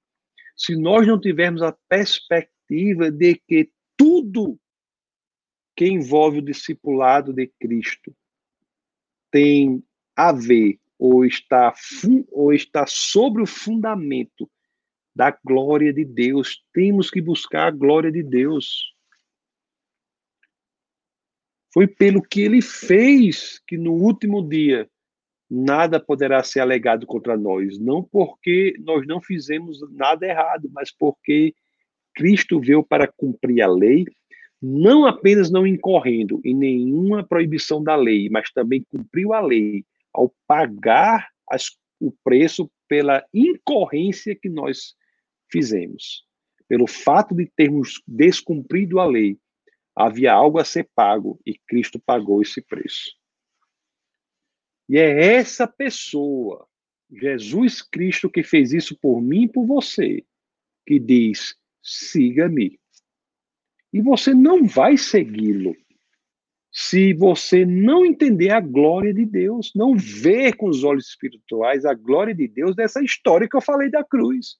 se 0.54 0.76
nós 0.76 1.06
não 1.06 1.18
tivermos 1.18 1.62
a 1.62 1.72
perspectiva 1.88 3.10
de 3.10 3.36
que 3.36 3.72
tudo 3.96 4.60
que 5.74 5.86
envolve 5.86 6.40
o 6.40 6.44
discipulado 6.44 7.32
de 7.32 7.50
Cristo 7.58 8.14
tem 9.30 9.82
a 10.14 10.30
ver 10.30 10.78
ou 10.98 11.24
está, 11.24 11.72
ou 12.30 12.52
está 12.52 12.86
sobre 12.86 13.42
o 13.42 13.46
fundamento 13.46 14.48
da 15.16 15.30
glória 15.42 15.90
de 15.90 16.04
Deus. 16.04 16.62
Temos 16.74 17.10
que 17.10 17.22
buscar 17.22 17.68
a 17.68 17.70
glória 17.70 18.12
de 18.12 18.22
Deus. 18.22 18.94
Foi 21.72 21.86
pelo 21.86 22.22
que 22.22 22.40
ele 22.40 22.60
fez 22.60 23.60
que 23.66 23.78
no 23.78 23.92
último 23.92 24.46
dia 24.46 24.88
nada 25.50 26.00
poderá 26.00 26.42
ser 26.42 26.60
alegado 26.60 27.06
contra 27.06 27.36
nós, 27.36 27.78
não 27.78 28.02
porque 28.02 28.74
nós 28.80 29.06
não 29.06 29.20
fizemos 29.20 29.78
nada 29.90 30.26
errado, 30.26 30.70
mas 30.72 30.90
porque 30.90 31.54
Cristo 32.14 32.60
veio 32.60 32.82
para 32.82 33.06
cumprir 33.06 33.62
a 33.62 33.68
lei, 33.68 34.06
não 34.60 35.06
apenas 35.06 35.50
não 35.50 35.66
incorrendo 35.66 36.40
em 36.44 36.54
nenhuma 36.54 37.26
proibição 37.26 37.82
da 37.82 37.96
lei, 37.96 38.28
mas 38.30 38.50
também 38.52 38.84
cumpriu 38.88 39.32
a 39.32 39.40
lei 39.40 39.84
ao 40.12 40.32
pagar 40.46 41.28
as, 41.50 41.70
o 42.00 42.12
preço 42.24 42.70
pela 42.88 43.24
incorrência 43.32 44.34
que 44.34 44.48
nós 44.48 44.94
fizemos. 45.50 46.24
Pelo 46.68 46.86
fato 46.86 47.34
de 47.34 47.50
termos 47.56 48.02
descumprido 48.06 49.00
a 49.00 49.06
lei, 49.06 49.36
havia 49.94 50.32
algo 50.32 50.58
a 50.58 50.64
ser 50.64 50.88
pago 50.94 51.40
e 51.46 51.58
Cristo 51.66 51.98
pagou 51.98 52.42
esse 52.42 52.60
preço. 52.60 53.10
E 54.88 54.98
é 54.98 55.34
essa 55.34 55.66
pessoa, 55.66 56.66
Jesus 57.10 57.82
Cristo, 57.82 58.30
que 58.30 58.42
fez 58.42 58.72
isso 58.72 58.98
por 58.98 59.20
mim 59.20 59.44
e 59.44 59.48
por 59.48 59.66
você, 59.66 60.24
que 60.86 60.98
diz: 60.98 61.56
siga-me. 61.82 62.78
E 63.92 64.00
você 64.00 64.34
não 64.34 64.66
vai 64.66 64.96
segui-lo 64.96 65.76
se 66.72 67.12
você 67.12 67.66
não 67.66 68.06
entender 68.06 68.48
a 68.48 68.60
glória 68.60 69.12
de 69.12 69.26
Deus, 69.26 69.70
não 69.74 69.94
ver 69.94 70.56
com 70.56 70.70
os 70.70 70.82
olhos 70.82 71.08
espirituais 71.08 71.84
a 71.84 71.92
glória 71.92 72.34
de 72.34 72.48
Deus 72.48 72.74
dessa 72.74 73.02
história 73.02 73.46
que 73.46 73.54
eu 73.54 73.60
falei 73.60 73.90
da 73.90 74.02
cruz. 74.02 74.56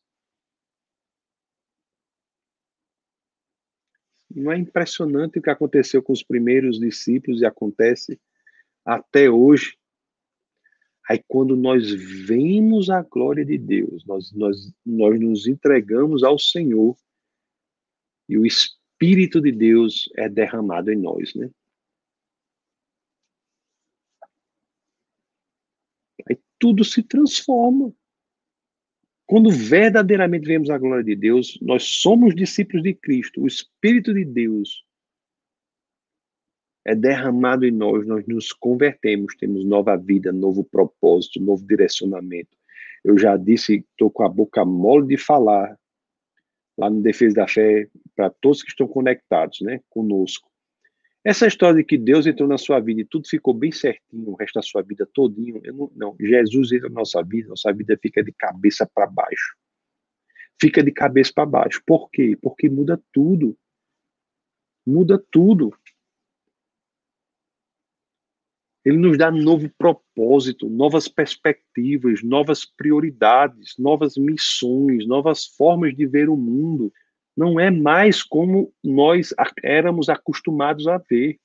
Não 4.35 4.53
é 4.53 4.59
impressionante 4.59 5.39
o 5.39 5.43
que 5.43 5.51
aconteceu 5.51 6.03
com 6.03 6.13
os 6.13 6.23
primeiros 6.23 6.79
discípulos 6.79 7.41
e 7.41 7.47
acontece 7.47 8.21
até 8.85 9.31
hoje? 9.31 9.77
Aí, 11.09 11.23
quando 11.27 11.57
nós 11.57 11.91
vemos 12.27 12.89
a 12.89 13.03
glória 13.03 13.45
de 13.45 13.59
Deus, 13.59 14.05
nós, 14.07 14.33
nós, 14.33 14.73
nós 14.87 15.21
nos 15.21 15.47
entregamos 15.47 16.23
ao 16.23 16.39
Senhor 16.39 16.97
e 18.29 18.39
o 18.39 18.47
Espírito 18.47 19.41
de 19.41 19.51
Deus 19.51 20.09
é 20.17 20.29
derramado 20.29 20.91
em 20.91 20.97
nós, 20.97 21.35
né? 21.35 21.51
Aí 26.29 26.39
tudo 26.59 26.85
se 26.85 27.03
transforma. 27.03 27.93
Quando 29.33 29.51
verdadeiramente 29.51 30.47
vemos 30.47 30.69
a 30.69 30.77
glória 30.77 31.03
de 31.03 31.17
Deus, 31.17 31.59
nós 31.63 31.85
somos 31.85 32.35
discípulos 32.35 32.83
de 32.83 32.93
Cristo. 32.93 33.41
O 33.41 33.47
Espírito 33.47 34.13
de 34.13 34.27
Deus 34.27 34.85
é 36.85 36.95
derramado 36.95 37.65
em 37.65 37.71
nós, 37.71 38.07
nós 38.07 38.27
nos 38.27 38.53
convertemos, 38.53 39.35
temos 39.37 39.65
nova 39.65 39.97
vida, 39.97 40.31
novo 40.31 40.63
propósito, 40.63 41.41
novo 41.41 41.67
direcionamento. 41.67 42.55
Eu 43.03 43.17
já 43.17 43.39
disse, 43.39 43.87
estou 43.93 44.11
com 44.11 44.23
a 44.23 44.29
boca 44.29 44.67
mole 44.67 45.07
de 45.07 45.17
falar 45.17 45.79
lá 46.77 46.91
no 46.91 47.01
Defesa 47.01 47.37
da 47.37 47.49
Fé 47.49 47.89
para 48.15 48.29
todos 48.29 48.63
que 48.63 48.69
estão 48.69 48.87
conectados, 48.87 49.63
né, 49.63 49.81
conosco. 49.89 50.52
Essa 51.25 51.47
história 51.47 51.77
de 51.77 51.85
que 51.85 51.97
Deus 51.97 52.27
entrou 52.27 52.49
na 52.49 52.59
sua 52.59 52.81
vida 52.81 53.01
e 53.01 53.05
tudo 53.05 53.29
ficou 53.29 53.55
bem 53.55 53.71
certinho 53.71 54.31
o 54.31 54.35
resto 54.35 54.55
da 54.55 54.63
sua 54.63 54.83
vida 54.83 55.09
todinho, 55.15 55.63
não, 55.65 55.93
não. 55.95 56.17
Jesus 56.19 56.73
entra 56.73 56.89
na 56.89 56.97
nossa 56.97 57.23
vida, 57.23 57.49
nossa 57.49 57.73
vida 57.73 57.97
fica 58.03 58.25
de 58.25 58.33
cabeça 58.33 58.89
para 58.93 59.07
baixo. 59.07 59.57
Fica 60.61 60.83
de 60.83 60.91
cabeça 60.91 61.33
para 61.33 61.47
baixo. 61.47 61.81
Por 61.87 62.11
quê? 62.11 62.37
Porque 62.41 62.69
muda 62.69 63.01
tudo. 63.13 63.57
Muda 64.85 65.17
tudo. 65.31 65.73
Ele 68.85 68.97
nos 68.97 69.17
dá 69.17 69.31
novo 69.31 69.71
propósito, 69.79 70.69
novas 70.69 71.07
perspectivas, 71.07 72.21
novas 72.25 72.65
prioridades, 72.65 73.75
novas 73.79 74.17
missões, 74.17 75.07
novas 75.07 75.47
formas 75.47 75.95
de 75.95 76.05
ver 76.05 76.29
o 76.29 76.37
mundo 76.37 76.93
não 77.37 77.59
é 77.59 77.71
mais 77.71 78.23
como 78.23 78.73
nós 78.83 79.35
éramos 79.63 80.09
acostumados 80.09 80.87
a 80.87 80.99
ver. 80.99 81.39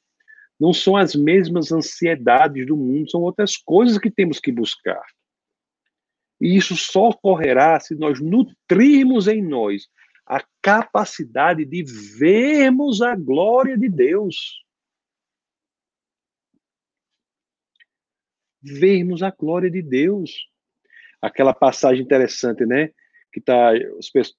Não 0.60 0.74
são 0.74 0.98
as 0.98 1.16
mesmas 1.16 1.72
ansiedades 1.72 2.66
do 2.66 2.76
mundo, 2.76 3.10
são 3.10 3.22
outras 3.22 3.56
coisas 3.58 3.98
que 3.98 4.10
temos 4.10 4.40
que 4.40 4.52
buscar. 4.52 5.04
E 6.42 6.56
isso 6.56 6.76
só 6.76 7.10
ocorrerá 7.10 7.80
se 7.80 7.96
nós 7.96 8.20
nutrirmos 8.20 9.28
em 9.28 9.42
nós 9.42 9.88
a 10.26 10.44
capacidade 10.62 11.64
de 11.64 11.84
vermos 12.18 13.02
a 13.02 13.16
glória 13.16 13.78
de 13.78 13.88
Deus. 13.88 14.68
vermos 18.68 19.24
a 19.24 19.32
glória 19.32 19.70
de 19.70 19.82
Deus. 19.82 20.48
Aquela 21.22 21.54
passagem 21.54 22.04
interessante, 22.04 22.66
né? 22.66 22.92
Que 23.40 23.40
está 23.40 23.72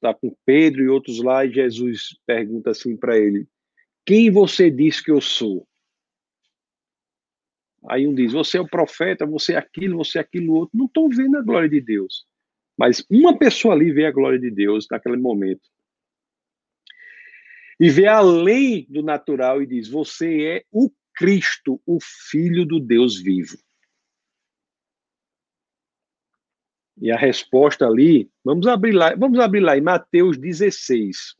tá 0.00 0.14
com 0.14 0.34
Pedro 0.44 0.82
e 0.82 0.88
outros 0.88 1.22
lá, 1.22 1.44
e 1.44 1.52
Jesus 1.52 2.18
pergunta 2.26 2.70
assim 2.70 2.96
para 2.96 3.16
ele: 3.16 3.46
Quem 4.04 4.30
você 4.30 4.70
diz 4.70 5.00
que 5.00 5.10
eu 5.10 5.20
sou? 5.20 5.66
Aí 7.88 8.06
um 8.06 8.14
diz: 8.14 8.32
Você 8.32 8.58
é 8.58 8.60
o 8.60 8.68
profeta, 8.68 9.24
você 9.24 9.54
é 9.54 9.56
aquilo, 9.56 9.98
você 9.98 10.18
é 10.18 10.20
aquilo 10.20 10.54
outro. 10.54 10.76
Não 10.76 10.86
estou 10.86 11.08
vendo 11.08 11.36
a 11.36 11.42
glória 11.42 11.68
de 11.68 11.80
Deus. 11.80 12.26
Mas 12.76 13.04
uma 13.10 13.36
pessoa 13.38 13.74
ali 13.74 13.92
vê 13.92 14.06
a 14.06 14.12
glória 14.12 14.38
de 14.38 14.50
Deus 14.50 14.86
naquele 14.90 15.16
momento. 15.16 15.68
E 17.78 17.88
vê 17.88 18.06
além 18.06 18.86
do 18.88 19.02
natural 19.02 19.62
e 19.62 19.66
diz: 19.66 19.88
Você 19.88 20.42
é 20.42 20.64
o 20.72 20.90
Cristo, 21.14 21.80
o 21.86 21.98
Filho 22.00 22.64
do 22.64 22.80
Deus 22.80 23.20
vivo. 23.20 23.56
E 27.00 27.12
a 27.12 27.16
resposta 27.16 27.86
ali, 27.86 28.30
vamos 28.44 28.66
abrir 28.66 28.92
lá, 28.92 29.14
vamos 29.14 29.38
abrir 29.38 29.60
lá 29.60 29.76
em 29.76 29.80
Mateus 29.80 30.36
16, 30.36 31.36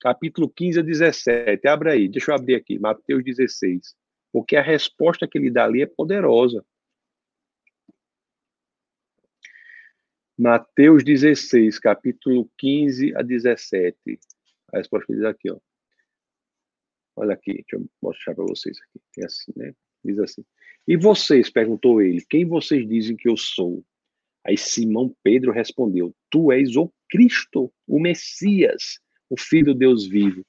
capítulo 0.00 0.48
15 0.48 0.78
a 0.78 0.82
17. 0.82 1.66
Abre 1.66 1.90
aí, 1.90 2.08
deixa 2.08 2.30
eu 2.30 2.36
abrir 2.36 2.54
aqui, 2.54 2.78
Mateus 2.78 3.24
16. 3.24 3.96
Porque 4.32 4.56
a 4.56 4.62
resposta 4.62 5.26
que 5.26 5.38
ele 5.38 5.50
dá 5.50 5.64
ali 5.64 5.82
é 5.82 5.86
poderosa. 5.86 6.64
Mateus 10.38 11.04
16, 11.04 11.78
capítulo 11.78 12.50
15 12.58 13.14
a 13.16 13.22
17. 13.22 14.18
A 14.72 14.78
resposta 14.78 15.06
que 15.06 15.14
diz 15.14 15.24
aqui, 15.24 15.50
ó. 15.50 15.58
Olha 17.14 17.34
aqui, 17.34 17.52
deixa 17.52 17.76
eu 17.76 17.86
mostrar 18.00 18.34
para 18.34 18.44
vocês 18.44 18.78
aqui. 18.78 19.00
Tem 19.14 19.24
assim, 19.24 19.52
né? 19.54 19.74
Diz 20.04 20.18
assim. 20.18 20.44
E 20.88 20.96
vocês, 20.96 21.50
perguntou 21.50 22.00
ele, 22.00 22.24
quem 22.28 22.46
vocês 22.46 22.88
dizem 22.88 23.16
que 23.16 23.28
eu 23.28 23.36
sou? 23.36 23.84
Aí 24.46 24.56
Simão 24.56 25.14
Pedro 25.22 25.52
respondeu: 25.52 26.14
Tu 26.30 26.52
és 26.52 26.76
o 26.76 26.92
Cristo, 27.08 27.72
o 27.86 28.00
Messias, 28.00 28.98
o 29.30 29.38
Filho 29.38 29.66
do 29.66 29.74
Deus 29.74 30.06
vivo. 30.06 30.44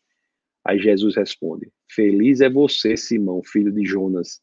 Aí 0.66 0.80
Jesus 0.80 1.16
responde: 1.16 1.72
Feliz 1.92 2.42
é 2.42 2.50
você, 2.50 2.98
Simão, 2.98 3.44
filho 3.44 3.72
de 3.72 3.86
Jonas, 3.86 4.42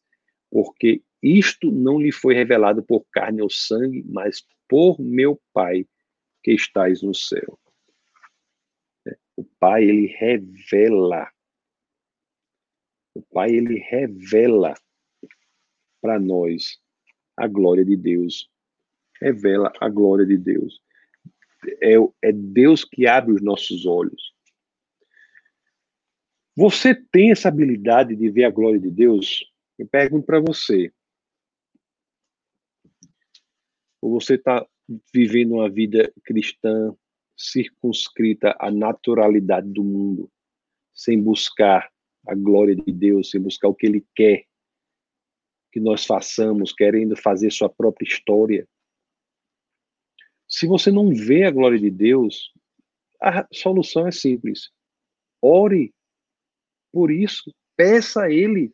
porque 0.49 1.01
isto 1.21 1.71
não 1.71 1.99
lhe 1.99 2.11
foi 2.11 2.33
revelado 2.33 2.83
por 2.83 3.05
carne 3.11 3.41
ou 3.41 3.49
sangue, 3.49 4.03
mas 4.07 4.43
por 4.67 4.99
meu 4.99 5.39
Pai 5.53 5.85
que 6.43 6.51
estais 6.51 7.01
no 7.01 7.13
céu. 7.13 7.59
É, 9.07 9.15
o 9.35 9.43
Pai, 9.59 9.83
ele 9.83 10.07
revela. 10.07 11.29
O 13.13 13.21
Pai, 13.21 13.51
ele 13.51 13.77
revela 13.79 14.73
para 16.01 16.19
nós 16.19 16.79
a 17.37 17.47
glória 17.47 17.85
de 17.85 17.95
Deus 17.95 18.50
revela 19.21 19.71
a 19.79 19.87
glória 19.87 20.25
de 20.25 20.37
Deus. 20.37 20.81
É, 21.81 21.93
é 22.23 22.31
Deus 22.31 22.83
que 22.83 23.05
abre 23.05 23.33
os 23.33 23.41
nossos 23.41 23.85
olhos. 23.85 24.33
Você 26.55 26.95
tem 26.95 27.31
essa 27.31 27.47
habilidade 27.47 28.15
de 28.15 28.29
ver 28.29 28.45
a 28.45 28.49
glória 28.49 28.79
de 28.79 28.89
Deus? 28.89 29.45
Eu 29.77 29.87
pergunto 29.87 30.25
para 30.25 30.39
você. 30.39 30.91
Ou 34.01 34.11
você 34.19 34.35
está 34.35 34.65
vivendo 35.13 35.53
uma 35.53 35.69
vida 35.69 36.11
cristã 36.23 36.95
circunscrita 37.37 38.55
à 38.59 38.69
naturalidade 38.69 39.69
do 39.69 39.83
mundo, 39.83 40.29
sem 40.93 41.21
buscar 41.21 41.89
a 42.27 42.35
glória 42.35 42.75
de 42.75 42.91
Deus, 42.91 43.29
sem 43.29 43.41
buscar 43.41 43.67
o 43.67 43.75
que 43.75 43.85
Ele 43.85 44.05
quer 44.15 44.45
que 45.71 45.79
nós 45.79 46.05
façamos, 46.05 46.73
querendo 46.73 47.15
fazer 47.15 47.49
sua 47.51 47.69
própria 47.69 48.05
história? 48.05 48.67
Se 50.51 50.67
você 50.67 50.91
não 50.91 51.15
vê 51.15 51.45
a 51.45 51.51
glória 51.51 51.79
de 51.79 51.89
Deus, 51.89 52.51
a 53.21 53.47
solução 53.53 54.05
é 54.05 54.11
simples. 54.11 54.69
Ore 55.41 55.93
por 56.91 57.09
isso. 57.09 57.55
Peça 57.77 58.23
a 58.23 58.31
Ele. 58.31 58.73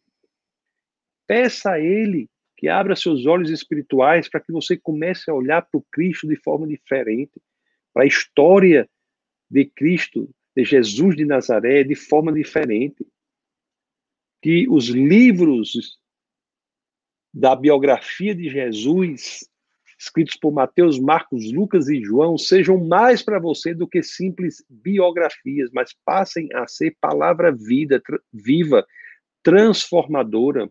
Peça 1.28 1.74
a 1.74 1.80
Ele 1.80 2.28
que 2.58 2.68
abra 2.68 2.96
seus 2.96 3.28
olhos 3.28 3.52
espirituais 3.52 4.28
para 4.28 4.42
que 4.42 4.52
você 4.52 4.76
comece 4.76 5.30
a 5.30 5.34
olhar 5.34 5.62
para 5.62 5.78
o 5.78 5.86
Cristo 5.92 6.28
de 6.28 6.36
forma 6.38 6.68
diferente, 6.68 7.40
para 7.94 8.04
a 8.04 8.08
história 8.08 8.90
de 9.50 9.66
Cristo, 9.66 10.28
de 10.56 10.66
Jesus 10.66 11.16
de 11.16 11.24
Nazaré, 11.24 11.84
de 11.84 11.94
forma 11.94 12.34
diferente. 12.34 13.06
Que 14.42 14.68
os 14.68 14.88
livros 14.88 16.00
da 17.32 17.56
biografia 17.56 18.34
de 18.34 18.50
Jesus 18.50 19.48
escritos 19.98 20.36
por 20.36 20.52
Mateus, 20.52 21.00
Marcos, 21.00 21.52
Lucas 21.52 21.90
e 21.90 22.02
João, 22.02 22.38
sejam 22.38 22.78
mais 22.78 23.24
para 23.24 23.40
você 23.40 23.74
do 23.74 23.88
que 23.88 24.04
simples 24.04 24.64
biografias, 24.70 25.72
mas 25.74 25.94
passem 26.06 26.48
a 26.54 26.68
ser 26.68 26.96
palavra 27.02 27.52
vida, 27.52 28.02
viva, 28.32 28.86
transformadora. 29.42 30.70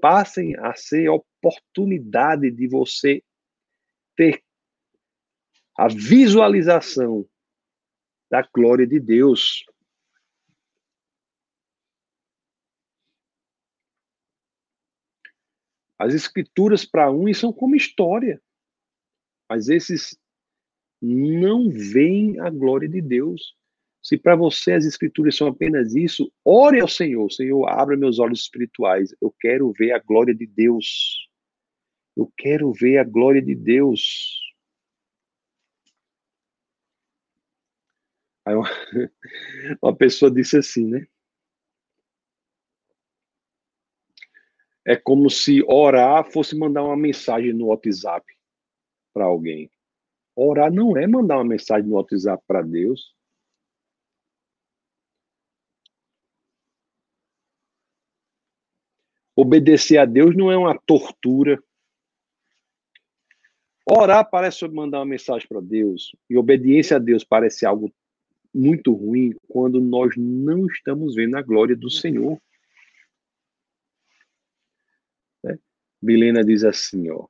Passem 0.00 0.56
a 0.58 0.74
ser 0.74 1.08
oportunidade 1.08 2.50
de 2.50 2.66
você 2.66 3.22
ter 4.16 4.42
a 5.76 5.88
visualização 5.88 7.26
da 8.30 8.46
glória 8.54 8.86
de 8.86 8.98
Deus. 8.98 9.64
As 16.02 16.14
escrituras 16.14 16.84
para 16.84 17.12
uns 17.12 17.38
são 17.38 17.52
como 17.52 17.76
história, 17.76 18.42
mas 19.48 19.68
esses 19.68 20.18
não 21.00 21.70
veem 21.70 22.40
a 22.40 22.50
glória 22.50 22.88
de 22.88 23.00
Deus. 23.00 23.54
Se 24.02 24.18
para 24.18 24.34
você 24.34 24.72
as 24.72 24.84
escrituras 24.84 25.36
são 25.36 25.46
apenas 25.46 25.94
isso, 25.94 26.32
ore 26.44 26.80
ao 26.80 26.88
Senhor. 26.88 27.30
Senhor, 27.30 27.68
abra 27.68 27.96
meus 27.96 28.18
olhos 28.18 28.40
espirituais. 28.40 29.14
Eu 29.20 29.32
quero 29.38 29.70
ver 29.70 29.92
a 29.92 30.00
glória 30.00 30.34
de 30.34 30.44
Deus. 30.44 31.28
Eu 32.16 32.28
quero 32.36 32.72
ver 32.72 32.98
a 32.98 33.04
glória 33.04 33.40
de 33.40 33.54
Deus. 33.54 34.40
Aí 38.44 38.56
uma, 38.56 38.68
uma 39.80 39.96
pessoa 39.96 40.32
disse 40.32 40.56
assim, 40.56 40.84
né? 40.84 41.06
É 44.84 44.96
como 44.96 45.30
se 45.30 45.62
orar 45.64 46.24
fosse 46.24 46.56
mandar 46.56 46.82
uma 46.82 46.96
mensagem 46.96 47.52
no 47.52 47.66
WhatsApp 47.66 48.26
para 49.12 49.24
alguém. 49.24 49.70
Orar 50.34 50.72
não 50.72 50.96
é 50.96 51.06
mandar 51.06 51.36
uma 51.36 51.44
mensagem 51.44 51.88
no 51.88 51.96
WhatsApp 51.96 52.42
para 52.46 52.62
Deus. 52.62 53.14
Obedecer 59.36 59.98
a 59.98 60.04
Deus 60.04 60.36
não 60.36 60.50
é 60.50 60.56
uma 60.56 60.78
tortura. 60.78 61.62
Orar 63.88 64.28
parece 64.28 64.66
mandar 64.68 64.98
uma 64.98 65.06
mensagem 65.06 65.46
para 65.48 65.60
Deus, 65.60 66.14
e 66.30 66.36
obediência 66.36 66.96
a 66.96 67.00
Deus 67.00 67.24
parece 67.24 67.66
algo 67.66 67.92
muito 68.54 68.92
ruim 68.92 69.34
quando 69.48 69.80
nós 69.80 70.14
não 70.16 70.66
estamos 70.66 71.14
vendo 71.14 71.36
a 71.36 71.42
glória 71.42 71.74
do 71.74 71.90
Senhor. 71.90 72.38
Milena 76.02 76.44
diz 76.44 76.64
assim, 76.64 77.08
ó. 77.10 77.26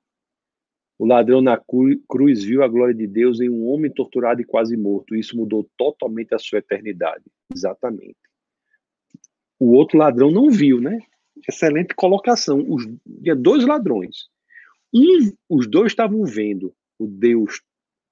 O 0.98 1.04
ladrão 1.04 1.42
na 1.42 1.60
cruz 2.08 2.44
viu 2.44 2.62
a 2.62 2.68
glória 2.68 2.94
de 2.94 3.06
Deus 3.06 3.40
em 3.40 3.48
um 3.48 3.66
homem 3.66 3.92
torturado 3.92 4.40
e 4.40 4.44
quase 4.44 4.76
morto. 4.76 5.16
Isso 5.16 5.36
mudou 5.36 5.68
totalmente 5.76 6.34
a 6.34 6.38
sua 6.38 6.60
eternidade. 6.60 7.24
Exatamente. 7.52 8.18
O 9.58 9.72
outro 9.72 9.98
ladrão 9.98 10.30
não 10.30 10.48
viu, 10.48 10.80
né? 10.80 11.00
Excelente 11.48 11.94
colocação. 11.94 12.64
Os, 12.68 12.84
tinha 13.22 13.34
dois 13.34 13.66
ladrões. 13.66 14.28
Um, 14.94 15.32
os 15.48 15.66
dois 15.68 15.92
estavam 15.92 16.24
vendo 16.24 16.72
o 16.98 17.06
Deus 17.06 17.62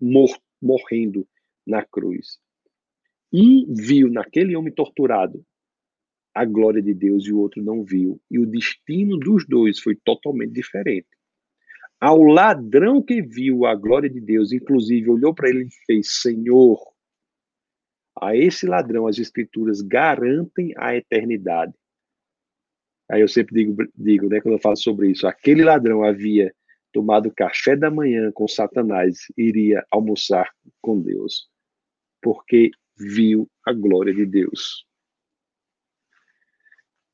mor, 0.00 0.30
morrendo 0.60 1.26
na 1.66 1.84
cruz. 1.84 2.38
Um 3.32 3.72
viu 3.72 4.10
naquele 4.10 4.56
homem 4.56 4.72
torturado 4.72 5.44
a 6.34 6.44
glória 6.44 6.80
de 6.80 6.94
Deus 6.94 7.26
e 7.26 7.32
o 7.32 7.38
outro 7.38 7.62
não 7.62 7.84
viu. 7.84 8.20
E 8.30 8.38
o 8.38 8.46
destino 8.46 9.18
dos 9.18 9.46
dois 9.46 9.80
foi 9.80 9.96
totalmente 9.96 10.52
diferente. 10.52 11.08
Ao 12.00 12.22
ladrão 12.22 13.02
que 13.02 13.20
viu 13.20 13.66
a 13.66 13.74
glória 13.74 14.08
de 14.08 14.20
Deus, 14.20 14.52
inclusive 14.52 15.10
olhou 15.10 15.34
para 15.34 15.50
ele 15.50 15.64
e 15.64 15.84
fez: 15.86 16.20
Senhor, 16.20 16.78
a 18.20 18.34
esse 18.36 18.66
ladrão 18.66 19.06
as 19.06 19.18
escrituras 19.18 19.82
garantem 19.82 20.72
a 20.76 20.96
eternidade. 20.96 21.74
Aí 23.10 23.20
eu 23.20 23.28
sempre 23.28 23.54
digo, 23.54 23.76
digo, 23.94 24.28
né, 24.28 24.40
quando 24.40 24.54
eu 24.54 24.60
falo 24.60 24.76
sobre 24.76 25.10
isso, 25.10 25.26
aquele 25.26 25.64
ladrão 25.64 26.04
havia 26.04 26.54
tomado 26.92 27.32
café 27.32 27.76
da 27.76 27.90
manhã 27.90 28.30
com 28.32 28.46
Satanás, 28.46 29.26
iria 29.36 29.84
almoçar 29.90 30.48
com 30.80 31.00
Deus, 31.00 31.48
porque 32.22 32.70
viu 32.96 33.48
a 33.66 33.72
glória 33.72 34.14
de 34.14 34.24
Deus 34.24 34.86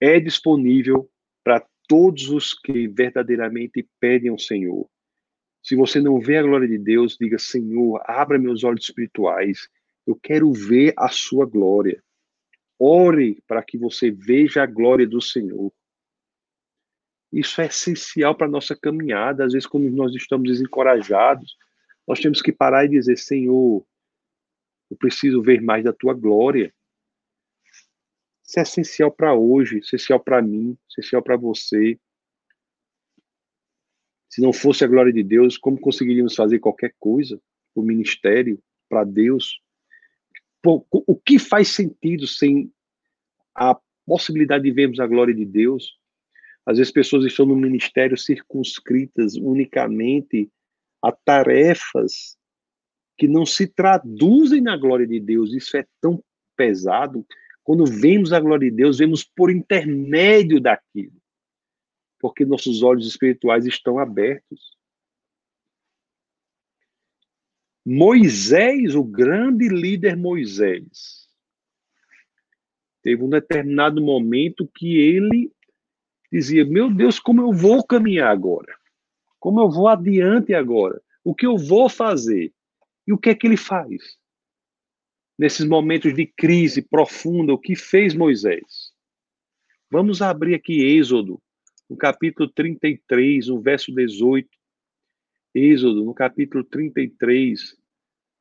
é 0.01 0.21
disponível 0.21 1.11
para 1.45 1.67
todos 1.89 2.29
os 2.31 2.55
que 2.55 2.89
verdadeiramente 2.89 3.89
pedem 4.01 4.31
ao 4.31 4.39
Senhor. 4.39 4.89
Se 5.63 5.75
você 5.75 6.01
não 6.01 6.21
vê 6.21 6.39
a 6.39 6.43
glória 6.43 6.69
de 6.69 6.79
Deus, 6.79 7.17
diga: 7.19 7.39
Senhor, 7.39 8.01
abra 8.05 8.39
meus 8.39 8.63
olhos 8.63 8.85
espirituais. 8.85 9.69
Eu 10.07 10.15
quero 10.15 10.53
ver 10.53 10.95
a 10.97 11.09
sua 11.09 11.45
glória. 11.45 12.03
Ore 12.79 13.43
para 13.47 13.63
que 13.63 13.77
você 13.77 14.11
veja 14.11 14.63
a 14.63 14.67
glória 14.67 15.07
do 15.09 15.21
Senhor. 15.21 15.73
Isso 17.33 17.61
é 17.61 17.67
essencial 17.67 18.35
para 18.35 18.47
a 18.47 18.51
nossa 18.51 18.77
caminhada. 18.77 19.45
Às 19.45 19.53
vezes, 19.53 19.67
quando 19.67 19.91
nós 19.91 20.15
estamos 20.15 20.49
desencorajados, 20.49 21.57
nós 22.07 22.21
temos 22.21 22.41
que 22.41 22.53
parar 22.53 22.85
e 22.85 22.91
dizer: 22.91 23.17
Senhor, 23.17 23.85
eu 24.91 24.97
preciso 24.97 25.43
ver 25.43 25.61
mais 25.61 25.83
da 25.83 25.93
tua 25.93 26.15
glória. 26.15 26.73
Isso 28.47 28.59
é 28.61 28.63
essencial 28.63 29.11
para 29.11 29.35
hoje, 29.35 29.79
essencial 29.79 30.21
para 30.21 30.41
mim, 30.41 30.79
essencial 30.89 31.23
para 31.23 31.37
você. 31.37 31.99
Se 34.29 34.41
não 34.41 34.53
fosse 34.53 34.85
a 34.85 34.89
glória 34.89 35.13
de 35.13 35.23
Deus, 35.23 35.59
como 35.59 35.81
conseguiríamos 35.81 36.35
fazer 36.35 36.59
qualquer 36.59 36.95
coisa? 36.99 37.41
O 37.75 37.83
ministério, 37.83 38.63
para 38.89 39.03
Deus. 39.03 39.61
O 40.65 41.17
que 41.17 41.39
faz 41.39 41.69
sentido 41.69 42.27
sem 42.27 42.73
a 43.55 43.79
possibilidade 44.05 44.65
de 44.65 44.73
vermos 44.73 45.01
a 45.01 45.07
glória 45.07 45.35
de 45.35 45.45
Deus? 45.45 45.99
Às 46.65 46.79
vezes, 46.79 46.93
pessoas 46.93 47.25
estão 47.25 47.47
no 47.47 47.57
ministério 47.57 48.17
circunscritas 48.17 49.37
unicamente 49.37 50.51
a 51.03 51.13
tarefas 51.13 52.37
que 53.17 53.29
não 53.29 53.47
se 53.47 53.67
traduzem 53.67 54.61
na 54.61 54.77
glória 54.77 55.07
de 55.07 55.21
Deus. 55.21 55.55
Isso 55.55 55.77
é 55.77 55.87
tão 56.01 56.23
pesado. 56.57 57.25
Quando 57.67 57.85
vemos 57.85 58.33
a 58.33 58.39
glória 58.39 58.71
de 58.71 58.77
Deus, 58.77 58.99
vemos 58.99 59.25
por 59.25 59.51
intermédio 59.51 60.61
daquilo. 60.61 61.21
Porque 62.21 62.45
nossos 62.45 62.81
olhos 62.81 63.09
espirituais 63.09 63.67
estão 63.67 63.99
abertos. 63.99 64.79
Moisés, 67.85 68.95
o 68.95 69.03
grande 69.03 69.69
líder 69.69 70.17
Moisés, 70.17 71.29
teve 73.03 73.25
um 73.25 73.29
determinado 73.29 74.01
momento 74.01 74.71
que 74.73 74.99
ele 74.99 75.53
dizia: 76.31 76.65
Meu 76.65 76.89
Deus, 76.89 77.19
como 77.19 77.43
eu 77.43 77.53
vou 77.53 77.85
caminhar 77.85 78.31
agora? 78.31 78.79
Como 79.41 79.61
eu 79.61 79.69
vou 79.69 79.89
adiante 79.89 80.55
agora? 80.55 81.03
O 81.25 81.35
que 81.35 81.45
eu 81.45 81.59
vou 81.59 81.89
fazer? 81.89 82.55
E 83.05 83.13
o 83.13 83.19
que 83.19 83.31
é 83.31 83.35
que 83.35 83.45
ele 83.45 83.57
faz? 83.57 84.17
Nesses 85.39 85.67
momentos 85.67 86.15
de 86.15 86.27
crise 86.27 86.81
profunda, 86.81 87.53
o 87.53 87.59
que 87.59 87.77
fez 87.77 88.15
Moisés? 88.15 88.93
Vamos 89.91 90.23
abrir 90.23 90.55
aqui 90.55 90.83
Êxodo, 90.83 91.41
no 91.89 91.97
capítulo 91.97 92.49
33, 92.49 93.49
no 93.49 93.61
verso 93.61 93.95
18. 93.95 94.49
Êxodo, 95.55 96.05
no 96.05 96.15
capítulo 96.15 96.65
33, 96.65 97.77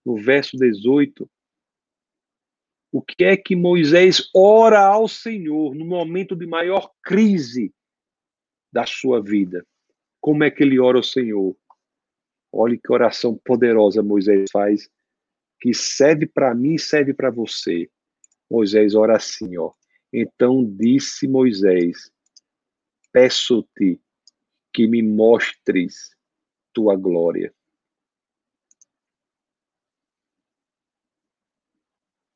no 0.06 0.16
verso 0.16 0.58
18. 0.58 1.30
O 2.92 3.02
que 3.02 3.26
é 3.26 3.36
que 3.36 3.58
Moisés 3.58 4.30
ora 4.34 4.80
ao 4.80 5.08
Senhor 5.10 5.76
no 5.76 5.86
momento 5.86 6.34
de 6.34 6.48
maior 6.48 6.92
crise 7.04 7.74
da 8.72 8.86
sua 8.86 9.22
vida? 9.22 9.66
Como 10.22 10.46
é 10.46 10.50
que 10.50 10.64
ele 10.64 10.80
ora 10.80 10.98
ao 10.98 11.04
Senhor? 11.04 11.58
Olhe 12.54 12.78
que 12.78 12.92
oração 12.92 13.38
poderosa 13.44 14.02
Moisés 14.02 14.50
faz, 14.50 14.90
que 15.66 15.74
serve 15.74 16.28
para 16.28 16.54
mim 16.54 16.76
e 16.76 16.80
serve 16.80 17.12
para 17.12 17.32
você. 17.32 17.90
Moisés 18.48 18.94
ora 18.94 19.18
assim, 19.18 19.58
ó. 19.58 19.74
Então 20.14 20.64
disse 20.64 21.28
Moisés: 21.28 22.12
Peço-te 23.12 24.00
que 24.72 24.86
me 24.86 25.02
mostres 25.02 26.16
tua 26.72 26.96
glória. 26.96 27.52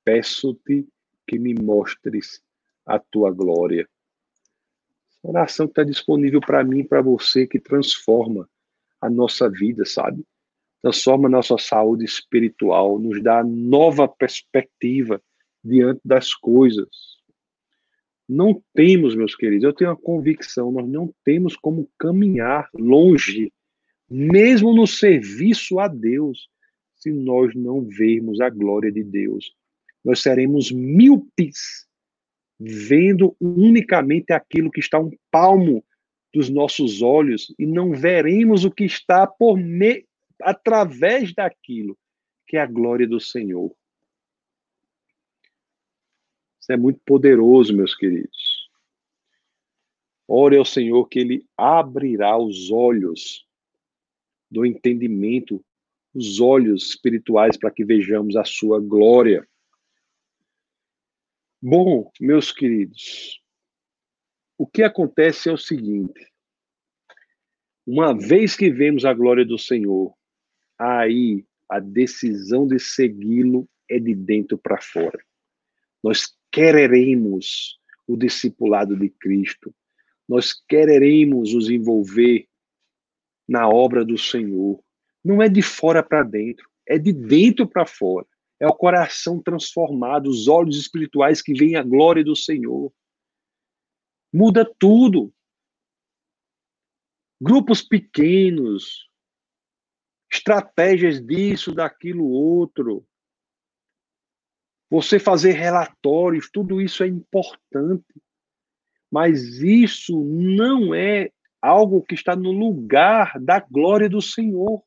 Peço-te 0.03 0.89
que 1.27 1.37
me 1.37 1.53
mostres 1.53 2.43
a 2.83 2.97
tua 2.97 3.29
glória. 3.29 3.87
Oração 5.21 5.67
que 5.67 5.73
está 5.73 5.83
disponível 5.83 6.41
para 6.41 6.63
mim 6.63 6.79
e 6.79 6.87
para 6.87 7.03
você, 7.03 7.45
que 7.45 7.59
transforma 7.59 8.49
a 8.99 9.07
nossa 9.07 9.47
vida, 9.47 9.85
sabe? 9.85 10.25
Transforma 10.81 11.27
nossa 11.27 11.57
saúde 11.57 12.05
espiritual, 12.05 12.97
nos 12.99 13.21
dá 13.21 13.43
nova 13.43 14.07
perspectiva 14.07 15.21
diante 15.63 16.01
das 16.05 16.33
coisas. 16.33 16.87
Não 18.27 18.61
temos, 18.73 19.15
meus 19.15 19.35
queridos, 19.35 19.63
eu 19.63 19.73
tenho 19.73 19.91
a 19.91 19.97
convicção, 19.97 20.71
nós 20.71 20.87
não 20.87 21.13
temos 21.25 21.55
como 21.55 21.89
caminhar 21.97 22.69
longe, 22.73 23.51
mesmo 24.09 24.73
no 24.73 24.87
serviço 24.87 25.79
a 25.79 25.87
Deus, 25.87 26.47
se 26.95 27.11
nós 27.11 27.55
não 27.55 27.81
vermos 27.81 28.39
a 28.39 28.49
glória 28.49 28.91
de 28.91 29.03
Deus. 29.03 29.53
Nós 30.03 30.21
seremos 30.21 30.71
míopes, 30.71 31.87
vendo 32.59 33.35
unicamente 33.39 34.33
aquilo 34.33 34.71
que 34.71 34.79
está 34.79 34.99
um 34.99 35.11
palmo 35.31 35.83
dos 36.33 36.49
nossos 36.49 37.01
olhos 37.01 37.53
e 37.57 37.65
não 37.65 37.93
veremos 37.93 38.65
o 38.65 38.71
que 38.71 38.83
está 38.83 39.25
por 39.25 39.57
me... 39.57 40.05
através 40.41 41.33
daquilo 41.33 41.97
que 42.47 42.57
é 42.57 42.61
a 42.61 42.65
glória 42.65 43.07
do 43.07 43.19
Senhor. 43.19 43.75
Isso 46.59 46.71
é 46.71 46.77
muito 46.77 46.99
poderoso, 47.05 47.75
meus 47.75 47.95
queridos. 47.95 48.69
Ore 50.27 50.57
ao 50.57 50.65
Senhor 50.65 51.07
que 51.07 51.19
Ele 51.19 51.47
abrirá 51.57 52.37
os 52.37 52.69
olhos 52.69 53.47
do 54.49 54.65
entendimento, 54.65 55.63
os 56.13 56.39
olhos 56.39 56.89
espirituais 56.89 57.57
para 57.57 57.71
que 57.71 57.85
vejamos 57.85 58.35
a 58.35 58.43
sua 58.43 58.79
glória. 58.79 59.47
Bom, 61.61 62.11
meus 62.19 62.51
queridos, 62.51 63.41
o 64.57 64.65
que 64.65 64.83
acontece 64.83 65.49
é 65.49 65.51
o 65.51 65.57
seguinte: 65.57 66.31
uma 67.85 68.17
vez 68.17 68.55
que 68.55 68.71
vemos 68.71 69.05
a 69.05 69.13
glória 69.13 69.45
do 69.45 69.57
Senhor, 69.57 70.15
aí 70.79 71.45
a 71.67 71.79
decisão 71.79 72.65
de 72.65 72.79
segui-lo 72.79 73.69
é 73.89 73.99
de 73.99 74.15
dentro 74.15 74.57
para 74.57 74.81
fora. 74.81 75.19
Nós 76.01 76.33
quereremos 76.51 77.77
o 78.07 78.15
discipulado 78.15 78.97
de 78.97 79.09
Cristo, 79.09 79.75
nós 80.27 80.53
quereremos 80.53 81.53
nos 81.53 81.69
envolver 81.69 82.47
na 83.47 83.67
obra 83.67 84.05
do 84.05 84.17
Senhor. 84.17 84.81
Não 85.23 85.41
é 85.41 85.49
de 85.49 85.61
fora 85.61 86.03
para 86.03 86.23
dentro, 86.23 86.69
é 86.87 86.97
de 86.97 87.11
dentro 87.11 87.67
para 87.67 87.85
fora. 87.85 88.25
É 88.59 88.67
o 88.67 88.73
coração 88.73 89.41
transformado, 89.41 90.29
os 90.29 90.47
olhos 90.47 90.77
espirituais 90.77 91.41
que 91.41 91.53
veem 91.53 91.75
a 91.75 91.83
glória 91.83 92.23
do 92.23 92.35
Senhor. 92.35 92.93
Muda 94.31 94.63
tudo. 94.77 95.33
Grupos 97.41 97.81
pequenos, 97.81 99.08
estratégias 100.31 101.21
disso, 101.21 101.73
daquilo, 101.73 102.29
outro. 102.29 103.05
Você 104.89 105.19
fazer 105.19 105.51
relatórios, 105.51 106.49
tudo 106.51 106.81
isso 106.81 107.03
é 107.03 107.07
importante. 107.07 108.21
Mas 109.11 109.61
isso 109.61 110.23
não 110.23 110.93
é 110.93 111.31
algo 111.61 112.03
que 112.03 112.13
está 112.13 112.35
no 112.35 112.51
lugar 112.51 113.39
da 113.39 113.59
glória 113.59 114.09
do 114.09 114.21
Senhor. 114.21 114.83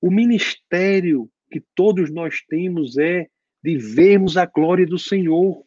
O 0.00 0.10
ministério 0.10 1.30
que 1.50 1.60
todos 1.74 2.10
nós 2.10 2.42
temos 2.42 2.98
é 2.98 3.28
de 3.62 3.76
vermos 3.76 4.36
a 4.36 4.46
glória 4.46 4.86
do 4.86 4.98
Senhor. 4.98 5.64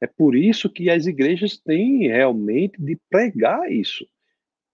É 0.00 0.06
por 0.06 0.36
isso 0.36 0.68
que 0.68 0.90
as 0.90 1.06
igrejas 1.06 1.56
têm 1.56 2.08
realmente 2.08 2.80
de 2.80 2.98
pregar 3.08 3.70
isso. 3.70 4.06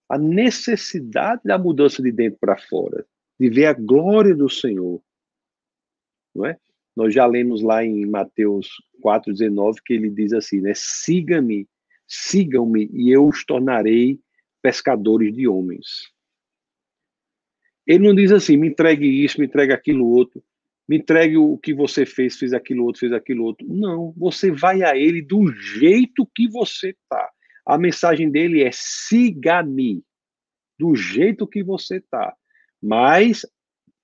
A 0.09 0.17
necessidade 0.17 1.41
da 1.45 1.57
mudança 1.57 2.01
de 2.01 2.11
dentro 2.11 2.39
para 2.39 2.57
fora, 2.57 3.05
de 3.39 3.49
ver 3.49 3.65
a 3.65 3.73
glória 3.73 4.35
do 4.35 4.49
Senhor. 4.49 5.01
Não 6.35 6.45
é? 6.45 6.57
Nós 6.95 7.13
já 7.13 7.25
lemos 7.25 7.61
lá 7.61 7.83
em 7.83 8.05
Mateus 8.05 8.69
4,19 9.03 9.77
que 9.83 9.93
ele 9.93 10.09
diz 10.09 10.33
assim, 10.33 10.61
né? 10.61 10.73
Siga-me, 10.75 11.67
sigam-me 12.07 12.89
e 12.93 13.09
eu 13.09 13.25
os 13.25 13.43
tornarei 13.45 14.19
pescadores 14.61 15.33
de 15.33 15.47
homens. 15.47 16.11
Ele 17.87 18.07
não 18.07 18.15
diz 18.15 18.31
assim, 18.31 18.57
me 18.57 18.67
entregue 18.69 19.07
isso, 19.23 19.39
me 19.39 19.47
entregue 19.47 19.73
aquilo 19.73 20.07
outro 20.07 20.43
me 20.87 20.97
entregue 20.97 21.37
o 21.37 21.57
que 21.57 21.73
você 21.73 22.05
fez, 22.05 22.37
fez 22.37 22.53
aquilo 22.53 22.85
outro, 22.85 22.99
fez 22.99 23.13
aquilo 23.13 23.45
outro. 23.45 23.65
Não, 23.67 24.13
você 24.17 24.51
vai 24.51 24.83
a 24.83 24.97
ele 24.97 25.21
do 25.21 25.51
jeito 25.51 26.29
que 26.35 26.47
você 26.47 26.89
está. 26.89 27.29
A 27.65 27.77
mensagem 27.77 28.29
dele 28.29 28.61
é 28.61 28.69
siga-me, 28.73 30.03
do 30.77 30.95
jeito 30.95 31.47
que 31.47 31.63
você 31.63 31.97
está. 31.97 32.35
Mas, 32.81 33.45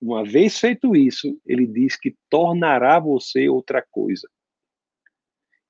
uma 0.00 0.24
vez 0.24 0.58
feito 0.58 0.96
isso, 0.96 1.38
ele 1.46 1.66
diz 1.66 1.96
que 1.96 2.16
tornará 2.30 2.98
você 2.98 3.48
outra 3.48 3.84
coisa. 3.90 4.26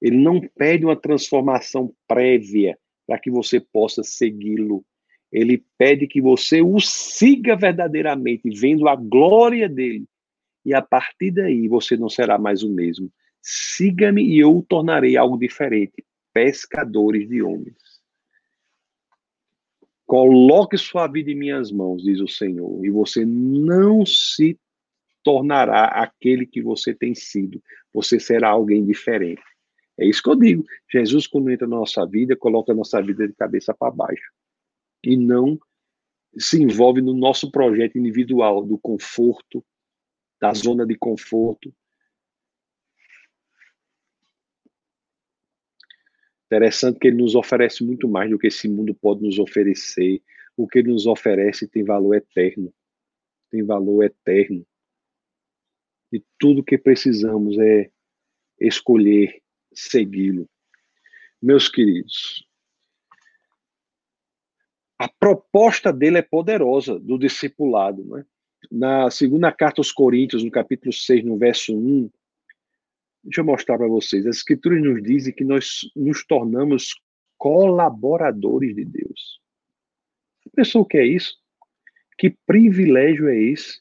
Ele 0.00 0.16
não 0.16 0.40
pede 0.40 0.84
uma 0.84 0.96
transformação 0.96 1.92
prévia 2.06 2.78
para 3.06 3.18
que 3.18 3.30
você 3.30 3.58
possa 3.58 4.04
segui-lo. 4.04 4.84
Ele 5.32 5.64
pede 5.76 6.06
que 6.06 6.20
você 6.20 6.62
o 6.62 6.78
siga 6.78 7.56
verdadeiramente, 7.56 8.48
vendo 8.50 8.88
a 8.88 8.94
glória 8.94 9.68
dele. 9.68 10.06
E 10.64 10.74
a 10.74 10.82
partir 10.82 11.30
daí 11.30 11.68
você 11.68 11.96
não 11.96 12.08
será 12.08 12.38
mais 12.38 12.62
o 12.62 12.70
mesmo. 12.70 13.10
Siga-me 13.42 14.22
e 14.22 14.38
eu 14.38 14.56
o 14.56 14.62
tornarei 14.62 15.16
algo 15.16 15.38
diferente. 15.38 16.04
Pescadores 16.32 17.28
de 17.28 17.42
homens. 17.42 18.00
Coloque 20.06 20.76
sua 20.76 21.06
vida 21.06 21.30
em 21.30 21.36
minhas 21.36 21.70
mãos, 21.70 22.02
diz 22.02 22.20
o 22.20 22.26
Senhor, 22.26 22.84
e 22.84 22.90
você 22.90 23.24
não 23.24 24.04
se 24.04 24.58
tornará 25.22 25.84
aquele 25.84 26.44
que 26.44 26.60
você 26.60 26.92
tem 26.92 27.14
sido. 27.14 27.62
Você 27.92 28.18
será 28.18 28.50
alguém 28.50 28.84
diferente. 28.84 29.42
É 29.98 30.06
isso 30.06 30.22
que 30.22 30.30
eu 30.30 30.34
digo. 30.34 30.64
Jesus, 30.90 31.26
quando 31.26 31.50
entra 31.50 31.66
na 31.66 31.76
nossa 31.76 32.04
vida, 32.06 32.34
coloca 32.36 32.72
a 32.72 32.74
nossa 32.74 33.00
vida 33.02 33.28
de 33.28 33.34
cabeça 33.34 33.72
para 33.72 33.92
baixo. 33.92 34.32
E 35.04 35.16
não 35.16 35.58
se 36.38 36.62
envolve 36.62 37.00
no 37.00 37.14
nosso 37.14 37.50
projeto 37.50 37.98
individual 37.98 38.64
do 38.64 38.78
conforto, 38.78 39.64
da 40.40 40.52
zona 40.54 40.86
de 40.86 40.96
conforto. 40.96 41.74
Interessante 46.46 46.98
que 46.98 47.08
ele 47.08 47.18
nos 47.18 47.34
oferece 47.34 47.84
muito 47.84 48.08
mais 48.08 48.30
do 48.30 48.38
que 48.38 48.48
esse 48.48 48.68
mundo 48.68 48.94
pode 48.94 49.22
nos 49.22 49.38
oferecer. 49.38 50.22
O 50.56 50.66
que 50.66 50.80
ele 50.80 50.90
nos 50.90 51.06
oferece 51.06 51.68
tem 51.68 51.84
valor 51.84 52.14
eterno. 52.14 52.74
Tem 53.50 53.62
valor 53.62 54.02
eterno. 54.02 54.66
E 56.12 56.24
tudo 56.38 56.64
que 56.64 56.76
precisamos 56.76 57.56
é 57.58 57.90
escolher 58.58 59.40
segui-lo. 59.72 60.48
Meus 61.40 61.68
queridos, 61.68 62.44
a 64.98 65.08
proposta 65.08 65.92
dele 65.92 66.18
é 66.18 66.22
poderosa, 66.22 66.98
do 66.98 67.16
discipulado. 67.16 68.04
Né? 68.04 68.26
Na 68.70 69.10
segunda 69.10 69.52
carta 69.52 69.80
aos 69.80 69.92
Coríntios, 69.92 70.42
no 70.42 70.50
capítulo 70.50 70.92
6, 70.92 71.24
no 71.24 71.38
verso 71.38 71.76
1, 71.76 72.10
deixa 73.24 73.40
eu 73.40 73.44
mostrar 73.44 73.78
para 73.78 73.86
vocês. 73.86 74.26
As 74.26 74.36
escrituras 74.36 74.82
nos 74.82 75.02
dizem 75.02 75.32
que 75.32 75.44
nós 75.44 75.80
nos 75.94 76.24
tornamos 76.26 76.94
colaboradores 77.38 78.74
de 78.74 78.84
Deus. 78.84 79.40
Pensou 80.54 80.82
o 80.82 80.86
que 80.86 80.98
é 80.98 81.06
isso? 81.06 81.38
Que 82.18 82.36
privilégio 82.46 83.28
é 83.28 83.38
esse? 83.38 83.80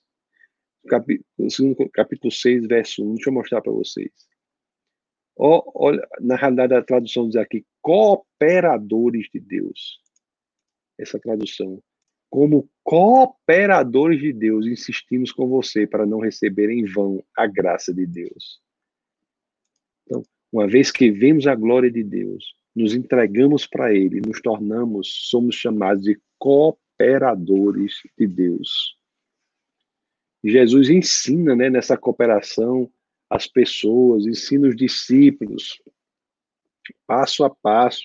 Capítulo, 0.87 1.89
capítulo 1.91 2.31
6, 2.31 2.67
verso 2.67 3.03
1, 3.03 3.15
deixa 3.15 3.29
eu 3.29 3.33
mostrar 3.33 3.61
para 3.61 3.71
vocês. 3.71 4.11
olha, 5.37 6.07
na 6.21 6.35
realidade, 6.35 6.73
a 6.73 6.81
tradução 6.81 7.27
diz 7.27 7.35
aqui: 7.35 7.65
cooperadores 7.81 9.29
de 9.33 9.39
Deus. 9.39 9.99
Essa 10.97 11.19
tradução. 11.19 11.81
Como 12.29 12.69
cooperadores 12.83 14.19
de 14.19 14.31
Deus, 14.31 14.65
insistimos 14.65 15.31
com 15.31 15.47
você 15.47 15.87
para 15.87 16.05
não 16.05 16.19
receber 16.19 16.69
em 16.69 16.85
vão 16.85 17.23
a 17.35 17.47
graça 17.47 17.93
de 17.93 18.05
Deus. 18.05 18.61
Então, 20.05 20.23
uma 20.51 20.67
vez 20.67 20.91
que 20.91 21.11
vemos 21.11 21.47
a 21.47 21.55
glória 21.55 21.91
de 21.91 22.03
Deus, 22.03 22.53
nos 22.75 22.93
entregamos 22.93 23.65
para 23.65 23.93
Ele, 23.93 24.21
nos 24.21 24.41
tornamos, 24.41 25.29
somos 25.29 25.55
chamados 25.55 26.03
de 26.03 26.19
cooperadores 26.37 28.01
de 28.17 28.27
Deus. 28.27 28.97
Jesus 30.43 30.89
ensina 30.89 31.55
né, 31.55 31.69
nessa 31.69 31.97
cooperação 31.97 32.89
as 33.29 33.45
pessoas, 33.45 34.25
ensina 34.25 34.67
os 34.67 34.75
discípulos, 34.75 35.81
passo 37.05 37.43
a 37.43 37.49
passo, 37.49 38.03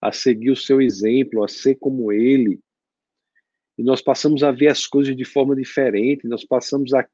a 0.00 0.12
seguir 0.12 0.50
o 0.50 0.56
seu 0.56 0.80
exemplo, 0.80 1.42
a 1.42 1.48
ser 1.48 1.76
como 1.76 2.12
ele. 2.12 2.60
E 3.76 3.82
nós 3.82 4.02
passamos 4.02 4.42
a 4.42 4.50
ver 4.50 4.68
as 4.68 4.86
coisas 4.86 5.16
de 5.16 5.24
forma 5.24 5.56
diferente, 5.56 6.28
nós 6.28 6.44
passamos 6.44 6.92
a 6.92 7.08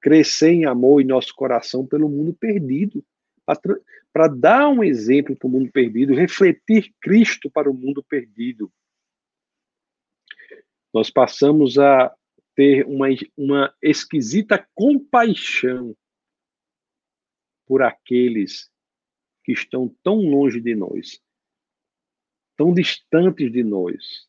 crescer 0.00 0.50
em 0.50 0.64
amor 0.64 1.00
em 1.02 1.06
nosso 1.06 1.34
coração 1.34 1.86
pelo 1.86 2.08
mundo 2.08 2.32
perdido, 2.32 3.04
para 4.12 4.28
dar 4.28 4.68
um 4.68 4.82
exemplo 4.82 5.36
para 5.36 5.46
o 5.46 5.50
mundo 5.50 5.70
perdido, 5.70 6.14
refletir 6.14 6.94
Cristo 7.00 7.50
para 7.50 7.70
o 7.70 7.74
mundo 7.74 8.02
perdido. 8.02 8.72
Nós 10.92 11.10
passamos 11.10 11.78
a 11.78 12.14
ter 12.54 12.86
uma, 12.86 13.06
uma 13.36 13.74
esquisita 13.82 14.66
compaixão 14.74 15.96
por 17.66 17.82
aqueles 17.82 18.70
que 19.44 19.52
estão 19.52 19.88
tão 20.02 20.16
longe 20.16 20.60
de 20.60 20.74
nós, 20.74 21.20
tão 22.56 22.74
distantes 22.74 23.50
de 23.52 23.62
nós. 23.62 24.28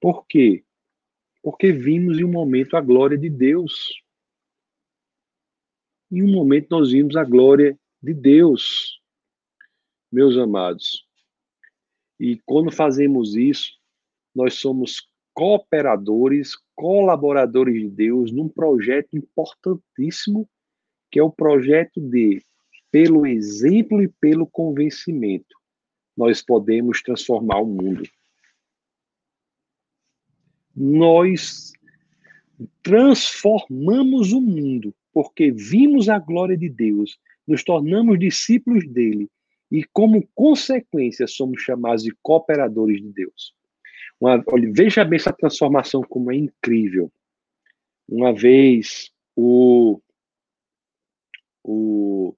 Por 0.00 0.26
quê? 0.26 0.64
Porque 1.42 1.72
vimos 1.72 2.18
em 2.18 2.24
um 2.24 2.30
momento 2.30 2.76
a 2.76 2.80
glória 2.80 3.16
de 3.16 3.28
Deus. 3.28 4.02
Em 6.10 6.22
um 6.22 6.32
momento 6.32 6.68
nós 6.70 6.90
vimos 6.92 7.16
a 7.16 7.24
glória 7.24 7.78
de 8.02 8.14
Deus, 8.14 9.00
meus 10.10 10.36
amados. 10.36 11.06
E 12.18 12.40
quando 12.44 12.70
fazemos 12.70 13.36
isso, 13.36 13.72
nós 14.34 14.54
somos 14.54 15.08
cooperadores, 15.34 16.56
colaboradores 16.74 17.80
de 17.80 17.88
Deus 17.88 18.32
num 18.32 18.48
projeto 18.48 19.16
importantíssimo, 19.16 20.48
que 21.10 21.18
é 21.18 21.22
o 21.22 21.30
projeto 21.30 22.00
de, 22.00 22.42
pelo 22.90 23.26
exemplo 23.26 24.02
e 24.02 24.08
pelo 24.08 24.46
convencimento, 24.46 25.56
nós 26.16 26.42
podemos 26.42 27.02
transformar 27.02 27.60
o 27.60 27.66
mundo. 27.66 28.02
Nós 30.74 31.72
transformamos 32.82 34.32
o 34.32 34.40
mundo 34.40 34.94
porque 35.12 35.50
vimos 35.50 36.08
a 36.08 36.18
glória 36.18 36.56
de 36.56 36.68
Deus, 36.68 37.18
nos 37.46 37.64
tornamos 37.64 38.18
discípulos 38.18 38.86
dele 38.86 39.28
e, 39.70 39.84
como 39.84 40.26
consequência, 40.34 41.26
somos 41.26 41.62
chamados 41.62 42.04
de 42.04 42.14
cooperadores 42.22 43.00
de 43.02 43.08
Deus. 43.08 43.52
Uma, 44.20 44.42
olha, 44.46 44.70
veja 44.72 45.04
bem 45.04 45.16
essa 45.16 45.32
transformação 45.32 46.02
como 46.02 46.30
é 46.32 46.36
incrível. 46.36 47.10
Uma 48.08 48.32
vez 48.32 49.12
o, 49.36 50.00
o 51.62 52.34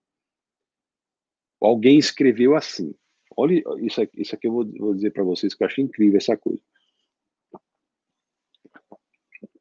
alguém 1.61 1.99
escreveu 1.99 2.57
assim. 2.57 2.95
Olha 3.37 3.63
isso 3.81 4.03
aqui, 4.03 4.21
isso 4.21 4.35
aqui 4.35 4.49
eu 4.49 4.53
vou, 4.53 4.67
vou 4.79 4.95
dizer 4.95 5.13
para 5.13 5.23
vocês 5.23 5.55
que 5.55 5.63
eu 5.63 5.67
acho 5.67 5.81
incrível 5.81 6.19
essa 6.19 6.37
coisa. 6.37 6.63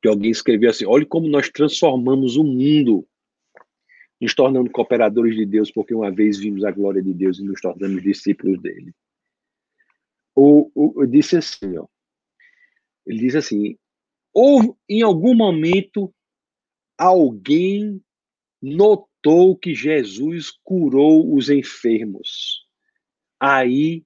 Que 0.02 0.08
alguém 0.08 0.32
escreveu 0.32 0.70
assim: 0.70 0.86
olhe 0.86 1.06
como 1.06 1.28
nós 1.28 1.50
transformamos 1.50 2.36
o 2.38 2.44
mundo, 2.44 3.08
nos 4.20 4.34
tornando 4.34 4.70
cooperadores 4.70 5.36
de 5.36 5.46
Deus, 5.46 5.72
porque 5.72 5.94
uma 5.94 6.12
vez 6.12 6.38
vimos 6.38 6.64
a 6.64 6.72
glória 6.72 7.02
de 7.02 7.14
Deus 7.14 7.40
e 7.40 7.44
nos 7.44 7.62
tornamos 7.62 8.02
discípulos 8.02 8.62
dele. 8.62 8.94
O, 10.36 10.72
o, 10.74 11.04
eu 11.04 11.08
disse 11.08 11.38
assim, 11.38 11.78
ó, 11.78 11.86
ele 13.06 13.20
diz 13.20 13.36
assim: 13.36 13.78
ou 14.34 14.78
em 14.88 15.02
algum 15.02 15.36
momento 15.36 16.14
alguém 16.98 18.02
notou 18.62 19.58
que 19.58 19.74
Jesus 19.74 20.52
curou 20.64 21.34
os 21.34 21.50
enfermos. 21.50 22.66
Aí 23.40 24.04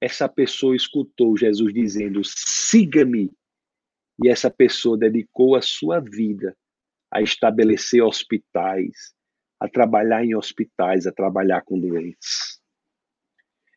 essa 0.00 0.28
pessoa 0.28 0.76
escutou 0.76 1.36
Jesus 1.36 1.72
dizendo: 1.72 2.22
siga-me. 2.24 3.30
E 4.22 4.28
essa 4.28 4.50
pessoa 4.50 4.98
dedicou 4.98 5.54
a 5.54 5.62
sua 5.62 6.00
vida 6.00 6.56
a 7.10 7.22
estabelecer 7.22 8.02
hospitais, 8.02 9.14
a 9.60 9.68
trabalhar 9.68 10.24
em 10.24 10.34
hospitais, 10.34 11.06
a 11.06 11.12
trabalhar 11.12 11.62
com 11.62 11.78
doentes. 11.78 12.60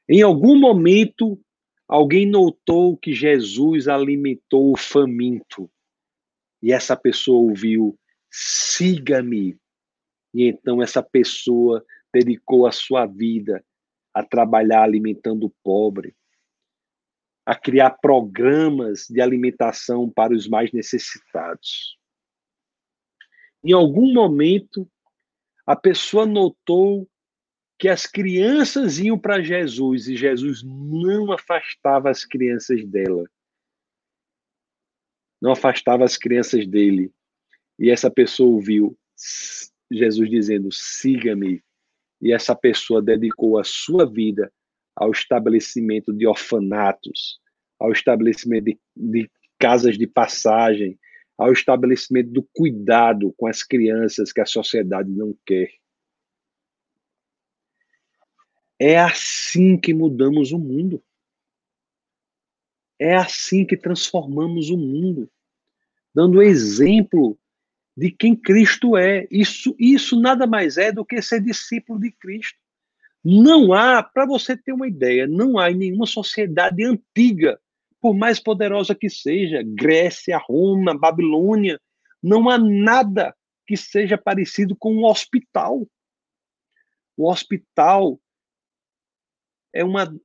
Em 0.07 0.21
algum 0.21 0.57
momento, 0.57 1.39
Alguém 1.87 2.25
notou 2.25 2.97
que 2.97 3.13
Jesus 3.13 3.87
alimentou 3.87 4.71
o 4.71 4.77
faminto 4.77 5.69
e 6.61 6.71
essa 6.71 6.95
pessoa 6.95 7.37
ouviu: 7.37 7.97
siga-me. 8.31 9.57
E 10.33 10.47
então 10.47 10.81
essa 10.81 11.03
pessoa 11.03 11.85
dedicou 12.11 12.65
a 12.65 12.71
sua 12.71 13.05
vida 13.05 13.63
a 14.13 14.23
trabalhar 14.23 14.81
alimentando 14.81 15.45
o 15.45 15.53
pobre, 15.63 16.15
a 17.45 17.55
criar 17.55 17.91
programas 17.91 19.05
de 19.07 19.21
alimentação 19.21 20.09
para 20.09 20.33
os 20.33 20.47
mais 20.47 20.71
necessitados. 20.71 21.97
Em 23.63 23.71
algum 23.71 24.11
momento, 24.11 24.89
a 25.65 25.75
pessoa 25.75 26.25
notou 26.25 27.07
que 27.77 27.87
as 27.87 28.05
crianças 28.07 28.99
iam 28.99 29.17
para 29.17 29.41
Jesus 29.41 30.07
e 30.07 30.15
Jesus 30.15 30.63
não 30.63 31.31
afastava 31.31 32.09
as 32.09 32.23
crianças 32.23 32.85
dela. 32.85 33.25
Não 35.41 35.51
afastava 35.51 36.03
as 36.03 36.17
crianças 36.17 36.65
dele. 36.65 37.11
E 37.77 37.91
essa 37.91 38.09
pessoa 38.09 38.49
ouviu 38.49 38.97
Jesus 39.91 40.29
dizendo: 40.29 40.71
siga-me. 40.71 41.63
e 42.21 42.33
essa 42.33 42.55
pessoa 42.55 43.01
dedicou 43.01 43.59
a 43.59 43.63
sua 43.63 44.09
vida 44.09 44.51
ao 44.95 45.11
estabelecimento 45.11 46.13
de 46.13 46.25
orfanatos, 46.25 47.39
ao 47.79 47.91
estabelecimento 47.91 48.65
de, 48.65 48.79
de 48.95 49.29
casas 49.59 49.97
de 49.97 50.07
passagem, 50.07 50.97
ao 51.37 51.51
estabelecimento 51.51 52.31
do 52.31 52.43
cuidado 52.53 53.33
com 53.37 53.47
as 53.47 53.61
crianças 53.61 54.31
que 54.31 54.39
a 54.39 54.45
sociedade 54.45 55.09
não 55.09 55.37
quer. 55.45 55.69
É 58.79 58.97
assim 58.97 59.77
que 59.77 59.93
mudamos 59.93 60.51
o 60.51 60.59
mundo. 60.59 61.03
É 62.99 63.15
assim 63.15 63.65
que 63.65 63.75
transformamos 63.75 64.69
o 64.69 64.77
mundo, 64.77 65.29
dando 66.13 66.41
exemplo 66.41 67.37
de 67.95 68.09
quem 68.09 68.35
Cristo 68.35 68.95
é. 68.95 69.27
Isso, 69.29 69.75
isso 69.77 70.19
nada 70.19 70.47
mais 70.47 70.77
é 70.77 70.91
do 70.91 71.05
que 71.05 71.21
ser 71.21 71.41
discípulo 71.41 71.99
de 71.99 72.11
Cristo. 72.11 72.57
Não 73.27 73.73
há, 73.73 74.03
para 74.03 74.23
você 74.27 74.55
ter 74.55 74.71
uma 74.71 74.87
ideia, 74.87 75.25
não 75.25 75.57
há 75.57 75.71
em 75.71 75.75
nenhuma 75.75 76.05
sociedade 76.05 76.83
antiga, 76.83 77.59
por 77.99 78.13
mais 78.13 78.39
poderosa 78.39 78.93
que 78.93 79.09
seja, 79.09 79.63
Grécia, 79.63 80.37
Roma, 80.37 80.95
Babilônia, 80.95 81.81
não 82.21 82.47
há 82.47 82.59
nada 82.59 83.35
que 83.65 83.75
seja 83.75 84.15
parecido 84.15 84.75
com 84.75 84.93
um 84.93 85.05
hospital. 85.05 85.89
O 87.17 87.27
hospital 87.27 88.21
é 89.73 89.83
uma 89.83 90.15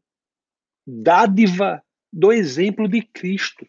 dádiva 0.86 1.82
do 2.12 2.30
exemplo 2.30 2.86
de 2.86 3.01
Cristo. 3.01 3.66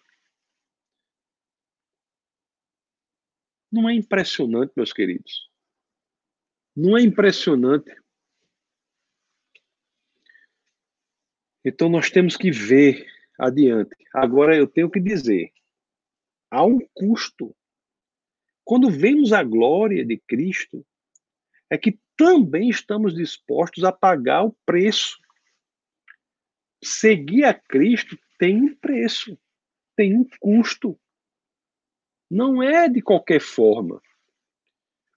Não 3.71 3.88
é 3.88 3.93
impressionante, 3.93 4.73
meus 4.75 4.91
queridos? 4.91 5.49
Não 6.75 6.97
é 6.97 7.01
impressionante? 7.01 8.01
Então 11.64 11.89
nós 11.89 12.09
temos 12.09 12.36
que 12.36 12.51
ver 12.51 13.05
adiante. 13.39 13.95
Agora 14.14 14.55
eu 14.55 14.68
tenho 14.68 14.89
que 14.89 14.99
dizer, 14.99 15.51
há 16.49 16.66
um 16.66 16.80
custo. 16.93 17.55
Quando 18.64 18.89
vemos 18.89 19.34
a 19.34 19.43
glória 19.43 20.05
de 20.05 20.18
Cristo, 20.18 20.86
é 21.70 21.78
que 21.78 21.99
também 22.18 22.70
estamos 22.70 23.16
dispostos 23.16 23.84
a 23.84 23.91
pagar 23.91 24.43
o 24.43 24.55
preço. 24.66 25.18
Seguir 26.84 27.45
a 27.45 27.53
Cristo 27.53 28.18
tem 28.38 28.62
um 28.62 28.76
preço, 28.76 29.38
tem 29.95 30.18
um 30.18 30.26
custo. 30.39 30.99
Não 32.30 32.62
é 32.62 32.89
de 32.89 33.01
qualquer 33.01 33.41
forma. 33.41 34.01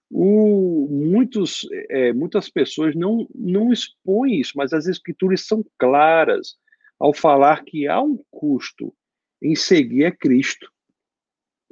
O, 0.09 0.87
muitos, 0.89 1.67
é, 1.89 2.13
muitas 2.13 2.49
pessoas 2.49 2.95
não, 2.95 3.27
não 3.33 3.73
expõem 3.73 4.39
isso, 4.39 4.53
mas 4.55 4.71
as 4.71 4.87
escrituras 4.87 5.45
são 5.45 5.65
claras 5.77 6.55
ao 6.99 7.13
falar 7.13 7.63
que 7.63 7.87
há 7.87 8.01
um 8.01 8.17
custo 8.31 8.95
em 9.41 9.55
seguir 9.55 10.05
a 10.05 10.15
Cristo. 10.15 10.71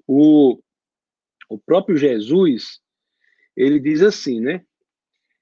O, 0.08 0.60
o 1.50 1.58
próprio 1.58 1.96
Jesus, 1.96 2.80
ele 3.56 3.80
diz 3.80 4.02
assim, 4.02 4.42
né? 4.42 4.66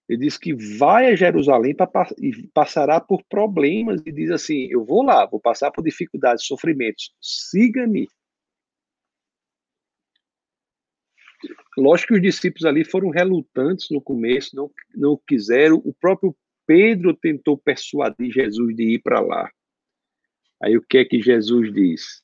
Ele 0.07 0.25
diz 0.25 0.37
que 0.37 0.53
vai 0.77 1.07
a 1.07 1.15
Jerusalém 1.15 1.73
pra, 1.73 1.89
e 2.19 2.45
passará 2.53 2.99
por 2.99 3.23
problemas 3.29 4.01
e 4.05 4.11
diz 4.11 4.29
assim: 4.29 4.67
Eu 4.69 4.83
vou 4.83 5.03
lá, 5.03 5.25
vou 5.25 5.39
passar 5.39 5.71
por 5.71 5.81
dificuldades, 5.81 6.45
sofrimentos, 6.45 7.13
siga-me. 7.21 8.09
Lógico 11.77 12.09
que 12.09 12.15
os 12.15 12.21
discípulos 12.21 12.65
ali 12.65 12.83
foram 12.83 13.09
relutantes 13.09 13.87
no 13.89 14.01
começo, 14.01 14.55
não, 14.55 14.71
não 14.95 15.19
quiseram. 15.27 15.77
O 15.77 15.93
próprio 15.93 16.35
Pedro 16.65 17.15
tentou 17.15 17.57
persuadir 17.57 18.31
Jesus 18.31 18.75
de 18.75 18.95
ir 18.95 18.99
para 18.99 19.19
lá. 19.19 19.49
Aí 20.61 20.77
o 20.77 20.81
que 20.81 20.99
é 20.99 21.05
que 21.05 21.21
Jesus 21.21 21.73
diz? 21.73 22.21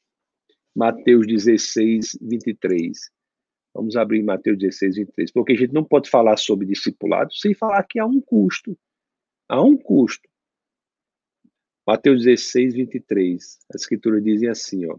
Mateus 0.76 1.26
16, 1.26 2.20
23. 2.22 2.98
Vamos 3.74 3.96
abrir 3.96 4.24
Mateus 4.24 4.58
16, 4.58 4.96
23. 4.98 5.32
Porque 5.32 5.54
a 5.54 5.56
gente 5.56 5.74
não 5.74 5.84
pode 5.84 6.10
falar 6.10 6.38
sobre 6.38 6.66
discipulado 6.66 7.34
sem 7.34 7.54
falar 7.54 7.84
que 7.84 8.00
há 8.00 8.06
um 8.06 8.22
custo. 8.22 8.78
Há 9.50 9.62
um 9.62 9.76
custo. 9.76 10.28
Mateus 11.86 12.24
16, 12.24 12.76
23. 12.76 13.60
As 13.74 13.82
escrituras 13.82 14.24
dizem 14.24 14.50
assim, 14.50 14.86
ó. 14.86 14.98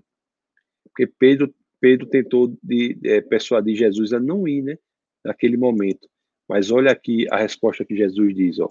Porque 0.85 1.07
Pedro, 1.07 1.55
Pedro 1.81 2.07
tentou 2.07 2.57
de, 2.63 2.99
é, 3.05 3.21
persuadir 3.21 3.77
Jesus 3.77 4.13
a 4.13 4.21
não 4.21 4.47
ir, 4.47 4.63
né? 4.63 4.79
Naquele 5.25 5.57
momento. 5.57 6.09
Mas 6.49 6.71
olha 6.71 6.91
aqui 6.91 7.27
a 7.31 7.39
resposta 7.39 7.85
que 7.85 7.97
Jesus 7.97 8.35
diz, 8.35 8.59
ó. 8.59 8.71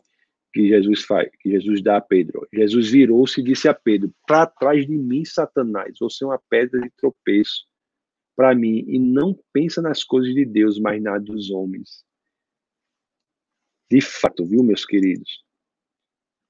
Que 0.54 0.68
Jesus 0.68 1.04
faz, 1.04 1.30
que 1.40 1.52
Jesus 1.52 1.82
dá 1.82 1.98
a 1.98 2.02
Pedro. 2.02 2.48
Jesus 2.54 2.90
virou-se 2.90 3.40
e 3.40 3.44
disse 3.44 3.68
a 3.68 3.74
Pedro: 3.74 4.12
Para 4.26 4.48
trás 4.48 4.86
de 4.88 4.98
mim, 4.98 5.24
Satanás, 5.26 5.98
você 6.00 6.24
é 6.24 6.28
uma 6.28 6.42
pedra 6.50 6.80
de 6.82 6.90
tropeço 6.98 7.66
para 8.36 8.56
mim 8.56 8.84
e 8.88 8.98
não 8.98 9.38
pensa 9.52 9.82
nas 9.82 10.04
coisas 10.04 10.34
de 10.34 10.46
Deus, 10.46 10.80
mas 10.80 11.02
nas 11.02 11.24
dos 11.24 11.52
homens. 11.52 12.06
De 13.90 14.02
fato, 14.02 14.46
viu, 14.46 14.64
meus 14.64 14.86
queridos? 14.86 15.44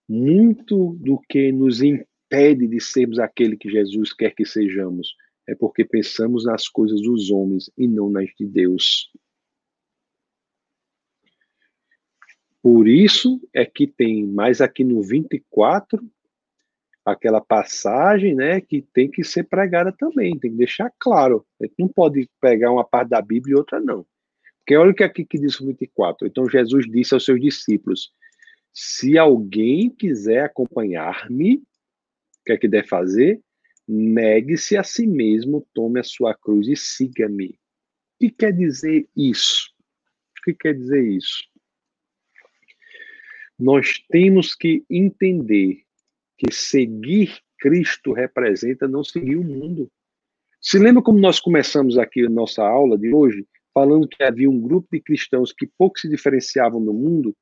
Muito 0.08 0.96
do 1.00 1.20
que 1.30 1.52
nos 1.52 1.82
impede 1.82 2.68
de 2.68 2.80
sermos 2.80 3.20
aquele 3.20 3.58
que 3.58 3.70
Jesus 3.70 4.14
quer 4.14 4.34
que 4.34 4.46
sejamos 4.46 5.16
é 5.48 5.56
porque 5.56 5.86
pensamos 5.86 6.46
nas 6.46 6.68
coisas 6.68 7.02
dos 7.02 7.32
homens 7.32 7.72
e 7.78 7.88
não 7.88 8.10
nas 8.10 8.30
de 8.38 8.46
Deus. 8.46 9.12
Por 12.62 12.88
isso 12.88 13.40
é 13.54 13.66
que 13.66 13.88
tem 13.88 14.28
mais 14.28 14.60
aqui 14.60 14.84
no 14.84 15.02
24 15.02 16.04
aquela 17.06 17.40
passagem, 17.40 18.36
né, 18.36 18.60
que 18.60 18.82
tem 18.82 19.10
que 19.10 19.24
ser 19.24 19.46
pregada 19.46 19.94
também, 19.98 20.38
tem 20.38 20.52
que 20.52 20.58
deixar 20.58 20.92
claro. 21.00 21.46
A 21.62 21.66
gente 21.66 21.76
não 21.80 21.88
pode 21.88 22.30
pegar 22.42 22.70
uma 22.70 22.84
parte 22.84 23.10
da 23.10 23.22
Bíblia 23.22 23.54
e 23.54 23.58
outra 23.58 23.80
não. 23.80 24.06
Porque 24.60 24.76
olha 24.76 24.92
o 24.92 24.94
que 24.94 25.06
aqui 25.06 25.24
que 25.24 25.40
diz 25.40 25.58
o 25.62 25.66
24. 25.66 26.28
Então 26.28 26.50
Jesus 26.50 26.86
disse 26.86 27.14
aos 27.14 27.24
seus 27.24 27.40
discípulos: 27.40 28.12
Se 28.74 29.18
alguém 29.18 29.90
quiser 29.90 30.44
acompanhar-me, 30.44 31.56
o 31.56 31.64
que 32.46 32.52
é 32.52 32.58
que 32.58 32.68
deve 32.68 32.90
fazer? 32.90 33.42
Negue-se 33.88 34.76
a 34.76 34.84
si 34.84 35.08
mesmo, 35.08 35.66
tome 35.74 36.00
a 36.00 36.04
sua 36.04 36.36
cruz 36.36 36.68
e 36.68 36.76
siga-me. 36.76 37.50
O 37.50 38.20
que 38.20 38.30
quer 38.32 38.52
dizer 38.52 39.08
isso? 39.16 39.72
O 40.40 40.44
que 40.44 40.54
quer 40.54 40.74
dizer 40.74 41.08
isso? 41.08 41.44
Nós 43.58 44.04
temos 44.10 44.54
que 44.54 44.84
entender 44.90 45.84
que 46.38 46.54
seguir 46.54 47.42
Cristo 47.60 48.14
representa 48.14 48.88
não 48.88 49.04
seguir 49.04 49.36
o 49.36 49.44
mundo. 49.44 49.90
Se 50.62 50.78
lembra 50.78 51.02
como 51.02 51.20
nós 51.20 51.40
começamos 51.40 51.98
aqui 51.98 52.26
a 52.26 52.30
nossa 52.30 52.64
aula 52.64 52.98
de 52.98 53.14
hoje, 53.14 53.48
falando 53.74 54.08
que 54.08 54.24
havia 54.24 54.50
um 54.50 54.60
grupo 54.60 54.88
de 54.92 55.02
cristãos 55.02 55.52
que 55.52 55.68
pouco 55.78 56.00
se 56.00 56.10
diferenciavam 56.10 56.84
do 56.84 56.94
mundo? 56.94 57.36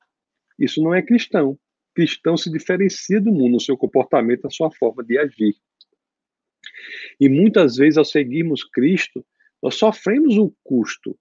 Isso 0.60 0.82
não 0.82 0.94
é 0.94 1.02
cristão. 1.02 1.58
Cristão 1.94 2.36
se 2.38 2.52
diferencia 2.52 3.22
do 3.22 3.32
mundo 3.32 3.54
no 3.54 3.60
seu 3.60 3.78
comportamento, 3.78 4.44
na 4.44 4.50
sua 4.50 4.72
forma 4.72 5.04
de 5.04 5.18
agir. 5.18 5.56
E 7.20 7.30
muitas 7.30 7.76
vezes, 7.76 7.98
ao 7.98 8.06
seguirmos 8.06 8.64
Cristo, 8.64 9.26
nós 9.62 9.76
sofremos 9.76 10.38
o 10.38 10.54
custo, 10.64 11.18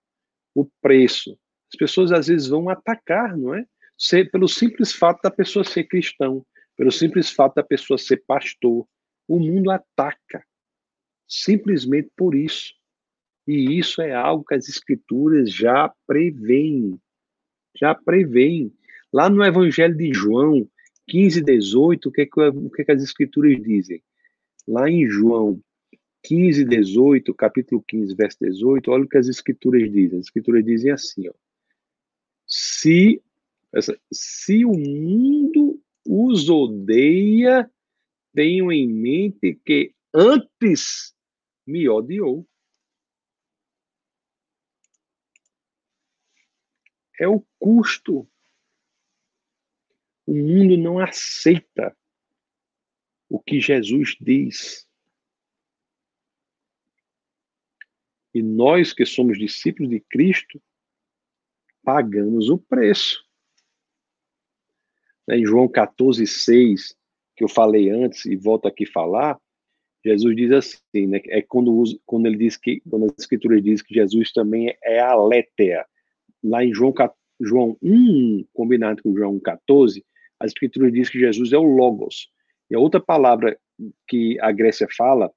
o 0.54 0.66
preço. 0.80 1.38
As 1.72 1.78
pessoas 1.78 2.12
às 2.12 2.28
vezes 2.28 2.48
vão 2.48 2.68
atacar, 2.68 3.36
não 3.36 3.54
é? 3.54 3.64
Ser, 3.96 4.30
pelo 4.30 4.48
simples 4.48 4.92
fato 4.92 5.22
da 5.22 5.30
pessoa 5.30 5.64
ser 5.64 5.84
cristão 5.84 6.44
pelo 6.76 6.90
simples 6.90 7.30
fato 7.30 7.54
da 7.54 7.62
pessoa 7.62 7.98
ser 7.98 8.22
pastor. 8.26 8.86
O 9.26 9.38
mundo 9.38 9.70
ataca, 9.70 10.44
simplesmente 11.26 12.10
por 12.16 12.34
isso. 12.34 12.74
E 13.46 13.78
isso 13.78 14.02
é 14.02 14.12
algo 14.12 14.44
que 14.44 14.54
as 14.54 14.68
escrituras 14.68 15.52
já 15.52 15.92
preveem. 16.06 16.98
Já 17.76 17.94
preveem. 17.94 18.72
Lá 19.12 19.28
no 19.30 19.44
Evangelho 19.44 19.96
de 19.96 20.12
João 20.12 20.68
15, 21.08 21.42
18, 21.42 22.08
o 22.08 22.12
que, 22.12 22.22
é 22.22 22.26
que, 22.26 22.40
o 22.40 22.70
que, 22.70 22.82
é 22.82 22.84
que 22.84 22.92
as 22.92 23.02
escrituras 23.02 23.62
dizem? 23.62 24.02
Lá 24.66 24.88
em 24.88 25.06
João 25.08 25.60
15, 26.24 26.64
18, 26.64 27.34
capítulo 27.34 27.84
15, 27.86 28.14
verso 28.14 28.38
18, 28.40 28.90
olha 28.90 29.04
o 29.04 29.08
que 29.08 29.18
as 29.18 29.28
escrituras 29.28 29.90
dizem. 29.92 30.18
As 30.18 30.26
escrituras 30.26 30.64
dizem 30.64 30.90
assim, 30.90 31.28
ó. 31.28 31.34
Se, 32.46 33.22
se 34.12 34.64
o 34.64 34.72
mundo 34.72 35.80
os 36.06 36.48
odeia, 36.48 37.70
tenham 38.34 38.72
em 38.72 38.88
mente 38.88 39.60
que 39.64 39.94
antes 40.14 41.14
me 41.66 41.88
odiou. 41.88 42.46
É 47.18 47.28
o 47.28 47.44
custo. 47.58 48.28
O 50.26 50.34
mundo 50.34 50.76
não 50.78 50.98
aceita 50.98 51.94
o 53.34 53.40
que 53.40 53.60
Jesus 53.60 54.16
diz. 54.20 54.86
E 58.32 58.40
nós 58.40 58.92
que 58.92 59.04
somos 59.04 59.36
discípulos 59.36 59.90
de 59.90 59.98
Cristo, 59.98 60.62
pagamos 61.82 62.48
o 62.48 62.56
preço. 62.56 63.24
né, 65.26 65.36
em 65.36 65.44
João 65.44 65.66
14, 65.66 66.24
6, 66.24 66.96
que 67.36 67.42
eu 67.42 67.48
falei 67.48 67.90
antes 67.90 68.24
e 68.24 68.36
volto 68.36 68.68
aqui 68.68 68.86
falar, 68.86 69.36
Jesus 70.04 70.36
diz 70.36 70.52
assim, 70.52 71.08
né, 71.08 71.20
é 71.26 71.42
quando, 71.42 71.82
quando 72.06 72.26
ele 72.26 72.36
diz 72.36 72.56
que, 72.56 72.80
quando 72.88 73.06
as 73.06 73.14
escrituras 73.18 73.60
diz 73.64 73.82
que 73.82 73.94
Jesus 73.94 74.30
também 74.30 74.76
é 74.80 75.00
a 75.00 75.16
letéa. 75.16 75.84
Lá 76.40 76.64
em 76.64 76.72
João, 76.72 76.94
João 77.40 77.76
1, 77.82 78.46
combinado 78.52 79.02
com 79.02 79.16
João 79.16 79.40
14, 79.40 80.06
as 80.38 80.52
escrituras 80.52 80.92
diz 80.92 81.08
que 81.08 81.18
Jesus 81.18 81.52
é 81.52 81.58
o 81.58 81.64
Logos. 81.64 82.32
E 82.70 82.74
a 82.74 82.78
outra 82.78 83.00
palavra 83.00 83.58
que 84.06 84.38
a 84.40 84.50
Grécia 84.52 84.86
fala, 84.96 85.30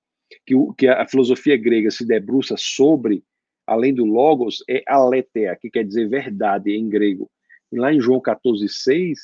que, 0.46 0.56
o, 0.56 0.74
que 0.74 0.88
a 0.88 1.08
filosofia 1.08 1.58
grega 1.58 1.90
se 1.92 2.06
debruça 2.06 2.56
sobre, 2.58 3.24
além 3.66 3.94
do 3.94 4.06
Logos, 4.06 4.64
é 4.70 4.84
aletheia, 4.88 5.56
que 5.56 5.70
quer 5.70 5.84
dizer 5.84 6.10
verdade 6.10 6.72
em 6.72 6.88
grego. 6.88 7.30
E 7.72 7.78
lá 7.78 7.94
em 7.94 8.00
João 8.00 8.22
14, 8.22 8.68
6, 8.68 9.20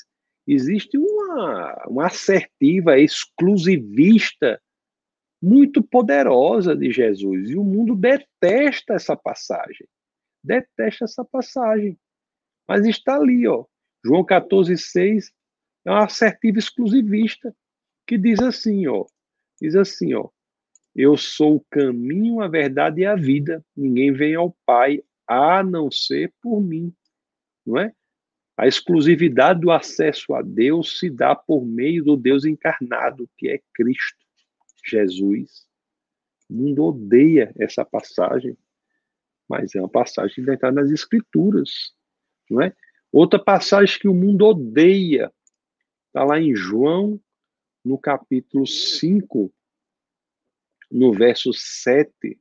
existe 0.46 0.98
uma, 0.98 1.84
uma 1.88 2.06
assertiva 2.06 2.98
exclusivista 2.98 4.60
muito 5.42 5.82
poderosa 5.82 6.74
de 6.74 6.90
Jesus. 6.90 7.50
E 7.50 7.56
o 7.56 7.64
mundo 7.64 7.94
detesta 7.94 8.94
essa 8.94 9.16
passagem. 9.16 9.86
Detesta 10.42 11.04
essa 11.04 11.24
passagem. 11.24 11.98
Mas 12.66 12.86
está 12.86 13.16
ali, 13.16 13.46
ó. 13.46 13.64
João 14.04 14.24
14, 14.24 14.76
6 14.76 15.32
é 15.86 15.90
uma 15.90 16.04
assertiva 16.04 16.58
exclusivista 16.58 17.54
que 18.06 18.18
diz 18.18 18.40
assim, 18.40 18.86
ó. 18.86 19.04
Diz 19.60 19.74
assim, 19.74 20.14
ó. 20.14 20.28
Eu 20.94 21.16
sou 21.16 21.56
o 21.56 21.64
caminho, 21.70 22.40
a 22.40 22.48
verdade 22.48 23.00
e 23.00 23.06
a 23.06 23.16
vida. 23.16 23.64
Ninguém 23.76 24.12
vem 24.12 24.34
ao 24.34 24.56
Pai 24.64 25.02
a 25.26 25.62
não 25.62 25.90
ser 25.90 26.32
por 26.40 26.60
mim. 26.60 26.94
Não 27.66 27.78
é? 27.78 27.92
A 28.56 28.68
exclusividade 28.68 29.60
do 29.60 29.72
acesso 29.72 30.32
a 30.34 30.42
Deus 30.42 30.98
se 30.98 31.10
dá 31.10 31.34
por 31.34 31.64
meio 31.64 32.04
do 32.04 32.16
Deus 32.16 32.44
encarnado, 32.44 33.28
que 33.36 33.48
é 33.48 33.60
Cristo, 33.72 34.24
Jesus. 34.86 35.66
O 36.48 36.54
mundo 36.54 36.84
odeia 36.84 37.52
essa 37.58 37.84
passagem, 37.84 38.56
mas 39.48 39.74
é 39.74 39.80
uma 39.80 39.88
passagem 39.88 40.44
está 40.48 40.70
nas 40.70 40.90
Escrituras, 40.90 41.92
não 42.48 42.62
é? 42.62 42.72
Outra 43.10 43.42
passagem 43.42 43.98
que 43.98 44.08
o 44.08 44.14
mundo 44.14 44.44
odeia 44.44 45.32
está 46.06 46.24
lá 46.24 46.38
em 46.38 46.54
João, 46.54 47.20
no 47.84 47.98
capítulo 47.98 48.66
5, 48.66 49.52
no 50.90 51.12
verso 51.12 51.52
7. 51.52 52.38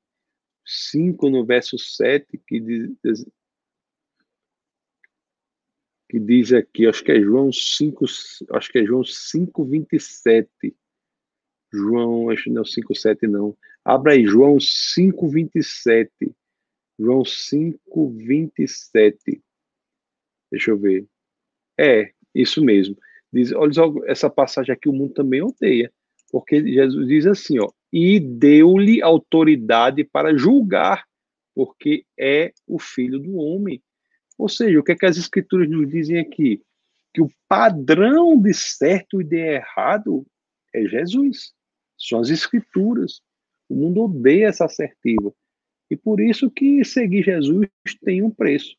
5 0.66 1.30
no 1.30 1.46
verso 1.46 1.78
7, 1.78 2.42
que 2.48 2.60
diz, 2.60 3.26
que 6.10 6.20
diz 6.20 6.54
aqui, 6.54 6.88
acho 6.88 7.04
que 7.04 7.12
é 7.12 7.20
João 7.20 7.52
5, 7.52 8.06
acho 8.52 8.72
que 8.72 8.80
é 8.80 8.86
João 8.86 9.04
5, 9.04 9.66
27. 9.66 10.76
João, 11.74 12.30
acho 12.30 12.44
que 12.44 12.50
não 12.52 12.62
é 12.62 12.66
5, 12.66 12.96
7, 12.96 13.28
não. 13.28 13.58
Abra 13.84 14.14
aí, 14.14 14.26
João 14.26 14.58
5, 14.60 15.28
27. 15.28 16.10
João 16.98 17.26
5, 17.26 18.10
27. 18.12 19.44
Deixa 20.52 20.72
eu 20.72 20.78
ver. 20.78 21.06
É, 21.78 22.14
isso 22.34 22.64
mesmo. 22.64 22.96
Diz, 23.34 23.52
olha 23.52 23.74
só 23.74 23.92
essa 24.06 24.30
passagem 24.30 24.72
aqui, 24.72 24.88
o 24.88 24.94
mundo 24.94 25.14
também 25.14 25.42
odeia. 25.42 25.92
Porque 26.32 26.62
Jesus 26.62 27.08
diz 27.08 27.26
assim, 27.26 27.60
ó, 27.60 27.68
e 27.92 28.20
deu-lhe 28.20 29.02
autoridade 29.02 30.04
para 30.04 30.38
julgar, 30.38 31.04
porque 31.56 32.06
é 32.18 32.54
o 32.68 32.78
filho 32.78 33.20
do 33.20 33.38
homem. 33.38 33.82
Ou 34.38 34.48
seja, 34.48 34.80
o 34.80 34.84
que, 34.84 34.92
é 34.92 34.96
que 34.96 35.06
as 35.06 35.18
escrituras 35.18 35.70
nos 35.70 35.90
dizem 35.90 36.20
aqui? 36.20 36.62
Que 37.14 37.22
o 37.22 37.30
padrão 37.48 38.40
de 38.40 38.54
certo 38.54 39.22
e 39.22 39.24
de 39.24 39.38
errado 39.38 40.26
é 40.74 40.86
Jesus. 40.86 41.54
São 41.98 42.20
as 42.20 42.30
escrituras. 42.30 43.22
O 43.70 43.76
mundo 43.76 44.04
odeia 44.04 44.48
essa 44.48 44.66
assertiva. 44.66 45.34
E 45.90 45.96
por 45.96 46.20
isso 46.20 46.50
que 46.50 46.84
seguir 46.84 47.24
Jesus 47.24 47.68
tem 48.04 48.22
um 48.22 48.32
preço. 48.32 48.76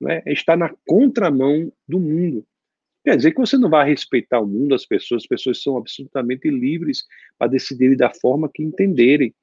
Né? 0.00 0.22
Está 0.26 0.56
na 0.56 0.74
contramão 0.86 1.72
do 1.86 2.00
mundo. 2.00 2.44
Quer 3.08 3.16
dizer 3.16 3.32
que 3.32 3.40
você 3.40 3.56
não 3.56 3.70
vai 3.70 3.88
respeitar 3.88 4.38
o 4.38 4.46
mundo, 4.46 4.74
as 4.74 4.84
pessoas, 4.84 5.22
as 5.22 5.26
pessoas 5.26 5.62
são 5.62 5.78
absolutamente 5.78 6.50
livres 6.50 7.04
para 7.38 7.48
decidirem 7.48 7.96
da 7.96 8.12
forma 8.12 8.50
que 8.52 8.62
entenderem. 8.62 9.34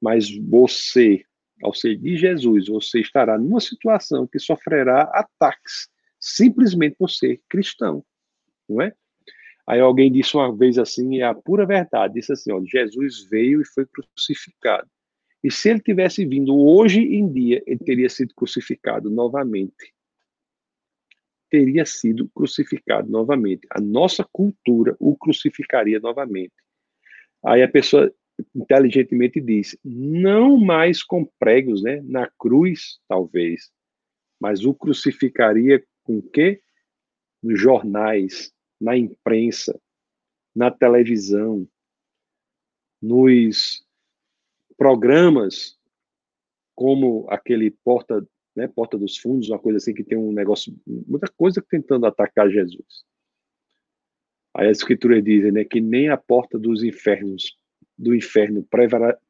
Mas 0.00 0.30
você 0.30 1.24
ao 1.60 1.74
seguir 1.74 2.16
Jesus, 2.16 2.68
você 2.68 3.00
estará 3.00 3.36
numa 3.36 3.58
situação 3.58 4.24
que 4.24 4.38
sofrerá 4.38 5.02
ataques, 5.14 5.88
simplesmente 6.20 6.94
por 6.96 7.10
ser 7.10 7.40
cristão, 7.48 8.04
não 8.68 8.80
é? 8.80 8.92
Aí 9.66 9.80
alguém 9.80 10.10
disse 10.10 10.36
uma 10.36 10.56
vez 10.56 10.78
assim, 10.78 11.18
é 11.18 11.24
a 11.24 11.34
pura 11.34 11.66
verdade, 11.66 12.14
disse 12.14 12.32
assim, 12.32 12.52
ó, 12.52 12.62
Jesus 12.64 13.28
veio 13.28 13.62
e 13.62 13.64
foi 13.64 13.84
crucificado. 13.84 14.88
E 15.42 15.50
se 15.50 15.70
ele 15.70 15.80
tivesse 15.80 16.24
vindo 16.24 16.56
hoje 16.56 17.00
em 17.00 17.28
dia, 17.32 17.64
ele 17.66 17.80
teria 17.80 18.08
sido 18.08 18.32
crucificado 18.32 19.10
novamente. 19.10 19.92
Teria 21.52 21.84
sido 21.84 22.30
crucificado 22.34 23.10
novamente. 23.10 23.66
A 23.70 23.78
nossa 23.78 24.26
cultura 24.32 24.96
o 24.98 25.14
crucificaria 25.14 26.00
novamente. 26.00 26.54
Aí 27.44 27.62
a 27.62 27.68
pessoa 27.68 28.10
inteligentemente 28.54 29.38
disse: 29.38 29.78
não 29.84 30.56
mais 30.56 31.02
com 31.02 31.26
pregos, 31.38 31.82
né? 31.82 32.00
Na 32.06 32.26
cruz, 32.38 32.98
talvez, 33.06 33.70
mas 34.40 34.64
o 34.64 34.74
crucificaria 34.74 35.84
com 36.04 36.22
quê? 36.22 36.62
Nos 37.42 37.60
jornais, 37.60 38.50
na 38.80 38.96
imprensa, 38.96 39.78
na 40.56 40.70
televisão, 40.70 41.68
nos 43.02 43.84
programas 44.78 45.78
como 46.74 47.26
aquele 47.28 47.70
porta, 47.84 48.26
né, 48.54 48.68
porta 48.68 48.98
dos 48.98 49.16
fundos, 49.16 49.48
uma 49.48 49.58
coisa 49.58 49.78
assim 49.78 49.94
que 49.94 50.04
tem 50.04 50.18
um 50.18 50.32
negócio, 50.32 50.74
muita 50.86 51.28
coisa 51.28 51.64
tentando 51.68 52.06
atacar 52.06 52.50
Jesus. 52.50 53.04
Aí 54.54 54.68
as 54.68 54.78
escrituras 54.78 55.22
dizem, 55.24 55.50
né, 55.50 55.64
que 55.64 55.80
nem 55.80 56.08
a 56.08 56.16
porta 56.16 56.58
dos 56.58 56.82
infernos 56.82 57.56
do 57.96 58.14
inferno 58.14 58.66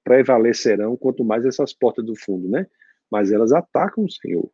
prevalecerão, 0.02 0.96
quanto 0.96 1.24
mais 1.24 1.44
essas 1.44 1.72
portas 1.72 2.04
do 2.04 2.16
fundo, 2.16 2.48
né? 2.48 2.66
Mas 3.10 3.30
elas 3.30 3.52
atacam 3.52 4.04
o 4.04 4.10
Senhor, 4.10 4.50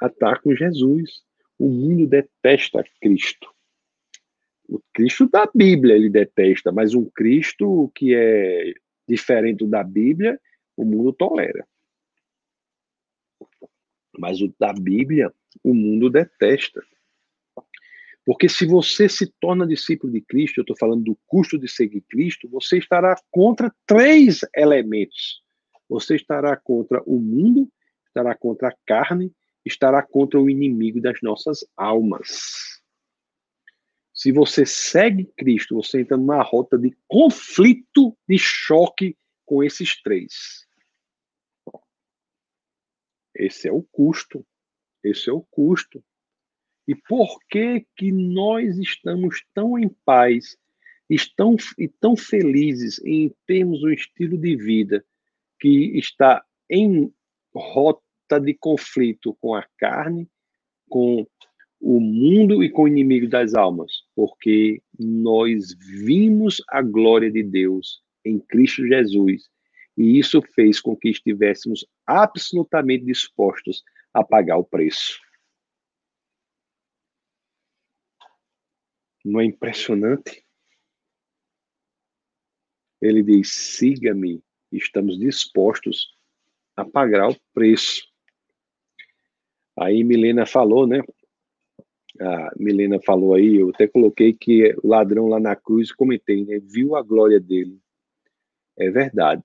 atacam 0.00 0.54
Jesus. 0.54 1.24
O 1.58 1.68
mundo 1.68 2.06
detesta 2.06 2.84
Cristo. 3.00 3.48
O 4.68 4.80
Cristo 4.92 5.28
da 5.28 5.50
Bíblia 5.52 5.96
ele 5.96 6.10
detesta, 6.10 6.70
mas 6.70 6.94
um 6.94 7.06
Cristo 7.06 7.90
que 7.94 8.14
é 8.14 8.72
diferente 9.08 9.66
da 9.66 9.82
Bíblia, 9.82 10.38
o 10.76 10.84
mundo 10.84 11.12
tolera. 11.12 11.66
Mas 14.18 14.40
o 14.40 14.52
da 14.58 14.72
Bíblia, 14.72 15.32
o 15.62 15.74
mundo 15.74 16.10
detesta. 16.10 16.82
Porque 18.24 18.48
se 18.48 18.66
você 18.66 19.08
se 19.08 19.32
torna 19.40 19.66
discípulo 19.66 20.12
de 20.12 20.20
Cristo, 20.20 20.58
eu 20.58 20.62
estou 20.62 20.76
falando 20.76 21.04
do 21.04 21.18
custo 21.26 21.56
de 21.56 21.68
seguir 21.68 22.02
Cristo, 22.08 22.48
você 22.48 22.76
estará 22.76 23.16
contra 23.30 23.72
três 23.86 24.40
elementos. 24.54 25.42
Você 25.88 26.16
estará 26.16 26.56
contra 26.56 27.00
o 27.06 27.20
mundo, 27.20 27.70
estará 28.08 28.34
contra 28.34 28.68
a 28.68 28.74
carne, 28.84 29.32
estará 29.64 30.02
contra 30.02 30.40
o 30.40 30.50
inimigo 30.50 31.00
das 31.00 31.20
nossas 31.22 31.64
almas. 31.76 32.82
Se 34.12 34.32
você 34.32 34.66
segue 34.66 35.30
Cristo, 35.36 35.76
você 35.76 36.00
entra 36.00 36.16
numa 36.16 36.42
rota 36.42 36.76
de 36.76 36.96
conflito, 37.06 38.16
de 38.28 38.38
choque 38.38 39.16
com 39.44 39.62
esses 39.62 40.02
três. 40.02 40.65
Esse 43.38 43.68
é 43.68 43.72
o 43.72 43.82
custo. 43.82 44.44
Esse 45.04 45.30
é 45.30 45.32
o 45.32 45.42
custo. 45.42 46.02
E 46.88 46.94
por 46.94 47.38
que 47.48 47.84
que 47.96 48.12
nós 48.12 48.78
estamos 48.78 49.44
tão 49.54 49.78
em 49.78 49.88
paz 50.04 50.56
estão, 51.10 51.56
e 51.78 51.88
tão 51.88 52.16
felizes 52.16 53.00
em 53.04 53.32
termos 53.46 53.82
um 53.82 53.90
estilo 53.90 54.38
de 54.38 54.56
vida 54.56 55.04
que 55.60 55.98
está 55.98 56.44
em 56.70 57.12
rota 57.54 58.40
de 58.40 58.54
conflito 58.54 59.34
com 59.40 59.54
a 59.54 59.64
carne, 59.78 60.28
com 60.88 61.26
o 61.80 62.00
mundo 62.00 62.62
e 62.62 62.70
com 62.70 62.84
o 62.84 62.88
inimigo 62.88 63.28
das 63.28 63.54
almas? 63.54 63.92
Porque 64.14 64.80
nós 64.98 65.74
vimos 66.04 66.62
a 66.68 66.82
glória 66.82 67.30
de 67.30 67.42
Deus 67.42 68.00
em 68.24 68.38
Cristo 68.38 68.86
Jesus. 68.86 69.48
E 69.96 70.18
isso 70.18 70.42
fez 70.42 70.80
com 70.80 70.96
que 70.96 71.08
estivéssemos 71.08 71.86
absolutamente 72.06 73.04
dispostos 73.04 73.82
a 74.12 74.22
pagar 74.22 74.58
o 74.58 74.64
preço. 74.64 75.20
Não 79.24 79.40
é 79.40 79.44
impressionante? 79.44 80.44
Ele 83.00 83.22
diz: 83.22 83.50
siga-me, 83.52 84.42
estamos 84.70 85.18
dispostos 85.18 86.14
a 86.76 86.84
pagar 86.84 87.28
o 87.30 87.40
preço. 87.52 88.06
Aí 89.78 90.04
Milena 90.04 90.46
falou, 90.46 90.86
né? 90.86 91.02
a 92.20 92.50
Milena 92.56 92.98
falou 93.04 93.34
aí, 93.34 93.56
eu 93.56 93.70
até 93.70 93.86
coloquei 93.86 94.32
que 94.32 94.74
o 94.82 94.88
ladrão 94.88 95.28
lá 95.28 95.38
na 95.38 95.54
cruz, 95.54 95.92
comentei, 95.92 96.44
né? 96.44 96.58
Viu 96.60 96.96
a 96.96 97.02
glória 97.02 97.40
dele. 97.40 97.78
É 98.76 98.90
verdade. 98.90 99.42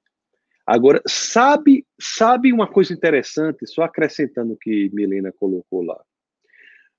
Agora, 0.66 1.01
sabe, 1.07 1.86
sabe 1.99 2.53
uma 2.53 2.68
coisa 2.68 2.93
interessante, 2.93 3.66
só 3.66 3.84
acrescentando 3.84 4.53
o 4.53 4.57
que 4.57 4.89
Milena 4.93 5.32
colocou 5.32 5.82
lá. 5.82 6.01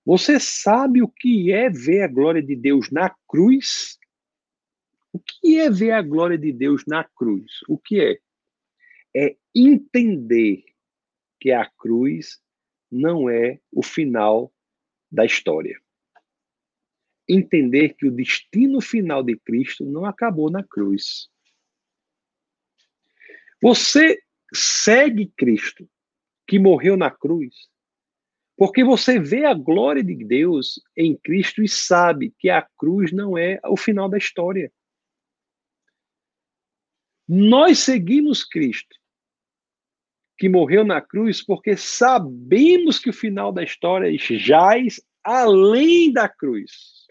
Você 0.05 0.41
sabe 0.41 1.01
o 1.03 1.09
que 1.09 1.53
é 1.53 1.71
ver 1.71 2.03
a 2.03 2.09
glória 2.09 2.43
de 2.43 2.57
Deus 2.57 2.91
na 2.91 3.15
cruz? 3.29 3.99
O 5.13 5.19
que 5.19 5.59
é 5.59 5.71
ver 5.71 5.93
a 5.93 6.03
glória 6.03 6.37
de 6.37 6.53
Deus 6.53 6.85
na 6.87 7.05
cruz? 7.05 7.61
O 7.69 7.79
que 7.79 8.01
é? 8.01 8.19
É 9.15 9.37
entender 9.55 10.65
que 11.39 11.53
a 11.53 11.69
cruz 11.79 12.41
não 12.91 13.29
é 13.29 13.61
o 13.71 13.83
final 13.83 14.53
da 15.11 15.25
história. 15.25 15.81
Entender 17.29 17.95
que 17.95 18.07
o 18.07 18.11
destino 18.11 18.81
final 18.81 19.23
de 19.23 19.37
Cristo 19.37 19.85
não 19.85 20.05
acabou 20.05 20.51
na 20.51 20.65
cruz. 20.65 21.31
Você 23.63 24.21
segue 24.53 25.33
Cristo, 25.37 25.89
que 26.49 26.59
morreu 26.59 26.97
na 26.97 27.13
cruz, 27.13 27.55
porque 28.57 28.83
você 28.83 29.21
vê 29.21 29.45
a 29.45 29.55
glória 29.55 30.03
de 30.03 30.17
Deus 30.17 30.83
em 30.97 31.17
Cristo 31.17 31.63
e 31.63 31.69
sabe 31.69 32.35
que 32.41 32.51
a 32.51 32.61
cruz 32.77 33.13
não 33.13 33.39
é 33.39 33.61
o 33.65 33.77
final 33.77 34.09
da 34.09 34.19
história. 34.19 34.73
Nós 37.29 37.79
seguimos 37.79 38.45
Cristo, 38.45 38.97
que 40.37 40.49
morreu 40.49 40.85
na 40.85 41.01
cruz, 41.01 41.41
porque 41.41 41.77
sabemos 41.77 42.99
que 42.99 43.11
o 43.11 43.15
final 43.15 43.53
da 43.53 43.63
história 43.63 44.13
jaz 44.19 45.01
além 45.23 46.13
da 46.13 46.29
cruz. 46.29 47.07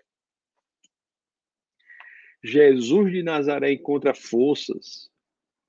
Jesus 2.44 3.12
de 3.12 3.24
Nazaré 3.24 3.72
encontra 3.72 4.14
forças 4.14 5.11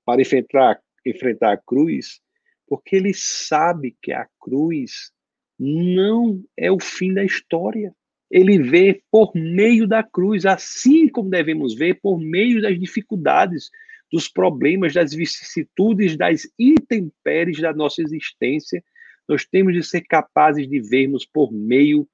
para 0.05 0.23
enfrentar, 0.23 0.81
enfrentar 1.05 1.53
a 1.53 1.57
cruz, 1.57 2.21
porque 2.67 2.97
ele 2.97 3.13
sabe 3.15 3.97
que 4.01 4.13
a 4.13 4.27
cruz 4.41 5.13
não 5.59 6.43
é 6.57 6.71
o 6.71 6.81
fim 6.81 7.13
da 7.13 7.25
história. 7.25 7.95
Ele 8.31 8.59
vê 8.59 9.03
por 9.11 9.33
meio 9.35 9.87
da 9.87 10.03
cruz, 10.03 10.47
assim 10.47 11.09
como 11.09 11.29
devemos 11.29 11.75
ver 11.75 12.01
por 12.01 12.19
meio 12.19 12.63
das 12.63 12.79
dificuldades, 12.81 13.71
dos 14.11 14.29
problemas, 14.29 14.93
das 14.93 15.13
vicissitudes, 15.13 16.17
das 16.17 16.49
intempéries 16.59 17.61
da 17.61 17.73
nossa 17.73 18.03
existência. 18.03 18.83
Nós 19.29 19.45
temos 19.45 19.75
de 19.75 19.83
ser 19.83 20.03
capazes 20.03 20.69
de 20.69 20.81
vermos 20.81 21.27
por 21.27 21.53
meio 21.53 22.09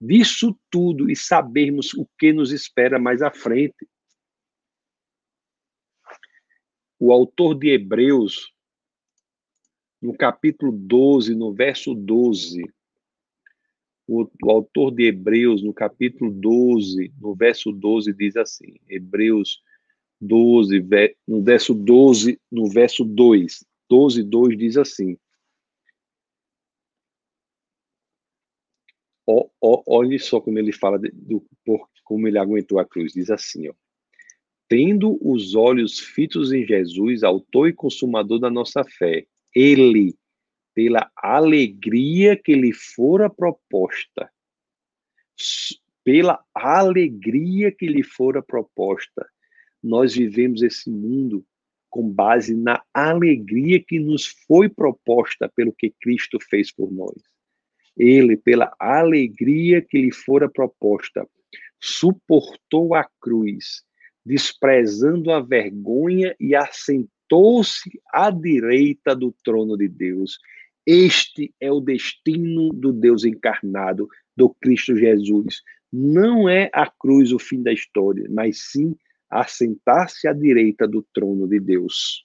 disso 0.00 0.56
tudo 0.70 1.10
e 1.10 1.16
sabermos 1.16 1.94
o 1.94 2.06
que 2.18 2.32
nos 2.32 2.52
espera 2.52 2.98
mais 2.98 3.22
à 3.22 3.30
frente. 3.30 3.86
O 6.98 7.12
autor 7.12 7.54
de 7.54 7.70
Hebreus, 7.70 8.52
no 10.00 10.14
capítulo 10.16 10.70
12, 10.72 11.34
no 11.34 11.52
verso 11.52 11.94
12, 11.94 12.62
o, 14.06 14.28
o, 14.42 14.50
autor 14.50 14.90
de 14.90 15.04
Hebreus, 15.06 15.62
no 15.62 15.72
capítulo 15.72 16.30
12, 16.30 17.12
no 17.18 17.34
verso 17.34 17.72
12, 17.72 18.12
diz 18.12 18.36
assim: 18.36 18.74
Hebreus 18.88 19.62
12, 20.20 20.86
no 21.26 21.42
verso 21.42 21.74
12, 21.74 22.40
no 22.50 22.68
verso 22.68 23.04
2, 23.04 23.64
12, 23.88 24.22
2 24.22 24.58
diz 24.58 24.76
assim. 24.76 25.18
Ó, 29.26 29.48
olhe 29.86 30.18
só 30.18 30.38
como 30.38 30.58
ele 30.58 30.70
fala 30.70 30.98
de, 30.98 31.10
do, 31.10 31.42
como 32.04 32.28
ele 32.28 32.38
aguentou 32.38 32.78
a 32.78 32.84
cruz. 32.84 33.14
Diz 33.14 33.30
assim, 33.30 33.68
ó 33.68 33.74
tendo 34.74 35.16
os 35.22 35.54
olhos 35.54 36.00
fitos 36.00 36.52
em 36.52 36.66
Jesus, 36.66 37.22
autor 37.22 37.68
e 37.68 37.72
consumador 37.72 38.40
da 38.40 38.50
nossa 38.50 38.82
fé, 38.82 39.24
ele, 39.54 40.16
pela 40.74 41.08
alegria 41.16 42.36
que 42.36 42.56
lhe 42.56 42.72
fora 42.72 43.30
proposta, 43.30 44.28
pela 46.02 46.44
alegria 46.52 47.70
que 47.70 47.86
lhe 47.86 48.02
fora 48.02 48.42
proposta, 48.42 49.24
nós 49.80 50.16
vivemos 50.16 50.60
esse 50.60 50.90
mundo 50.90 51.46
com 51.88 52.10
base 52.10 52.56
na 52.56 52.82
alegria 52.92 53.80
que 53.80 54.00
nos 54.00 54.26
foi 54.26 54.68
proposta 54.68 55.48
pelo 55.54 55.72
que 55.72 55.94
Cristo 56.00 56.40
fez 56.50 56.72
por 56.72 56.90
nós. 56.90 57.22
Ele, 57.96 58.36
pela 58.36 58.74
alegria 58.80 59.80
que 59.80 59.98
lhe 60.00 60.10
fora 60.10 60.50
proposta, 60.50 61.24
suportou 61.80 62.92
a 62.92 63.08
cruz 63.20 63.84
desprezando 64.24 65.30
a 65.30 65.40
vergonha 65.40 66.34
e 66.40 66.54
assentou-se 66.54 68.00
à 68.12 68.30
direita 68.30 69.14
do 69.14 69.34
trono 69.44 69.76
de 69.76 69.88
Deus. 69.88 70.38
Este 70.86 71.54
é 71.60 71.70
o 71.70 71.80
destino 71.80 72.70
do 72.70 72.92
Deus 72.92 73.24
encarnado, 73.24 74.08
do 74.36 74.50
Cristo 74.50 74.96
Jesus. 74.96 75.62
Não 75.92 76.48
é 76.48 76.70
a 76.72 76.90
cruz 76.90 77.32
o 77.32 77.38
fim 77.38 77.62
da 77.62 77.72
história, 77.72 78.26
mas 78.30 78.70
sim 78.70 78.96
assentar-se 79.30 80.28
à 80.28 80.32
direita 80.32 80.86
do 80.86 81.02
trono 81.12 81.46
de 81.46 81.60
Deus. 81.60 82.24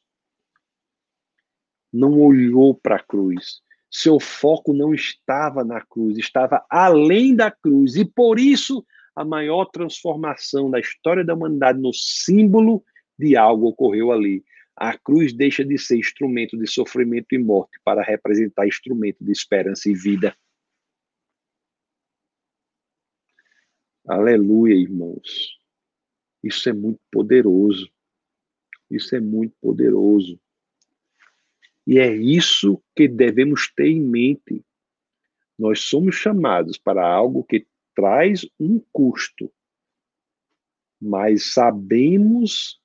Não 1.91 2.19
olhou 2.19 2.75
para 2.75 2.97
a 2.97 3.03
cruz. 3.03 3.61
Seu 3.91 4.19
foco 4.19 4.73
não 4.73 4.93
estava 4.93 5.63
na 5.63 5.81
cruz, 5.81 6.17
estava 6.17 6.63
além 6.69 7.35
da 7.35 7.49
cruz. 7.49 7.95
E 7.95 8.05
por 8.05 8.39
isso 8.39 8.85
a 9.19 9.25
maior 9.25 9.65
transformação 9.65 10.71
da 10.71 10.79
história 10.79 11.25
da 11.25 11.33
humanidade 11.33 11.77
no 11.77 11.93
símbolo 11.93 12.81
de 13.17 13.35
algo 13.35 13.67
ocorreu 13.67 14.13
ali. 14.13 14.45
A 14.73 14.97
cruz 14.97 15.33
deixa 15.33 15.65
de 15.65 15.77
ser 15.77 15.97
instrumento 15.97 16.57
de 16.57 16.65
sofrimento 16.65 17.35
e 17.35 17.37
morte 17.37 17.77
para 17.83 18.01
representar 18.01 18.65
instrumento 18.65 19.17
de 19.21 19.33
esperança 19.33 19.89
e 19.89 19.93
vida. 19.93 20.33
Aleluia, 24.07 24.73
irmãos. 24.73 25.59
Isso 26.41 26.69
é 26.69 26.73
muito 26.73 27.01
poderoso. 27.11 27.91
Isso 28.89 29.17
é 29.17 29.19
muito 29.19 29.53
poderoso. 29.59 30.39
E 31.85 31.99
é 31.99 32.15
isso 32.15 32.81
que 32.95 33.05
devemos 33.05 33.69
ter 33.69 33.87
em 33.87 33.99
mente. 33.99 34.63
Nós 35.57 35.81
somos 35.81 36.15
chamados 36.15 36.77
para 36.77 37.05
algo 37.05 37.43
que 37.43 37.67
traz 37.99 38.47
um 38.57 38.79
custo, 38.93 39.51
mas 41.01 41.53
sabemos 41.53 42.81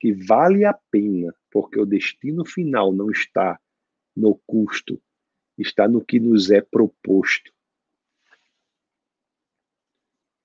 que 0.00 0.14
vale 0.14 0.64
a 0.64 0.72
pena, 0.72 1.34
porque 1.50 1.78
o 1.78 1.84
destino 1.84 2.42
final 2.42 2.90
não 2.90 3.10
está 3.10 3.60
no 4.16 4.40
custo, 4.46 4.98
está 5.58 5.86
no 5.86 6.02
que 6.02 6.18
nos 6.18 6.50
é 6.50 6.62
proposto. 6.62 7.52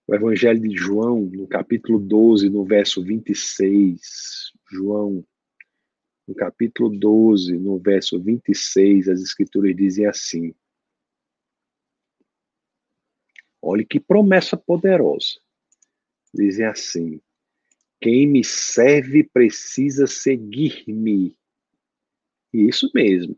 O 0.06 0.14
Evangelho 0.14 0.60
de 0.60 0.76
João, 0.76 1.22
no 1.22 1.48
capítulo 1.48 1.98
12, 1.98 2.50
no 2.50 2.66
verso 2.66 3.02
26, 3.02 4.52
João, 4.70 5.26
no 6.28 6.36
capítulo 6.36 6.90
12, 6.90 7.58
no 7.58 7.80
verso 7.80 8.20
26, 8.20 9.08
as 9.08 9.22
Escrituras 9.22 9.74
dizem 9.74 10.06
assim: 10.06 10.54
Olhe 13.62 13.86
que 13.86 14.00
promessa 14.00 14.58
poderosa. 14.58 15.40
Dizem 16.34 16.66
assim: 16.66 17.22
quem 18.00 18.26
me 18.26 18.44
serve 18.44 19.24
precisa 19.24 20.08
seguir-me. 20.08 21.38
Isso 22.52 22.90
mesmo. 22.96 23.38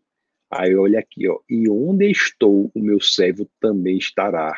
Aí 0.50 0.76
olha 0.76 1.00
aqui, 1.00 1.28
ó. 1.28 1.40
E 1.50 1.70
onde 1.70 2.10
estou, 2.10 2.72
o 2.74 2.80
meu 2.80 3.02
servo 3.02 3.50
também 3.60 3.98
estará. 3.98 4.58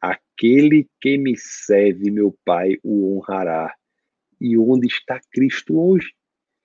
Aquele 0.00 0.88
que 1.00 1.16
me 1.16 1.36
serve, 1.36 2.10
meu 2.10 2.36
Pai, 2.44 2.78
o 2.82 3.16
honrará. 3.16 3.74
E 4.40 4.58
onde 4.58 4.86
está 4.86 5.20
Cristo 5.30 5.78
hoje? 5.78 6.12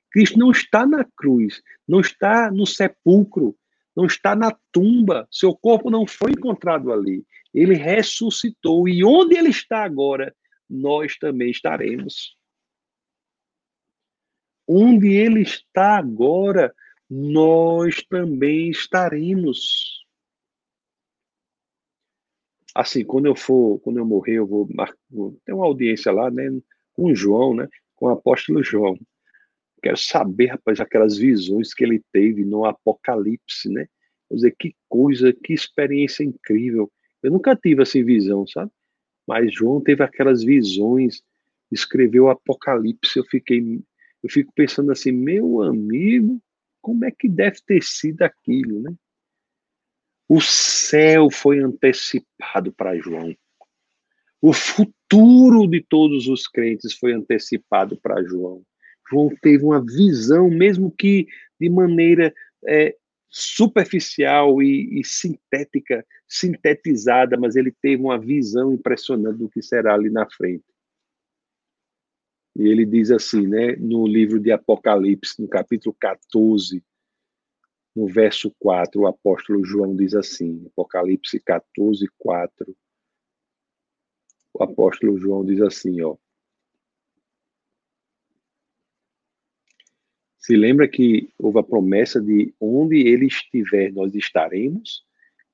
Cristo 0.09 0.39
não 0.39 0.51
está 0.51 0.85
na 0.85 1.05
cruz, 1.15 1.61
não 1.87 2.01
está 2.01 2.51
no 2.51 2.65
sepulcro, 2.65 3.55
não 4.01 4.07
está 4.07 4.35
na 4.35 4.51
tumba. 4.71 5.27
Seu 5.31 5.55
corpo 5.55 5.91
não 5.91 6.07
foi 6.07 6.31
encontrado 6.31 6.91
ali. 6.91 7.23
Ele 7.53 7.75
ressuscitou. 7.75 8.89
E 8.89 9.03
onde 9.03 9.35
ele 9.35 9.49
está 9.49 9.83
agora, 9.83 10.35
nós 10.67 11.17
também 11.17 11.51
estaremos. 11.51 12.35
Onde 14.67 15.09
ele 15.09 15.41
está 15.41 15.97
agora, 15.97 16.73
nós 17.07 18.03
também 18.09 18.71
estaremos. 18.71 20.03
Assim, 22.73 23.03
quando 23.03 23.27
eu 23.27 23.35
for, 23.35 23.79
quando 23.81 23.97
eu 23.97 24.05
morrer, 24.05 24.37
eu 24.37 24.47
vou, 24.47 24.67
vou 25.09 25.37
ter 25.45 25.53
uma 25.53 25.65
audiência 25.65 26.11
lá, 26.11 26.31
né, 26.31 26.49
com 26.93 27.13
João, 27.13 27.53
né, 27.53 27.67
com 27.95 28.05
o 28.07 28.09
apóstolo 28.09 28.63
João. 28.63 28.97
Quero 29.81 29.97
saber, 29.97 30.47
rapaz, 30.47 30.79
aquelas 30.79 31.17
visões 31.17 31.73
que 31.73 31.83
ele 31.83 32.01
teve 32.11 32.45
no 32.45 32.65
Apocalipse, 32.65 33.69
né? 33.69 33.87
Quer 34.29 34.35
dizer, 34.35 34.55
que 34.57 34.75
coisa, 34.87 35.33
que 35.33 35.53
experiência 35.53 36.23
incrível 36.23 36.89
Eu 37.21 37.31
nunca 37.31 37.55
tive 37.55 37.81
assim 37.81 38.03
visão, 38.03 38.45
sabe? 38.47 38.71
Mas 39.27 39.53
João 39.53 39.81
teve 39.81 40.03
aquelas 40.03 40.43
visões, 40.43 41.21
escreveu 41.71 42.25
o 42.25 42.29
Apocalipse. 42.29 43.17
Eu 43.17 43.25
fiquei, 43.25 43.81
eu 44.23 44.29
fico 44.29 44.51
pensando 44.53 44.91
assim, 44.91 45.11
meu 45.11 45.61
amigo, 45.61 46.41
como 46.81 47.05
é 47.05 47.11
que 47.11 47.27
deve 47.27 47.59
ter 47.65 47.83
sido 47.83 48.21
aquilo, 48.23 48.81
né? 48.81 48.93
O 50.27 50.39
céu 50.39 51.29
foi 51.29 51.59
antecipado 51.59 52.71
para 52.71 52.97
João. 52.97 53.35
O 54.41 54.53
futuro 54.53 55.67
de 55.67 55.81
todos 55.81 56.27
os 56.27 56.47
crentes 56.47 56.93
foi 56.93 57.13
antecipado 57.13 57.99
para 58.01 58.23
João. 58.23 58.63
João 59.11 59.29
teve 59.41 59.65
uma 59.65 59.83
visão, 59.83 60.49
mesmo 60.49 60.89
que 60.89 61.27
de 61.59 61.69
maneira 61.69 62.33
é, 62.65 62.95
superficial 63.29 64.61
e, 64.61 64.99
e, 64.99 65.03
sintética, 65.03 66.05
sintetizada, 66.27 67.37
mas 67.37 67.55
ele 67.55 67.71
teve 67.81 68.01
uma 68.01 68.17
visão 68.17 68.73
impressionante 68.73 69.37
do 69.37 69.49
que 69.49 69.61
será 69.61 69.93
ali 69.93 70.09
na 70.09 70.29
frente. 70.29 70.63
E 72.55 72.67
ele 72.67 72.85
diz 72.85 73.11
assim, 73.11 73.47
né, 73.47 73.75
no 73.77 74.05
livro 74.05 74.39
de 74.39 74.51
Apocalipse, 74.51 75.41
no 75.41 75.47
capítulo 75.47 75.95
14, 75.99 76.83
no 77.95 78.07
verso 78.07 78.53
4, 78.59 79.01
o 79.01 79.07
apóstolo 79.07 79.63
João 79.63 79.95
diz 79.95 80.13
assim, 80.13 80.65
Apocalipse 80.67 81.39
14, 81.39 82.07
4, 82.17 82.75
o 84.53 84.63
apóstolo 84.63 85.17
João 85.17 85.45
diz 85.45 85.61
assim, 85.61 86.01
ó, 86.01 86.17
Se 90.41 90.55
lembra 90.55 90.87
que 90.87 91.31
houve 91.37 91.59
a 91.59 91.63
promessa 91.63 92.19
de 92.19 92.51
onde 92.59 92.97
ele 93.07 93.27
estiver, 93.27 93.93
nós 93.93 94.15
estaremos? 94.15 95.03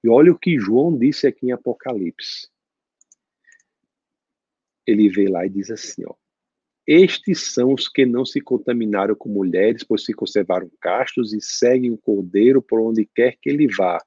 E 0.01 0.07
olha 0.07 0.31
o 0.31 0.39
que 0.39 0.57
João 0.57 0.97
disse 0.97 1.27
aqui 1.27 1.47
em 1.47 1.51
Apocalipse. 1.51 2.47
Ele 4.85 5.09
vê 5.09 5.27
lá 5.27 5.45
e 5.45 5.49
diz 5.49 5.69
assim, 5.69 6.03
ó: 6.07 6.13
Estes 6.87 7.53
são 7.53 7.73
os 7.73 7.89
que 7.89 8.05
não 8.05 8.25
se 8.25 8.39
contaminaram 8.39 9.13
com 9.13 9.27
mulheres, 9.27 9.83
pois 9.83 10.05
se 10.05 10.13
conservaram 10.13 10.71
castos 10.79 11.33
e 11.33 11.41
seguem 11.41 11.91
o 11.91 11.97
Cordeiro 11.97 12.61
por 12.61 12.79
onde 12.79 13.05
quer 13.13 13.35
que 13.41 13.49
ele 13.49 13.67
vá. 13.67 14.01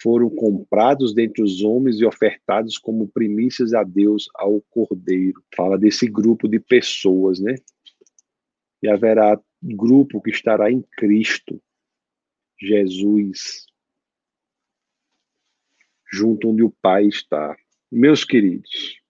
Foram 0.00 0.30
comprados 0.30 1.12
dentre 1.12 1.42
os 1.42 1.62
homens 1.62 1.98
e 1.98 2.04
ofertados 2.04 2.78
como 2.78 3.08
primícias 3.08 3.74
a 3.74 3.82
Deus 3.82 4.28
ao 4.36 4.60
Cordeiro. 4.70 5.42
Fala 5.56 5.76
desse 5.76 6.06
grupo 6.06 6.48
de 6.48 6.60
pessoas, 6.60 7.40
né? 7.40 7.56
E 8.80 8.88
haverá 8.88 9.40
grupo 9.62 10.20
que 10.20 10.30
estará 10.30 10.70
em 10.70 10.82
Cristo, 10.96 11.62
Jesus, 12.60 13.66
junto 16.10 16.50
onde 16.50 16.62
o 16.62 16.70
Pai 16.82 17.06
está. 17.06 17.56
Meus 17.90 18.24
queridos. 18.24 19.00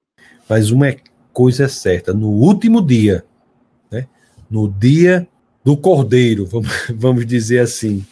Mas 0.49 0.71
uma 0.71 0.95
coisa 1.33 1.65
é 1.65 1.69
certa: 1.69 2.13
no 2.13 2.29
último 2.29 2.85
dia, 2.85 3.25
né, 3.91 4.09
no 4.51 4.69
dia 4.69 5.29
do 5.65 5.77
Cordeiro, 5.77 6.45
vamos, 6.47 6.69
vamos 6.95 7.27
dizer 7.27 7.61
assim, 7.61 8.05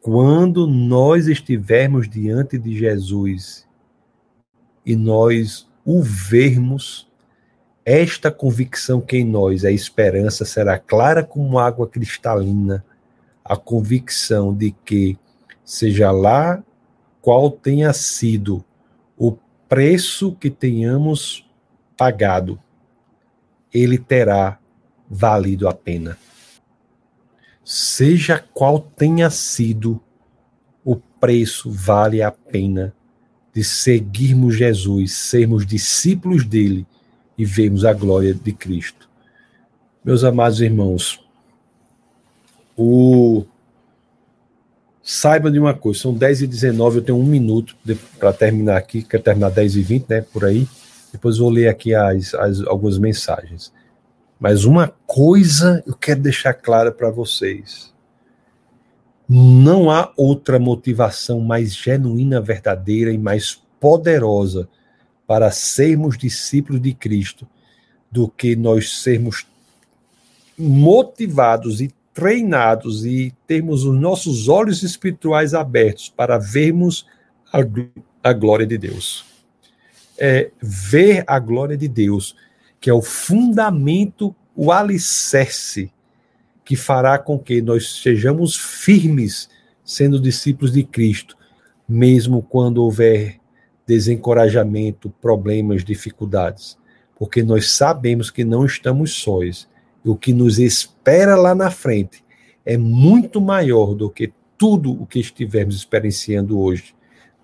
quando 0.00 0.66
nós 0.66 1.28
estivermos 1.28 2.08
diante 2.08 2.58
de 2.58 2.76
Jesus 2.76 3.66
e 4.84 4.96
nós 4.96 5.68
o 5.84 6.02
vermos 6.02 7.08
esta 7.84 8.30
convicção 8.30 9.00
que 9.00 9.16
em 9.16 9.24
nós 9.24 9.64
é 9.64 9.72
esperança 9.72 10.44
será 10.44 10.78
clara 10.78 11.24
como 11.24 11.58
água 11.58 11.88
cristalina, 11.88 12.84
a 13.44 13.56
convicção 13.56 14.54
de 14.54 14.70
que, 14.84 15.18
seja 15.64 16.10
lá 16.10 16.62
qual 17.20 17.50
tenha 17.50 17.92
sido 17.92 18.64
o 19.16 19.36
preço 19.68 20.32
que 20.36 20.50
tenhamos 20.50 21.48
pagado, 21.96 22.58
ele 23.72 23.98
terá 23.98 24.58
valido 25.08 25.68
a 25.68 25.74
pena. 25.74 26.18
Seja 27.64 28.38
qual 28.52 28.80
tenha 28.80 29.30
sido 29.30 30.00
o 30.84 30.96
preço, 30.96 31.70
vale 31.70 32.22
a 32.22 32.30
pena 32.30 32.94
de 33.52 33.62
seguirmos 33.62 34.56
Jesus, 34.56 35.12
sermos 35.12 35.66
discípulos 35.66 36.44
dele 36.44 36.86
e 37.36 37.44
vemos 37.44 37.84
a 37.84 37.92
glória 37.92 38.34
de 38.34 38.52
Cristo. 38.52 39.08
Meus 40.04 40.24
amados 40.24 40.60
irmãos, 40.60 41.24
o 42.76 43.44
saiba 45.02 45.50
de 45.50 45.58
uma 45.58 45.74
coisa, 45.74 46.00
são 46.00 46.14
10 46.14 46.42
e 46.42 46.46
19 46.46 46.98
eu 46.98 47.02
tenho 47.02 47.18
um 47.18 47.24
minuto 47.24 47.76
para 48.18 48.32
terminar 48.32 48.76
aqui, 48.76 49.02
quero 49.02 49.22
terminar 49.22 49.50
10 49.50 49.76
e 49.76 49.82
20 49.82 50.08
né, 50.08 50.20
por 50.20 50.44
aí, 50.44 50.68
depois 51.12 51.38
vou 51.38 51.50
ler 51.50 51.68
aqui 51.68 51.94
as, 51.94 52.34
as, 52.34 52.60
algumas 52.62 52.98
mensagens. 52.98 53.72
Mas 54.38 54.64
uma 54.64 54.92
coisa 55.06 55.82
eu 55.86 55.94
quero 55.94 56.20
deixar 56.20 56.54
clara 56.54 56.90
para 56.90 57.10
vocês, 57.10 57.92
não 59.28 59.90
há 59.90 60.12
outra 60.16 60.58
motivação 60.58 61.40
mais 61.40 61.74
genuína, 61.74 62.40
verdadeira 62.40 63.12
e 63.12 63.18
mais 63.18 63.62
poderosa 63.80 64.68
para 65.26 65.50
sermos 65.50 66.18
discípulos 66.18 66.80
de 66.80 66.92
Cristo 66.94 67.46
do 68.10 68.28
que 68.28 68.54
nós 68.54 69.02
sermos 69.02 69.46
motivados 70.58 71.80
e 71.80 71.92
treinados 72.12 73.06
e 73.06 73.34
termos 73.46 73.84
os 73.84 73.98
nossos 73.98 74.48
olhos 74.48 74.82
espirituais 74.82 75.54
abertos 75.54 76.08
para 76.08 76.38
vermos 76.38 77.06
a, 77.52 77.60
a 78.22 78.32
glória 78.32 78.66
de 78.66 78.76
Deus. 78.76 79.24
É 80.18 80.50
ver 80.60 81.24
a 81.26 81.38
glória 81.38 81.76
de 81.76 81.88
Deus, 81.88 82.36
que 82.78 82.90
é 82.90 82.92
o 82.92 83.00
fundamento, 83.00 84.34
o 84.54 84.70
alicerce 84.70 85.90
que 86.64 86.76
fará 86.76 87.18
com 87.18 87.38
que 87.38 87.60
nós 87.62 88.02
sejamos 88.02 88.56
firmes 88.56 89.48
sendo 89.84 90.20
discípulos 90.20 90.72
de 90.72 90.84
Cristo, 90.84 91.36
mesmo 91.88 92.42
quando 92.42 92.82
houver 92.82 93.40
desencorajamento, 93.92 95.12
problemas, 95.20 95.84
dificuldades, 95.84 96.78
porque 97.18 97.42
nós 97.42 97.72
sabemos 97.72 98.30
que 98.30 98.42
não 98.42 98.64
estamos 98.64 99.12
sós. 99.12 99.68
E 100.02 100.08
o 100.08 100.16
que 100.16 100.32
nos 100.32 100.58
espera 100.58 101.36
lá 101.36 101.54
na 101.54 101.70
frente 101.70 102.24
é 102.64 102.78
muito 102.78 103.38
maior 103.38 103.94
do 103.94 104.08
que 104.08 104.32
tudo 104.56 104.90
o 104.92 105.04
que 105.04 105.20
estivermos 105.20 105.76
experienciando 105.76 106.58
hoje. 106.58 106.94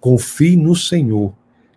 Confie 0.00 0.56
no 0.56 0.74
Senhor. 0.74 1.34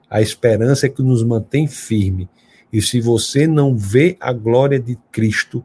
A 0.10 0.22
esperança 0.22 0.86
é 0.86 0.90
que 0.90 1.04
nos 1.04 1.22
mantém 1.22 1.68
firme. 1.68 2.30
E 2.72 2.82
se 2.82 3.02
você 3.02 3.46
não 3.46 3.76
vê 3.76 4.16
a 4.22 4.32
glória 4.32 4.80
de 4.80 4.98
Cristo, 5.12 5.62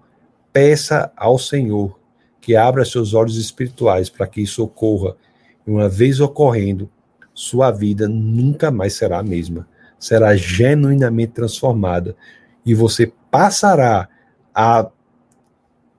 peça 0.52 1.12
ao 1.16 1.38
Senhor 1.38 1.96
que 2.40 2.56
abra 2.56 2.84
seus 2.84 3.14
olhos 3.14 3.36
espirituais 3.36 4.10
para 4.10 4.26
que 4.26 4.40
isso 4.40 4.64
ocorra. 4.64 5.16
E 5.64 5.70
uma 5.70 5.88
vez 5.88 6.18
ocorrendo, 6.18 6.90
sua 7.36 7.70
vida 7.70 8.08
nunca 8.08 8.70
mais 8.70 8.94
será 8.94 9.18
a 9.18 9.22
mesma. 9.22 9.68
Será 9.98 10.34
genuinamente 10.34 11.34
transformada. 11.34 12.16
E 12.64 12.74
você 12.74 13.12
passará 13.30 14.08
a 14.54 14.88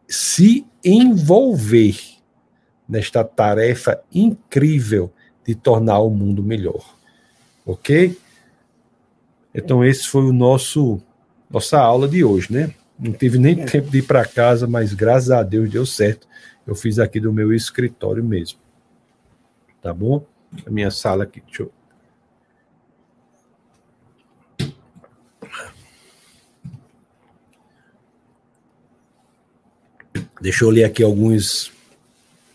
se 0.07 0.65
envolver 0.83 1.95
nesta 2.89 3.23
tarefa 3.23 4.01
incrível 4.11 5.13
de 5.45 5.53
tornar 5.53 5.99
o 5.99 6.09
mundo 6.09 6.41
melhor. 6.41 6.95
Ok? 7.63 8.17
Então, 9.53 9.85
esse 9.85 10.07
foi 10.07 10.23
o 10.23 10.33
nosso 10.33 10.99
nossa 11.49 11.79
aula 11.79 12.07
de 12.07 12.23
hoje, 12.23 12.51
né? 12.51 12.73
Não 12.99 13.13
tive 13.13 13.37
nem 13.37 13.55
tempo 13.63 13.89
de 13.91 13.99
ir 13.99 14.01
para 14.01 14.25
casa, 14.25 14.67
mas 14.67 14.93
graças 14.93 15.29
a 15.29 15.43
Deus 15.43 15.69
deu 15.69 15.85
certo. 15.85 16.27
Eu 16.65 16.73
fiz 16.75 16.97
aqui 16.97 17.19
do 17.19 17.31
meu 17.31 17.53
escritório 17.53 18.23
mesmo. 18.23 18.59
Tá 19.81 19.93
bom? 19.93 20.25
A 20.65 20.69
minha 20.71 20.91
sala 20.91 21.23
aqui. 21.23 21.41
Deixa 21.41 21.63
eu... 21.63 21.71
Deixa 30.39 30.65
eu 30.65 30.69
ler 30.69 30.83
aqui 30.83 31.03
alguns 31.03 31.71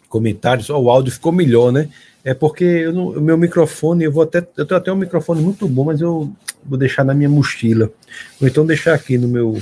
comentários. 0.08 0.70
Oh, 0.70 0.78
o 0.78 0.90
áudio 0.90 1.12
ficou 1.12 1.32
melhor, 1.32 1.72
né? 1.72 1.88
É 2.24 2.32
porque 2.32 2.86
não, 2.92 3.08
o 3.08 3.20
meu 3.20 3.36
microfone, 3.36 4.04
eu 4.04 4.12
vou 4.12 4.22
até. 4.22 4.46
Eu 4.56 4.64
tenho 4.64 4.78
até 4.78 4.92
um 4.92 4.96
microfone 4.96 5.42
muito 5.42 5.66
bom, 5.66 5.84
mas 5.84 6.00
eu 6.00 6.32
vou 6.64 6.78
deixar 6.78 7.04
na 7.04 7.14
minha 7.14 7.28
mochila. 7.28 7.90
Ou 8.40 8.46
então 8.46 8.64
deixar 8.64 8.94
aqui 8.94 9.18
no 9.18 9.26
meu 9.26 9.60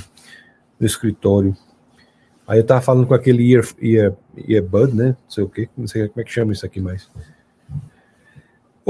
no 0.79 0.85
escritório. 0.85 1.55
Aí 2.47 2.59
eu 2.59 2.65
tava 2.65 2.81
falando 2.81 3.07
com 3.07 3.13
aquele 3.13 3.53
ear, 3.53 3.63
ear, 3.79 4.13
earbud, 4.47 4.93
né? 4.93 5.15
Não 5.23 5.29
sei 5.29 5.43
o 5.43 5.49
que, 5.49 5.69
não 5.77 5.87
sei 5.87 6.07
como 6.07 6.21
é 6.21 6.23
que 6.23 6.31
chama 6.31 6.53
isso 6.53 6.65
aqui 6.65 6.79
mais. 6.79 7.09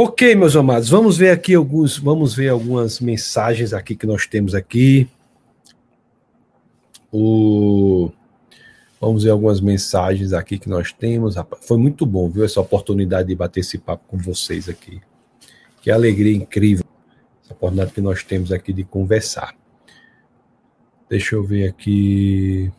Ok, 0.03 0.33
meus 0.33 0.55
amados, 0.55 0.89
vamos 0.89 1.15
ver 1.15 1.29
aqui 1.29 1.53
alguns, 1.53 1.99
vamos 1.99 2.33
ver 2.33 2.49
algumas 2.49 2.99
mensagens 2.99 3.71
aqui 3.71 3.95
que 3.95 4.07
nós 4.07 4.25
temos 4.25 4.55
aqui. 4.55 5.07
O 7.11 8.11
Vamos 8.99 9.25
ver 9.25 9.29
algumas 9.29 9.61
mensagens 9.61 10.33
aqui 10.33 10.57
que 10.57 10.67
nós 10.67 10.91
temos. 10.91 11.35
Foi 11.61 11.77
muito 11.77 12.03
bom, 12.03 12.27
viu, 12.31 12.43
essa 12.43 12.59
oportunidade 12.59 13.27
de 13.27 13.35
bater 13.35 13.59
esse 13.59 13.77
papo 13.77 14.03
com 14.07 14.17
vocês 14.17 14.67
aqui. 14.67 14.99
Que 15.83 15.91
alegria 15.91 16.35
incrível 16.35 16.83
essa 17.43 17.53
oportunidade 17.53 17.93
que 17.93 18.01
nós 18.01 18.23
temos 18.23 18.51
aqui 18.51 18.73
de 18.73 18.83
conversar. 18.83 19.55
Deixa 21.07 21.35
eu 21.35 21.43
ver 21.43 21.69
aqui. 21.69 22.71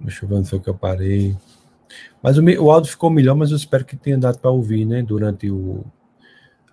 Deixa 0.00 0.24
eu 0.24 0.28
ver 0.30 0.36
onde 0.36 0.48
foi 0.48 0.58
que 0.58 0.70
eu 0.70 0.74
parei. 0.74 1.36
Mas 2.22 2.36
o, 2.38 2.42
o 2.42 2.70
áudio 2.70 2.90
ficou 2.90 3.10
melhor, 3.10 3.34
mas 3.34 3.50
eu 3.50 3.56
espero 3.56 3.84
que 3.84 3.96
tenha 3.96 4.18
dado 4.18 4.38
para 4.38 4.50
ouvir, 4.50 4.84
né? 4.84 5.02
Durante 5.02 5.50
o, 5.50 5.84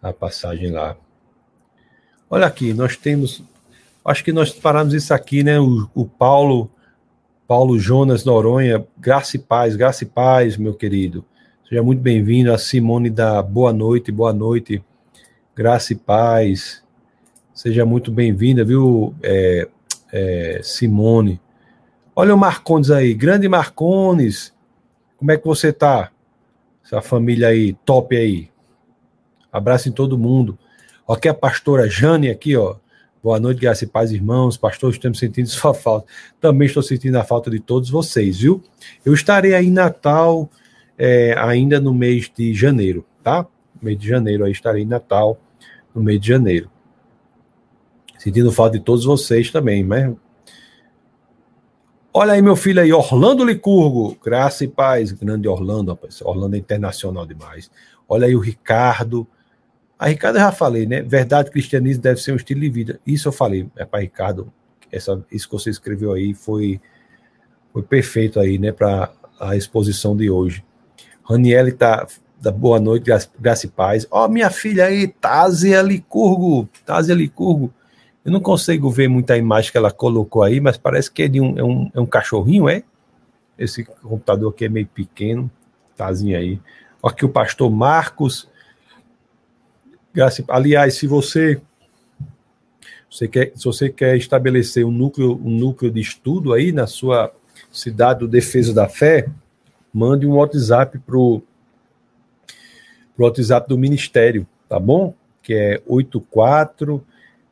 a 0.01 0.11
passagem 0.11 0.71
lá. 0.71 0.97
Olha 2.29 2.45
aqui, 2.45 2.73
nós 2.73 2.95
temos. 2.97 3.41
Acho 4.03 4.23
que 4.23 4.31
nós 4.31 4.51
paramos 4.51 4.93
isso 4.93 5.13
aqui, 5.13 5.43
né? 5.43 5.59
O, 5.59 5.89
o 5.93 6.05
Paulo, 6.05 6.69
Paulo 7.47 7.79
Jonas 7.79 8.25
Noronha, 8.25 8.85
graça 8.97 9.37
e 9.37 9.39
paz, 9.39 9.75
graça 9.75 10.03
e 10.03 10.07
paz, 10.07 10.57
meu 10.57 10.73
querido. 10.73 11.23
Seja 11.67 11.83
muito 11.83 12.01
bem-vindo. 12.01 12.51
A 12.51 12.57
Simone 12.57 13.09
da 13.09 13.41
Boa 13.41 13.73
Noite, 13.73 14.11
boa 14.11 14.33
noite. 14.33 14.83
Graça 15.55 15.93
e 15.93 15.95
paz. 15.95 16.83
Seja 17.53 17.85
muito 17.85 18.11
bem-vinda, 18.11 18.63
viu, 18.63 19.15
é, 19.23 19.67
é, 20.13 20.59
Simone? 20.61 21.41
Olha 22.15 22.35
o 22.35 22.37
Marcones 22.37 22.91
aí, 22.91 23.13
grande 23.13 23.49
Marcones. 23.49 24.53
Como 25.17 25.31
é 25.31 25.37
que 25.37 25.45
você 25.45 25.73
tá? 25.73 26.11
Essa 26.85 27.01
família 27.01 27.47
aí, 27.47 27.73
top 27.83 28.15
aí. 28.15 28.49
Abraço 29.51 29.89
em 29.89 29.91
todo 29.91 30.17
mundo. 30.17 30.57
Aqui 31.09 31.27
a 31.27 31.33
pastora 31.33 31.89
Jane 31.89 32.29
aqui, 32.29 32.55
ó. 32.55 32.75
Boa 33.23 33.39
noite, 33.39 33.59
graças 33.59 33.81
e 33.81 33.87
paz, 33.87 34.11
irmãos. 34.11 34.57
Pastor, 34.57 34.91
estamos 34.91 35.17
sentindo 35.17 35.49
sua 35.49 35.73
falta. 35.73 36.07
Também 36.39 36.67
estou 36.67 36.83
sentindo 36.83 37.15
a 37.15 37.23
falta 37.23 37.49
de 37.49 37.59
todos 37.59 37.89
vocês, 37.89 38.39
viu? 38.39 38.63
Eu 39.03 39.13
estarei 39.13 39.55
aí 39.55 39.65
em 39.65 39.71
Natal 39.71 40.47
é, 40.95 41.33
ainda 41.37 41.79
no 41.79 41.95
mês 41.95 42.31
de 42.33 42.53
janeiro, 42.53 43.03
tá? 43.23 43.41
No 43.75 43.85
mês 43.85 43.97
de 43.97 44.07
janeiro 44.07 44.45
aí 44.45 44.51
estarei 44.51 44.83
em 44.83 44.87
Natal, 44.87 45.39
no 45.95 46.03
mês 46.03 46.21
de 46.21 46.27
janeiro. 46.27 46.69
Sentindo 48.19 48.51
falta 48.51 48.77
de 48.77 48.83
todos 48.83 49.03
vocês 49.03 49.49
também, 49.49 49.83
mas 49.83 50.13
Olha 52.13 52.33
aí, 52.33 52.41
meu 52.41 52.55
filho 52.55 52.81
aí, 52.81 52.91
Orlando 52.91 53.45
Licurgo, 53.45 54.17
graça 54.23 54.63
e 54.63 54.67
paz, 54.67 55.11
grande 55.11 55.47
Orlando, 55.47 55.91
rapaz. 55.91 56.21
Orlando 56.21 56.55
é 56.55 56.59
internacional 56.59 57.25
demais. 57.25 57.69
Olha 58.07 58.25
aí 58.25 58.35
o 58.35 58.39
Ricardo. 58.39 59.27
A 59.99 60.07
Ricardo 60.07 60.37
eu 60.37 60.41
já 60.41 60.51
falei, 60.51 60.85
né? 60.85 61.01
Verdade, 61.01 61.51
cristianismo 61.51 62.01
deve 62.01 62.21
ser 62.21 62.31
um 62.31 62.35
estilo 62.35 62.61
de 62.61 62.69
vida. 62.69 62.99
Isso 63.05 63.27
eu 63.27 63.31
falei, 63.31 63.69
é 63.75 63.85
para 63.85 63.99
Ricardo. 63.99 64.51
Essa, 64.91 65.23
isso 65.31 65.47
que 65.47 65.53
você 65.53 65.69
escreveu 65.69 66.13
aí 66.13 66.33
foi, 66.33 66.79
foi 67.73 67.83
perfeito 67.83 68.39
aí, 68.39 68.57
né, 68.57 68.71
para 68.71 69.11
a 69.39 69.55
exposição 69.55 70.15
de 70.15 70.29
hoje. 70.29 70.63
Raniele 71.23 71.73
tá 71.73 72.07
da 72.39 72.51
boa 72.51 72.79
noite, 72.79 73.03
graça, 73.03 73.29
graça 73.39 73.65
e 73.65 73.69
paz. 73.69 74.07
Ó, 74.09 74.25
oh, 74.25 74.29
minha 74.29 74.49
filha 74.49 74.85
aí, 74.85 75.07
Tásia 75.07 75.81
Licurgo, 75.81 76.69
Tásia 76.85 77.13
Licurgo. 77.13 77.73
Eu 78.27 78.33
não 78.33 78.41
consigo 78.41 78.89
ver 78.89 79.07
muita 79.07 79.37
imagem 79.37 79.71
que 79.71 79.77
ela 79.77 79.89
colocou 79.89 80.43
aí, 80.43 80.59
mas 80.59 80.75
parece 80.75 81.09
que 81.09 81.23
é, 81.23 81.29
de 81.29 81.39
um, 81.39 81.57
é, 81.57 81.63
um, 81.63 81.89
é 81.93 81.99
um 82.01 82.05
cachorrinho, 82.05 82.67
é? 82.67 82.83
Esse 83.57 83.85
computador 83.85 84.51
aqui 84.51 84.65
é 84.65 84.69
meio 84.69 84.85
pequeno, 84.85 85.49
tazinho 85.95 86.37
aí. 86.37 86.59
Aqui 87.01 87.23
o 87.23 87.29
pastor 87.29 87.71
Marcos. 87.71 88.49
Aliás, 90.49 90.95
se 90.95 91.07
você, 91.07 91.61
você 93.09 93.29
quer, 93.29 93.53
se 93.55 93.63
você 93.63 93.87
quer 93.87 94.17
estabelecer 94.17 94.85
um 94.85 94.91
núcleo, 94.91 95.39
um 95.41 95.49
núcleo 95.49 95.89
de 95.89 96.01
estudo 96.01 96.51
aí 96.51 96.73
na 96.73 96.85
sua 96.85 97.31
cidade 97.71 98.19
do 98.19 98.27
Defesa 98.27 98.73
da 98.73 98.89
Fé, 98.89 99.29
mande 99.93 100.27
um 100.27 100.35
WhatsApp 100.35 100.99
para 100.99 101.17
o 101.17 101.41
WhatsApp 103.17 103.69
do 103.69 103.77
Ministério, 103.77 104.45
tá 104.67 104.77
bom? 104.77 105.15
Que 105.41 105.53
é 105.53 105.81
84 105.87 107.06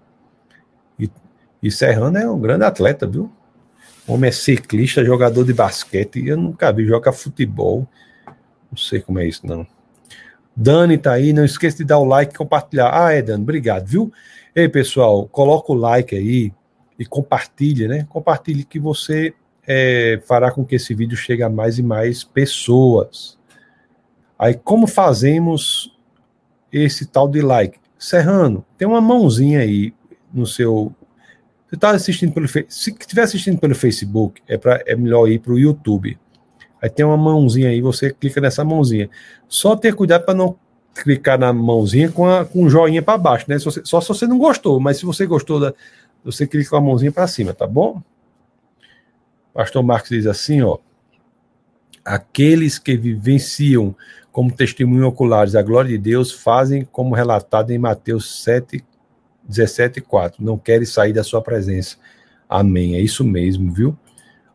E, 0.99 1.09
e 1.63 1.71
Serrano 1.71 2.19
é 2.19 2.29
um 2.29 2.41
grande 2.41 2.65
atleta, 2.65 3.07
viu? 3.07 3.31
Homem 4.13 4.29
é 4.29 4.33
ciclista, 4.33 5.05
jogador 5.05 5.45
de 5.45 5.53
basquete. 5.53 6.27
Eu 6.27 6.37
nunca 6.37 6.73
vi 6.73 6.87
jogar 6.87 7.13
futebol. 7.13 7.87
Não 8.71 8.79
sei 8.79 9.01
como 9.01 9.19
é 9.19 9.27
isso, 9.27 9.47
não. 9.47 9.67
Dani 10.55 10.99
tá 10.99 11.13
aí, 11.13 11.33
não 11.33 11.45
esqueça 11.45 11.79
de 11.79 11.85
dar 11.85 11.99
o 11.99 12.05
like 12.05 12.35
e 12.35 12.39
compartilhar. 12.39 12.91
Ah, 12.93 13.13
é, 13.13 13.23
Dani, 13.23 13.43
obrigado, 13.43 13.87
viu? 13.87 14.13
Ei, 14.55 14.69
pessoal, 14.69 15.27
coloca 15.29 15.73
o 15.73 15.75
like 15.75 16.15
aí 16.15 16.53
e 16.99 17.07
compartilhe, 17.07 17.89
né? 17.89 18.07
Compartilhe 18.11 18.65
que 18.65 18.79
você 18.79 19.33
é, 19.67 20.21
fará 20.27 20.51
com 20.51 20.65
que 20.65 20.75
esse 20.75 20.93
vídeo 20.95 21.17
chegue 21.17 21.43
a 21.43 21.49
mais 21.49 21.79
e 21.79 21.83
mais 21.83 22.25
pessoas. 22.25 23.39
Aí, 24.39 24.55
como 24.55 24.87
fazemos 24.87 25.97
esse 26.73 27.07
tal 27.07 27.29
de 27.29 27.41
like? 27.41 27.79
Serrano, 27.99 28.65
tem 28.77 28.89
uma 28.89 29.01
mãozinha 29.01 29.61
aí 29.61 29.95
no 30.33 30.47
seu 30.47 30.95
você 31.71 31.77
está 31.77 31.91
assistindo 31.91 32.33
pelo 32.33 32.49
se 32.49 32.65
estiver 32.69 33.23
assistindo 33.23 33.59
pelo 33.59 33.77
Facebook, 33.77 34.43
é, 34.49 34.59
pra, 34.59 34.83
é 34.85 34.97
melhor 34.97 35.29
ir 35.29 35.39
para 35.39 35.53
o 35.53 35.59
YouTube. 35.59 36.19
Aí 36.83 36.91
tem 36.91 37.07
uma 37.07 37.17
mãozinha 37.17 37.69
aí, 37.69 37.81
você 37.81 38.13
clica 38.13 38.41
nessa 38.41 38.65
mãozinha. 38.65 39.09
Só 39.47 39.77
ter 39.77 39.95
cuidado 39.95 40.25
para 40.25 40.35
não 40.35 40.57
clicar 40.93 41.39
na 41.39 41.53
mãozinha 41.53 42.11
com, 42.11 42.27
a, 42.27 42.45
com 42.45 42.65
o 42.65 42.71
joinha 42.71 43.01
para 43.01 43.17
baixo, 43.17 43.45
né? 43.49 43.57
Se 43.57 43.65
você, 43.65 43.83
só 43.85 44.01
se 44.01 44.09
você 44.09 44.27
não 44.27 44.37
gostou, 44.37 44.81
mas 44.81 44.97
se 44.97 45.07
você 45.07 45.27
gostou, 45.27 45.61
da, 45.61 45.73
você 46.25 46.45
clica 46.45 46.71
com 46.71 46.77
a 46.77 46.81
mãozinha 46.81 47.13
para 47.13 47.29
cima, 47.29 47.55
tá 47.55 47.69
bom? 47.69 48.03
Pastor 49.55 49.85
Marcos 49.85 50.11
diz 50.11 50.27
assim, 50.27 50.63
ó. 50.63 50.79
Aqueles 52.05 52.79
que 52.79 52.97
vivenciam 52.97 53.95
como 54.33 54.51
testemunho 54.51 55.07
oculares 55.07 55.55
a 55.55 55.63
glória 55.63 55.91
de 55.91 55.99
Deus 55.99 56.33
fazem 56.33 56.85
como 56.85 57.15
relatado 57.15 57.71
em 57.71 57.79
Mateus 57.79 58.43
7, 58.43 58.83
17,4. 59.51 60.35
Não 60.39 60.57
queres 60.57 60.93
sair 60.93 61.13
da 61.13 61.25
sua 61.25 61.43
presença. 61.43 61.97
Amém. 62.49 62.95
É 62.95 63.01
isso 63.01 63.25
mesmo, 63.25 63.73
viu? 63.73 63.97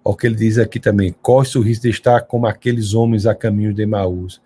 Olha 0.03 0.13
o 0.13 0.15
que 0.15 0.27
ele 0.27 0.35
diz 0.35 0.57
aqui 0.57 0.80
também. 0.80 1.15
Corre 1.22 1.47
o 1.55 1.61
risco 1.61 1.84
de 1.84 1.89
estar 1.89 2.22
como 2.22 2.45
aqueles 2.45 2.93
homens 2.93 3.26
a 3.26 3.34
caminho 3.34 3.73
de 3.73 3.81
Emaús. 3.81 4.41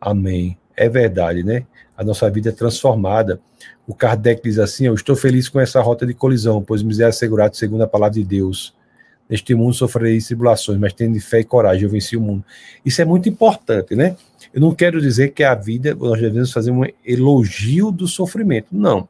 Amém. 0.00 0.58
É 0.76 0.88
verdade, 0.88 1.42
né? 1.42 1.64
A 1.96 2.04
nossa 2.04 2.28
vida 2.28 2.50
é 2.50 2.52
transformada. 2.52 3.40
O 3.86 3.94
Kardec 3.94 4.42
diz 4.42 4.58
assim: 4.58 4.86
Eu 4.86 4.94
estou 4.94 5.16
feliz 5.16 5.48
com 5.48 5.58
essa 5.58 5.80
rota 5.80 6.04
de 6.04 6.12
colisão, 6.12 6.62
pois 6.62 6.82
me 6.82 7.00
é 7.00 7.06
assegurado 7.06 7.56
segundo 7.56 7.82
a 7.82 7.86
palavra 7.86 8.14
de 8.14 8.24
Deus. 8.24 8.74
Neste 9.28 9.54
mundo 9.54 9.74
sofrerei 9.74 10.20
tribulações, 10.20 10.78
mas 10.78 10.92
tendo 10.92 11.18
fé 11.20 11.40
e 11.40 11.44
coragem, 11.44 11.84
eu 11.84 11.90
venci 11.90 12.16
o 12.16 12.20
mundo. 12.20 12.44
Isso 12.84 13.02
é 13.02 13.04
muito 13.04 13.28
importante, 13.28 13.96
né? 13.96 14.16
Eu 14.54 14.60
não 14.60 14.72
quero 14.74 15.00
dizer 15.00 15.32
que 15.32 15.42
a 15.42 15.54
vida, 15.54 15.94
nós 15.94 16.20
devemos 16.20 16.52
fazer 16.52 16.70
um 16.70 16.84
elogio 17.04 17.90
do 17.90 18.06
sofrimento. 18.06 18.68
Não. 18.70 19.08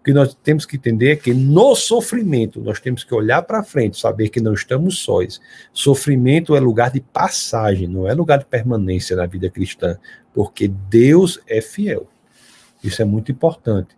O 0.00 0.04
que 0.04 0.12
nós 0.12 0.34
temos 0.34 0.64
que 0.64 0.76
entender 0.76 1.10
é 1.10 1.16
que 1.16 1.34
no 1.34 1.74
sofrimento 1.74 2.60
nós 2.60 2.80
temos 2.80 3.02
que 3.02 3.14
olhar 3.14 3.42
para 3.42 3.64
frente, 3.64 3.98
saber 3.98 4.28
que 4.28 4.40
não 4.40 4.54
estamos 4.54 5.00
sós. 5.00 5.40
Sofrimento 5.72 6.54
é 6.54 6.60
lugar 6.60 6.90
de 6.90 7.00
passagem, 7.00 7.88
não 7.88 8.06
é 8.06 8.14
lugar 8.14 8.38
de 8.38 8.44
permanência 8.44 9.16
na 9.16 9.26
vida 9.26 9.50
cristã, 9.50 9.98
porque 10.32 10.68
Deus 10.68 11.40
é 11.48 11.60
fiel. 11.60 12.06
Isso 12.82 13.02
é 13.02 13.04
muito 13.04 13.32
importante, 13.32 13.96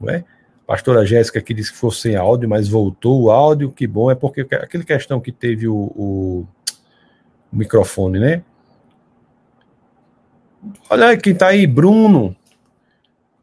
não 0.00 0.10
é? 0.10 0.24
pastora 0.66 1.06
Jéssica 1.06 1.40
que 1.40 1.54
disse 1.54 1.70
que 1.70 1.78
fosse 1.78 2.00
sem 2.02 2.16
áudio, 2.16 2.48
mas 2.48 2.68
voltou 2.68 3.22
o 3.22 3.30
áudio, 3.30 3.70
que 3.70 3.86
bom, 3.86 4.10
é 4.10 4.14
porque 4.14 4.40
aquela 4.40 4.84
questão 4.84 5.20
que 5.20 5.30
teve 5.30 5.68
o, 5.68 5.76
o, 5.76 6.46
o 7.52 7.56
microfone, 7.56 8.18
né? 8.18 8.42
Olha 10.90 11.16
quem 11.16 11.34
tá 11.34 11.48
aí, 11.48 11.66
Bruno. 11.66 12.34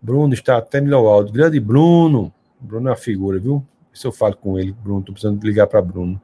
Bruno 0.04 0.34
está 0.34 0.58
até 0.58 0.82
melhor 0.82 1.06
áudio. 1.06 1.34
Grande 1.34 1.62
Bruno. 1.62 2.34
Bruno 2.60 2.90
é 2.90 2.92
uma 2.92 2.98
figura, 2.98 3.40
viu? 3.40 3.66
Se 3.94 4.06
eu 4.06 4.12
falo 4.12 4.36
com 4.36 4.60
ele, 4.60 4.74
Bruno, 4.74 5.02
tô 5.02 5.14
precisando 5.14 5.42
ligar 5.46 5.66
para 5.66 5.82
Bruno. 5.82 6.22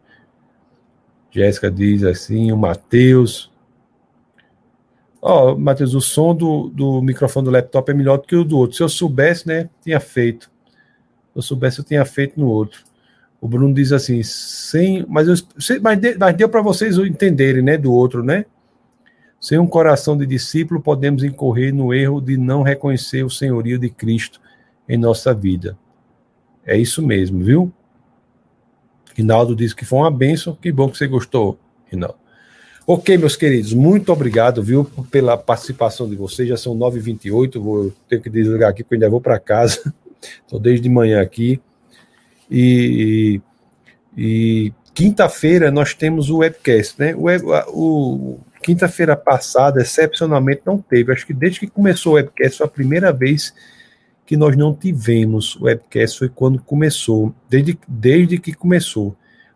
Jéssica 1.31 1.71
diz 1.71 2.03
assim, 2.03 2.51
o 2.51 2.57
Matheus. 2.57 3.49
Ó, 5.21 5.53
oh, 5.53 5.57
Matheus, 5.57 5.93
o 5.93 6.01
som 6.01 6.35
do, 6.35 6.69
do 6.69 7.01
microfone 7.01 7.45
do 7.45 7.51
laptop 7.51 7.89
é 7.89 7.93
melhor 7.93 8.17
do 8.17 8.27
que 8.27 8.35
o 8.35 8.43
do 8.43 8.57
outro. 8.57 8.75
Se 8.75 8.83
eu 8.83 8.89
soubesse, 8.89 9.47
né, 9.47 9.69
tinha 9.81 9.99
feito. 10.01 10.51
Se 11.31 11.37
eu 11.37 11.41
soubesse, 11.41 11.79
eu 11.79 11.85
tinha 11.85 12.03
feito 12.03 12.37
no 12.37 12.47
outro. 12.47 12.83
O 13.39 13.47
Bruno 13.47 13.73
diz 13.73 13.93
assim, 13.93 14.21
sem, 14.23 15.05
mas, 15.07 15.27
eu, 15.27 15.35
mas, 15.81 15.99
de, 15.99 16.17
mas 16.17 16.35
deu 16.35 16.49
para 16.49 16.61
vocês 16.61 16.97
entenderem, 16.97 17.61
né, 17.61 17.77
do 17.77 17.93
outro, 17.93 18.23
né? 18.23 18.45
Sem 19.39 19.57
um 19.57 19.67
coração 19.67 20.17
de 20.17 20.25
discípulo, 20.25 20.81
podemos 20.81 21.23
incorrer 21.23 21.73
no 21.73 21.93
erro 21.93 22.19
de 22.19 22.37
não 22.37 22.61
reconhecer 22.61 23.23
o 23.23 23.29
senhorio 23.29 23.79
de 23.79 23.89
Cristo 23.89 24.41
em 24.87 24.97
nossa 24.97 25.33
vida. 25.33 25.77
É 26.65 26.77
isso 26.77 27.01
mesmo, 27.01 27.43
viu? 27.43 27.71
Rinaldo 29.15 29.55
disse 29.55 29.75
que 29.75 29.85
foi 29.85 29.99
uma 29.99 30.11
benção. 30.11 30.55
Que 30.55 30.71
bom 30.71 30.89
que 30.89 30.97
você 30.97 31.07
gostou, 31.07 31.57
Rinaldo. 31.89 32.17
Ok, 32.85 33.17
meus 33.17 33.35
queridos, 33.35 33.71
muito 33.71 34.11
obrigado, 34.11 34.63
viu, 34.63 34.83
pela 35.11 35.37
participação 35.37 36.09
de 36.09 36.15
vocês. 36.15 36.49
Já 36.49 36.57
são 36.57 36.75
9h28, 36.75 37.59
vou 37.59 37.93
ter 38.09 38.19
que 38.19 38.29
desligar 38.31 38.69
aqui, 38.71 38.83
porque 38.83 38.95
ainda 38.95 39.09
vou 39.09 39.21
para 39.21 39.39
casa. 39.39 39.93
Estou 40.43 40.59
desde 40.59 40.89
manhã 40.89 41.21
aqui. 41.21 41.61
E, 42.49 43.39
e 44.17 44.73
quinta-feira 44.93 45.69
nós 45.69 45.93
temos 45.93 46.31
o 46.31 46.37
webcast, 46.37 46.95
né? 46.99 47.15
O, 47.15 47.27
o 47.71 48.39
quinta-feira 48.61 49.15
passada, 49.15 49.81
excepcionalmente, 49.81 50.61
não 50.65 50.77
teve. 50.77 51.11
Acho 51.11 51.25
que 51.25 51.33
desde 51.33 51.61
que 51.61 51.67
começou 51.67 52.13
o 52.13 52.15
webcast, 52.15 52.57
foi 52.57 52.65
a 52.67 52.69
primeira 52.69 53.11
vez 53.11 53.53
que 54.25 54.37
nós 54.37 54.55
não 54.55 54.75
tivemos 54.75 55.55
o 55.55 55.63
webcast, 55.63 56.19
foi 56.19 56.29
quando 56.29 56.61
começou. 56.61 57.33
Desde, 57.49 57.77
desde 57.87 58.37
que 58.37 58.53
começou, 58.53 59.15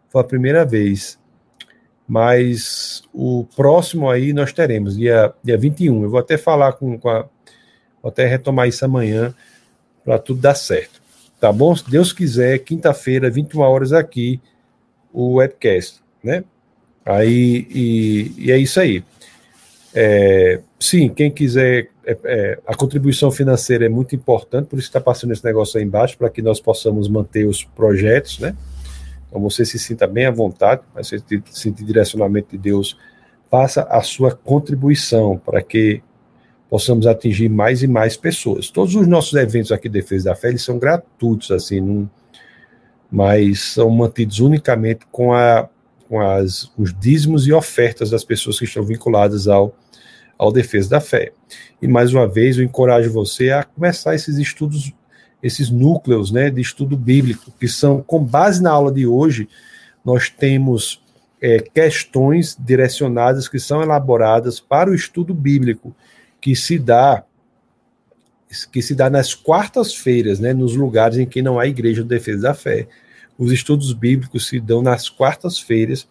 foi 0.09 0.21
a 0.21 0.23
primeira 0.23 0.65
vez. 0.65 1.19
Mas 2.07 3.03
o 3.13 3.45
próximo 3.55 4.09
aí 4.09 4.33
nós 4.33 4.51
teremos, 4.51 4.97
dia, 4.97 5.33
dia 5.43 5.57
21. 5.57 6.03
Eu 6.03 6.09
vou 6.09 6.19
até 6.19 6.37
falar 6.37 6.73
com, 6.73 6.97
com 6.97 7.09
a. 7.09 7.21
Vou 8.01 8.09
até 8.09 8.25
retomar 8.25 8.67
isso 8.67 8.83
amanhã, 8.83 9.33
para 10.03 10.19
tudo 10.19 10.41
dar 10.41 10.55
certo. 10.55 11.01
Tá 11.39 11.51
bom? 11.51 11.75
Se 11.75 11.89
Deus 11.89 12.11
quiser, 12.11 12.57
quinta-feira, 12.59 13.29
21 13.29 13.61
horas 13.61 13.93
aqui, 13.93 14.41
o 15.11 15.35
webcast, 15.35 16.01
né? 16.23 16.43
Aí, 17.05 17.67
e, 17.69 18.33
e 18.37 18.51
é 18.51 18.57
isso 18.57 18.79
aí. 18.79 19.03
É, 19.93 20.59
sim, 20.79 21.09
quem 21.09 21.29
quiser, 21.29 21.89
é, 22.05 22.17
é, 22.23 22.59
a 22.65 22.75
contribuição 22.75 23.31
financeira 23.31 23.85
é 23.85 23.89
muito 23.89 24.15
importante, 24.15 24.67
por 24.67 24.79
isso 24.79 24.87
está 24.87 24.99
passando 24.99 25.31
esse 25.33 25.45
negócio 25.45 25.77
aí 25.77 25.85
embaixo, 25.85 26.17
para 26.17 26.29
que 26.29 26.41
nós 26.41 26.59
possamos 26.59 27.07
manter 27.07 27.45
os 27.45 27.63
projetos, 27.63 28.39
né? 28.39 28.55
Então 29.27 29.41
você 29.41 29.65
se 29.65 29.77
sinta 29.77 30.07
bem 30.07 30.25
à 30.25 30.31
vontade, 30.31 30.81
mas 30.93 31.07
você 31.07 31.21
sentir 31.51 31.83
direcionamento 31.83 32.51
de 32.51 32.57
Deus, 32.57 32.97
faça 33.49 33.83
a 33.83 34.01
sua 34.01 34.31
contribuição 34.31 35.37
para 35.37 35.61
que 35.61 36.01
possamos 36.69 37.05
atingir 37.05 37.49
mais 37.49 37.83
e 37.83 37.87
mais 37.87 38.17
pessoas. 38.17 38.69
Todos 38.69 38.95
os 38.95 39.07
nossos 39.07 39.33
eventos 39.33 39.71
aqui 39.71 39.87
de 39.87 39.99
Defesa 39.99 40.29
da 40.29 40.35
Fé, 40.35 40.49
eles 40.49 40.63
são 40.63 40.79
gratuitos, 40.79 41.51
assim, 41.51 41.79
não, 41.79 42.09
mas 43.11 43.73
são 43.73 43.91
mantidos 43.91 44.39
unicamente 44.39 45.05
com, 45.11 45.33
a, 45.33 45.69
com 46.13 46.21
as, 46.21 46.71
os 46.77 46.93
dízimos 46.93 47.47
e 47.47 47.51
ofertas 47.51 48.11
das 48.11 48.23
pessoas 48.23 48.59
que 48.59 48.65
estão 48.65 48.83
vinculadas 48.83 49.47
ao, 49.47 49.75
ao 50.37 50.51
Defesa 50.51 50.91
da 50.91 51.01
Fé. 51.01 51.31
E, 51.81 51.87
mais 51.87 52.13
uma 52.13 52.27
vez, 52.27 52.55
eu 52.55 52.63
encorajo 52.63 53.11
você 53.11 53.49
a 53.49 53.63
começar 53.63 54.13
esses 54.13 54.37
estudos, 54.37 54.93
esses 55.41 55.71
núcleos 55.71 56.31
né, 56.31 56.51
de 56.51 56.61
estudo 56.61 56.95
bíblico, 56.95 57.51
que 57.59 57.67
são, 57.67 57.99
com 57.99 58.23
base 58.23 58.61
na 58.61 58.69
aula 58.69 58.91
de 58.91 59.07
hoje, 59.07 59.49
nós 60.05 60.29
temos 60.29 61.01
é, 61.41 61.57
questões 61.57 62.55
direcionadas 62.59 63.47
que 63.47 63.57
são 63.57 63.81
elaboradas 63.81 64.59
para 64.59 64.91
o 64.91 64.93
estudo 64.93 65.33
bíblico 65.33 65.95
que 66.39 66.55
se 66.55 66.77
dá 66.77 67.23
que 68.71 68.83
se 68.83 68.93
dá 68.93 69.09
nas 69.09 69.33
quartas-feiras, 69.33 70.39
né, 70.39 70.53
nos 70.53 70.75
lugares 70.75 71.17
em 71.17 71.25
que 71.25 71.41
não 71.41 71.59
há 71.59 71.65
igreja 71.65 72.03
de 72.03 72.09
defesa 72.09 72.43
da 72.43 72.53
fé. 72.53 72.87
Os 73.37 73.51
estudos 73.51 73.93
bíblicos 73.93 74.47
se 74.47 74.59
dão 74.59 74.81
nas 74.81 75.09
quartas-feiras 75.09 76.07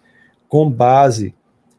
com 0.48 0.70
base 0.70 1.34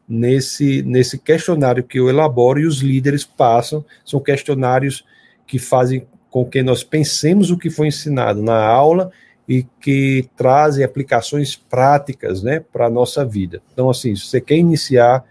nesse 0.06 0.82
nesse 0.82 1.18
questionário 1.18 1.82
que 1.82 1.98
eu 1.98 2.08
elaboro 2.08 2.60
e 2.60 2.66
os 2.66 2.80
líderes 2.80 3.24
passam, 3.24 3.84
são 4.04 4.20
questionários 4.20 5.04
que 5.46 5.58
fazem 5.58 6.06
com 6.30 6.44
que 6.44 6.62
nós 6.62 6.82
pensemos 6.82 7.50
o 7.50 7.56
que 7.56 7.70
foi 7.70 7.88
ensinado 7.88 8.42
na 8.42 8.64
aula 8.66 9.10
e 9.48 9.64
que 9.80 10.28
trazem 10.36 10.84
aplicações 10.84 11.54
práticas, 11.54 12.42
né, 12.42 12.60
para 12.60 12.86
a 12.86 12.90
nossa 12.90 13.24
vida. 13.24 13.62
Então, 13.72 13.90
assim, 13.90 14.16
se 14.16 14.26
você 14.26 14.40
quer 14.40 14.56
iniciar 14.56 15.24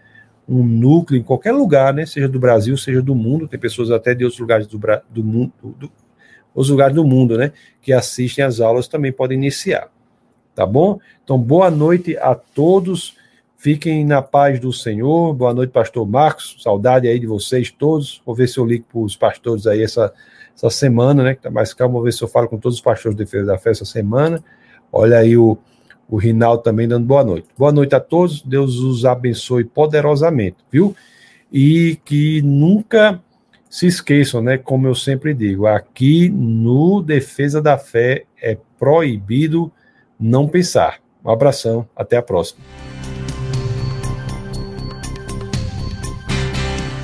um 0.48 0.62
núcleo 0.62 1.18
em 1.18 1.22
qualquer 1.22 1.52
lugar, 1.52 1.92
né, 1.92 2.06
seja 2.06 2.28
do 2.28 2.38
Brasil, 2.38 2.76
seja 2.76 3.02
do 3.02 3.14
mundo, 3.14 3.48
tem 3.48 3.58
pessoas 3.58 3.90
até 3.90 4.14
de 4.14 4.24
outros 4.24 4.40
lugares 4.40 4.66
do, 4.66 4.80
do 5.10 5.24
mundo, 5.24 5.52
do, 5.62 5.92
os 6.54 6.70
lugares 6.70 6.94
do 6.94 7.04
mundo, 7.04 7.36
né, 7.36 7.52
que 7.82 7.92
assistem 7.92 8.44
às 8.44 8.60
aulas 8.60 8.86
também 8.86 9.12
podem 9.12 9.36
iniciar, 9.36 9.90
tá 10.54 10.64
bom? 10.66 10.98
Então, 11.22 11.38
boa 11.38 11.70
noite 11.70 12.16
a 12.18 12.34
todos, 12.34 13.16
fiquem 13.56 14.04
na 14.04 14.22
paz 14.22 14.60
do 14.60 14.72
Senhor, 14.72 15.34
boa 15.34 15.52
noite, 15.52 15.70
pastor 15.70 16.06
Marcos, 16.06 16.56
saudade 16.60 17.08
aí 17.08 17.18
de 17.18 17.26
vocês 17.26 17.70
todos, 17.70 18.22
vou 18.24 18.34
ver 18.34 18.48
se 18.48 18.58
eu 18.58 18.64
ligo 18.64 18.84
para 18.90 19.00
os 19.00 19.16
pastores 19.16 19.66
aí 19.66 19.82
essa, 19.82 20.12
essa 20.56 20.70
semana, 20.70 21.22
né, 21.22 21.34
que 21.34 21.42
tá 21.42 21.50
mais 21.50 21.74
calmo, 21.74 21.94
vou 21.94 22.02
ver 22.02 22.12
se 22.12 22.22
eu 22.22 22.28
falo 22.28 22.48
com 22.48 22.58
todos 22.58 22.78
os 22.78 22.82
pastores 22.82 23.16
de 23.16 23.24
defesa 23.24 23.46
da 23.46 23.58
fé 23.58 23.70
essa 23.70 23.84
semana, 23.84 24.42
olha 24.92 25.18
aí 25.18 25.36
o 25.36 25.58
o 26.08 26.16
Rinaldo 26.16 26.62
também 26.62 26.86
dando 26.86 27.06
boa 27.06 27.24
noite. 27.24 27.48
Boa 27.56 27.72
noite 27.72 27.94
a 27.94 28.00
todos, 28.00 28.42
Deus 28.42 28.76
os 28.76 29.04
abençoe 29.04 29.64
poderosamente, 29.64 30.58
viu? 30.70 30.94
E 31.52 31.98
que 32.04 32.42
nunca 32.42 33.20
se 33.68 33.86
esqueçam, 33.86 34.42
né? 34.42 34.58
Como 34.58 34.86
eu 34.86 34.94
sempre 34.94 35.34
digo, 35.34 35.66
aqui 35.66 36.28
no 36.28 37.02
Defesa 37.02 37.60
da 37.60 37.78
Fé 37.78 38.24
é 38.40 38.56
proibido 38.78 39.72
não 40.24 40.48
pensar. 40.48 41.00
Um 41.24 41.30
abração, 41.30 41.86
até 41.94 42.16
a 42.16 42.22
próxima. 42.22 42.60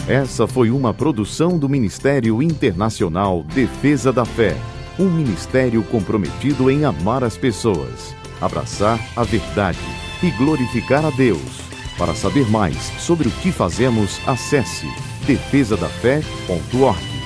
Essa 0.08 0.46
foi 0.46 0.70
uma 0.70 0.92
produção 0.92 1.58
do 1.58 1.68
Ministério 1.68 2.42
Internacional 2.42 3.42
Defesa 3.44 4.12
da 4.12 4.24
Fé, 4.24 4.56
um 4.98 5.08
ministério 5.08 5.82
comprometido 5.84 6.70
em 6.70 6.84
amar 6.84 7.22
as 7.22 7.36
pessoas 7.36 8.14
abraçar 8.40 8.98
a 9.14 9.22
verdade 9.22 9.78
e 10.22 10.30
glorificar 10.32 11.04
a 11.04 11.10
Deus. 11.10 11.60
Para 11.98 12.14
saber 12.14 12.48
mais 12.48 12.76
sobre 12.98 13.28
o 13.28 13.30
que 13.30 13.52
fazemos, 13.52 14.18
acesse 14.26 14.86
defesadafé.org. 15.26 17.19